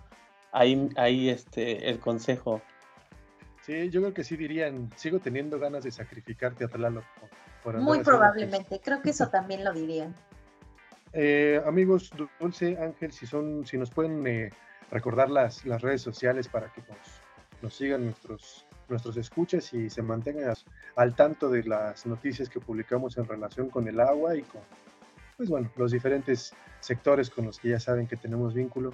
ahí, 0.52 0.88
ahí 0.96 1.28
este, 1.28 1.88
el 1.88 1.98
consejo. 1.98 2.60
Sí, 3.62 3.90
yo 3.90 4.00
creo 4.00 4.14
que 4.14 4.22
sí 4.22 4.36
dirían, 4.36 4.90
sigo 4.96 5.18
teniendo 5.18 5.58
ganas 5.58 5.82
de 5.84 5.90
sacrificarte 5.90 6.64
a 6.64 6.68
Tlaloc 6.68 7.04
muy 7.74 8.02
probablemente, 8.02 8.80
creo 8.80 9.02
que 9.02 9.10
eso 9.10 9.28
también 9.28 9.64
lo 9.64 9.72
dirían. 9.72 10.14
Eh, 11.12 11.60
amigos, 11.66 12.10
Dulce, 12.40 12.76
Ángel, 12.80 13.12
si 13.12 13.26
son, 13.26 13.66
si 13.66 13.78
nos 13.78 13.90
pueden 13.90 14.26
eh, 14.26 14.50
recordar 14.90 15.30
las, 15.30 15.64
las 15.64 15.82
redes 15.82 16.02
sociales 16.02 16.48
para 16.48 16.72
que 16.72 16.82
nos, 17.62 17.74
sigan 17.74 18.04
nuestros, 18.04 18.65
nuestros 18.88 19.16
escuchas 19.16 19.72
y 19.72 19.90
se 19.90 20.02
mantengan 20.02 20.54
al 20.96 21.14
tanto 21.14 21.48
de 21.48 21.62
las 21.64 22.06
noticias 22.06 22.48
que 22.48 22.60
publicamos 22.60 23.16
en 23.18 23.26
relación 23.26 23.70
con 23.70 23.88
el 23.88 24.00
agua 24.00 24.36
y 24.36 24.42
con, 24.42 24.60
pues 25.36 25.48
bueno, 25.48 25.70
los 25.76 25.92
diferentes 25.92 26.52
sectores 26.80 27.30
con 27.30 27.46
los 27.46 27.58
que 27.58 27.70
ya 27.70 27.80
saben 27.80 28.06
que 28.06 28.16
tenemos 28.16 28.54
vínculo. 28.54 28.92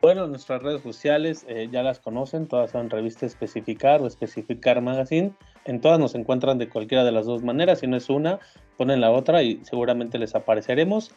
Bueno, 0.00 0.26
nuestras 0.26 0.62
redes 0.62 0.82
sociales 0.82 1.44
eh, 1.46 1.68
ya 1.70 1.82
las 1.82 1.98
conocen, 1.98 2.46
todas 2.46 2.70
son 2.70 2.88
revista 2.88 3.26
Especificar 3.26 4.00
o 4.00 4.06
Especificar 4.06 4.80
Magazine. 4.80 5.32
En 5.66 5.82
todas 5.82 5.98
nos 5.98 6.14
encuentran 6.14 6.56
de 6.56 6.70
cualquiera 6.70 7.04
de 7.04 7.12
las 7.12 7.26
dos 7.26 7.42
maneras. 7.42 7.80
Si 7.80 7.86
no 7.86 7.98
es 7.98 8.08
una, 8.08 8.38
ponen 8.78 9.02
la 9.02 9.10
otra 9.10 9.42
y 9.42 9.62
seguramente 9.62 10.18
les 10.18 10.34
apareceremos. 10.34 11.12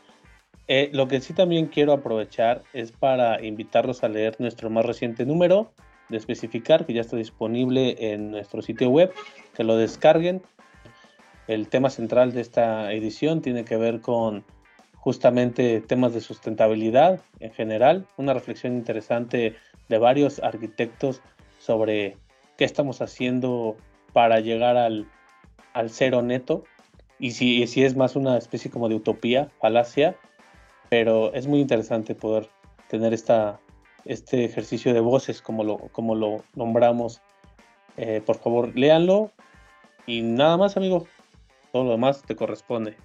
Eh, 0.67 0.89
lo 0.91 1.07
que 1.07 1.21
sí 1.21 1.33
también 1.33 1.67
quiero 1.67 1.93
aprovechar 1.93 2.63
es 2.73 2.91
para 2.91 3.41
invitarlos 3.41 4.03
a 4.03 4.09
leer 4.09 4.35
nuestro 4.39 4.69
más 4.69 4.85
reciente 4.85 5.25
número, 5.25 5.71
de 6.09 6.17
especificar, 6.17 6.85
que 6.85 6.93
ya 6.93 7.01
está 7.01 7.15
disponible 7.15 7.95
en 8.13 8.31
nuestro 8.31 8.61
sitio 8.61 8.89
web, 8.89 9.13
que 9.55 9.63
lo 9.63 9.77
descarguen. 9.77 10.41
El 11.47 11.69
tema 11.69 11.89
central 11.89 12.33
de 12.33 12.41
esta 12.41 12.91
edición 12.91 13.41
tiene 13.41 13.63
que 13.63 13.77
ver 13.77 14.01
con 14.01 14.43
justamente 15.03 15.81
temas 15.81 16.13
de 16.13 16.21
sustentabilidad 16.21 17.19
en 17.41 17.51
general, 17.51 18.07
una 18.15 18.33
reflexión 18.33 18.73
interesante 18.73 19.53
de 19.89 19.97
varios 19.97 20.39
arquitectos 20.39 21.21
sobre 21.59 22.15
qué 22.57 22.63
estamos 22.63 23.01
haciendo 23.01 23.75
para 24.13 24.39
llegar 24.39 24.77
al, 24.77 25.05
al 25.73 25.89
cero 25.89 26.21
neto 26.21 26.63
y 27.19 27.31
si, 27.31 27.67
si 27.67 27.83
es 27.83 27.97
más 27.97 28.15
una 28.15 28.37
especie 28.37 28.71
como 28.71 28.87
de 28.87 28.95
utopía, 28.95 29.49
falacia, 29.59 30.15
pero 30.89 31.33
es 31.33 31.47
muy 31.47 31.59
interesante 31.59 32.15
poder 32.15 32.47
tener 32.87 33.13
esta, 33.13 33.59
este 34.05 34.45
ejercicio 34.45 34.93
de 34.93 35.01
voces, 35.01 35.41
como 35.41 35.65
lo, 35.65 35.79
como 35.91 36.15
lo 36.15 36.45
nombramos. 36.55 37.21
Eh, 37.97 38.21
por 38.25 38.37
favor, 38.37 38.73
léanlo. 38.73 39.31
Y 40.05 40.21
nada 40.21 40.55
más, 40.55 40.77
amigo. 40.77 41.07
Todo 41.73 41.83
lo 41.83 41.91
demás 41.91 42.21
te 42.21 42.37
corresponde. 42.37 42.95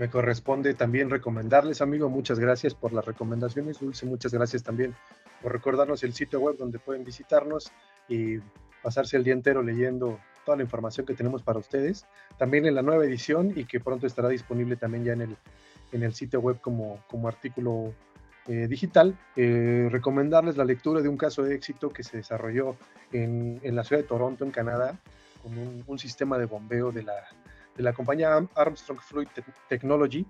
Me 0.00 0.08
corresponde 0.08 0.72
también 0.72 1.10
recomendarles, 1.10 1.82
amigo. 1.82 2.08
Muchas 2.08 2.38
gracias 2.38 2.74
por 2.74 2.94
las 2.94 3.04
recomendaciones, 3.04 3.80
Dulce. 3.80 4.06
Muchas 4.06 4.32
gracias 4.32 4.62
también 4.62 4.94
por 5.42 5.52
recordarnos 5.52 6.02
el 6.04 6.14
sitio 6.14 6.40
web 6.40 6.56
donde 6.56 6.78
pueden 6.78 7.04
visitarnos 7.04 7.70
y 8.08 8.38
pasarse 8.82 9.18
el 9.18 9.24
día 9.24 9.34
entero 9.34 9.62
leyendo 9.62 10.18
toda 10.46 10.56
la 10.56 10.62
información 10.62 11.04
que 11.04 11.12
tenemos 11.12 11.42
para 11.42 11.58
ustedes. 11.58 12.06
También 12.38 12.64
en 12.64 12.76
la 12.76 12.80
nueva 12.80 13.04
edición 13.04 13.52
y 13.54 13.66
que 13.66 13.78
pronto 13.78 14.06
estará 14.06 14.30
disponible 14.30 14.76
también 14.76 15.04
ya 15.04 15.12
en 15.12 15.20
el, 15.20 15.36
en 15.92 16.02
el 16.02 16.14
sitio 16.14 16.40
web 16.40 16.62
como, 16.62 17.04
como 17.06 17.28
artículo 17.28 17.92
eh, 18.48 18.68
digital, 18.68 19.18
eh, 19.36 19.86
recomendarles 19.90 20.56
la 20.56 20.64
lectura 20.64 21.02
de 21.02 21.10
un 21.10 21.18
caso 21.18 21.42
de 21.42 21.54
éxito 21.54 21.90
que 21.90 22.04
se 22.04 22.16
desarrolló 22.16 22.74
en, 23.12 23.60
la 23.62 23.84
ciudad 23.84 24.00
de 24.00 24.08
Toronto, 24.08 24.46
en 24.46 24.50
Canadá, 24.50 24.98
con 25.42 25.58
un, 25.86 25.98
sistema 25.98 26.38
de 26.38 26.46
bombeo 26.46 26.90
de 26.90 27.02
la, 27.02 27.16
de 27.80 27.84
la 27.84 27.94
compañía 27.94 28.46
Armstrong 28.54 29.00
Fluid 29.00 29.28
Technology, 29.68 30.26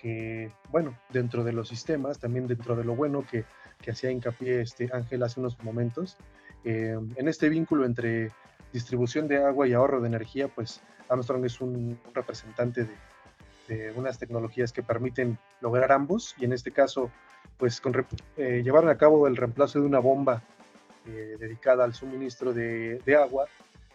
que, 0.00 0.50
bueno, 0.70 0.96
dentro 1.10 1.42
de 1.42 1.52
los 1.52 1.68
sistemas, 1.68 2.20
también 2.20 2.46
dentro 2.46 2.76
de 2.76 2.84
lo 2.84 2.94
bueno 2.94 3.26
que, 3.28 3.44
que 3.82 3.90
hacía 3.90 4.10
hincapié 4.10 4.60
este 4.60 4.88
Ángel 4.92 5.24
hace 5.24 5.40
unos 5.40 5.60
momentos, 5.64 6.16
eh, 6.64 6.96
en 7.16 7.28
este 7.28 7.48
vínculo 7.48 7.84
entre 7.84 8.30
distribución 8.72 9.26
de 9.26 9.44
agua 9.44 9.66
y 9.66 9.72
ahorro 9.72 10.00
de 10.00 10.06
energía, 10.06 10.46
pues 10.48 10.82
Armstrong 11.08 11.44
es 11.44 11.60
un 11.60 11.98
representante 12.14 12.84
de, 12.84 12.94
de 13.68 13.92
unas 13.96 14.18
tecnologías 14.18 14.72
que 14.72 14.82
permiten 14.82 15.36
lograr 15.60 15.90
ambos 15.90 16.34
y 16.38 16.44
en 16.44 16.52
este 16.52 16.70
caso 16.70 17.10
pues 17.58 17.80
eh, 18.36 18.62
llevaron 18.62 18.90
a 18.90 18.96
cabo 18.96 19.26
el 19.26 19.36
reemplazo 19.36 19.80
de 19.80 19.86
una 19.86 19.98
bomba 19.98 20.42
eh, 21.06 21.36
dedicada 21.38 21.84
al 21.84 21.94
suministro 21.94 22.52
de, 22.52 23.00
agua 23.16 23.46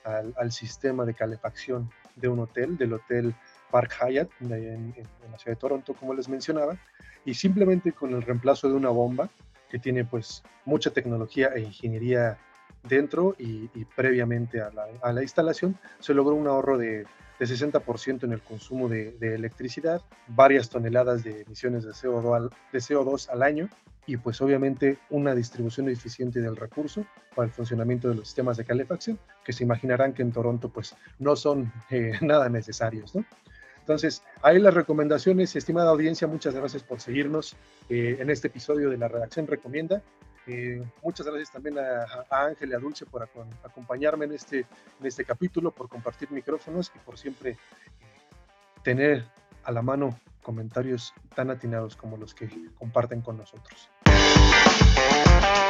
al, 0.04 0.52
sistema 0.52 1.06
de 1.06 1.14
calefacción 1.14 1.92
de 2.16 2.28
un 2.28 2.40
hotel, 2.40 2.78
del 2.78 2.94
hotel 2.94 3.36
Park 3.72 3.94
Hyatt 4.02 4.30
en, 4.42 4.94
la 5.32 5.38
ciudad 5.38 5.56
de 5.56 5.60
Toronto, 5.60 5.94
como 5.94 6.14
les 6.14 6.28
mencionaba, 6.28 6.78
y 7.26 7.34
simplemente 7.34 7.92
con 7.92 8.14
el 8.14 8.22
reemplazo 8.22 8.68
de 8.68 8.76
una 8.76 8.90
bomba 8.90 9.30
que 9.70 9.80
tiene 9.80 10.06
pues 10.06 10.44
mucha 10.66 10.90
tecnología 10.92 11.50
e 11.56 11.62
ingeniería 11.62 12.38
dentro 12.84 13.36
y, 13.38 13.68
previamente 13.96 14.62
a 14.62 14.72
la, 15.12 15.22
instalación 15.22 15.78
se 16.00 16.14
logró 16.14 16.36
un 16.36 16.48
ahorro 16.48 16.78
de, 16.78 17.06
60% 17.40 18.24
en 18.24 18.34
el 18.34 18.42
consumo 18.42 18.90
de, 18.90 19.16
electricidad, 19.22 20.02
varias 20.28 20.70
toneladas 20.70 21.24
de 21.24 21.42
emisiones 21.42 21.86
de 21.86 21.92
CO2, 21.92 22.36
al, 22.36 22.50
de 22.74 22.80
CO2 22.80 23.30
al 23.30 23.44
año 23.44 23.70
y 24.10 24.18
pues 24.18 24.42
obviamente 24.42 24.98
una 25.12 25.36
distribución 25.36 25.88
eficiente 25.88 26.42
del 26.42 26.56
recurso 26.56 27.06
para 27.36 27.46
el 27.46 27.54
funcionamiento 27.54 28.10
de 28.10 28.16
los 28.16 28.28
sistemas 28.28 28.58
de 28.58 28.66
calefacción, 28.66 29.20
que 29.46 29.54
se 29.54 29.64
imaginarán 29.64 30.14
que 30.14 30.24
en 30.24 30.32
Toronto 30.32 30.70
pues 30.70 30.96
no 31.20 31.36
son 31.36 31.72
eh, 31.92 32.14
nada 32.22 32.50
necesarios, 32.50 33.14
¿no? 33.14 33.24
Entonces, 33.82 34.24
ahí 34.42 34.60
las 34.60 34.74
recomendaciones, 34.74 35.56
estimada 35.56 35.92
audiencia, 35.92 36.28
muchas 36.28 36.56
gracias 36.56 36.84
por 36.84 37.02
seguirnos 37.02 37.56
eh, 37.88 38.18
en 38.20 38.30
este 38.32 38.48
episodio 38.48 38.90
de 38.90 38.98
la 38.98 39.08
redacción 39.08 39.46
Recomienda. 39.46 40.02
Eh, 40.48 40.84
muchas 41.04 41.28
gracias 41.28 41.52
también 41.52 41.78
a, 41.78 42.06
Ángel 42.30 42.72
y 42.72 42.74
a 42.74 42.80
Dulce 42.80 43.06
por 43.06 43.28
acompañarme 43.64 44.26
en 44.26 44.34
este, 44.34 44.60
en 44.60 45.06
este 45.06 45.24
capítulo, 45.24 45.70
por 45.70 45.88
compartir 45.88 46.32
micrófonos 46.32 46.92
y 46.96 47.00
por 47.00 47.18
siempre 47.18 47.52
eh, 47.52 47.58
tener 48.84 49.26
a 49.64 49.72
la 49.72 49.84
mano 49.84 50.20
comentarios 50.42 51.14
tan 51.36 51.52
atinados 51.52 51.96
como 51.96 52.18
los 52.18 52.34
que 52.34 52.50
comparten 52.78 53.22
con 53.22 53.38
nosotros. 53.38 53.90
Thank 54.40 55.64
you. 55.64 55.69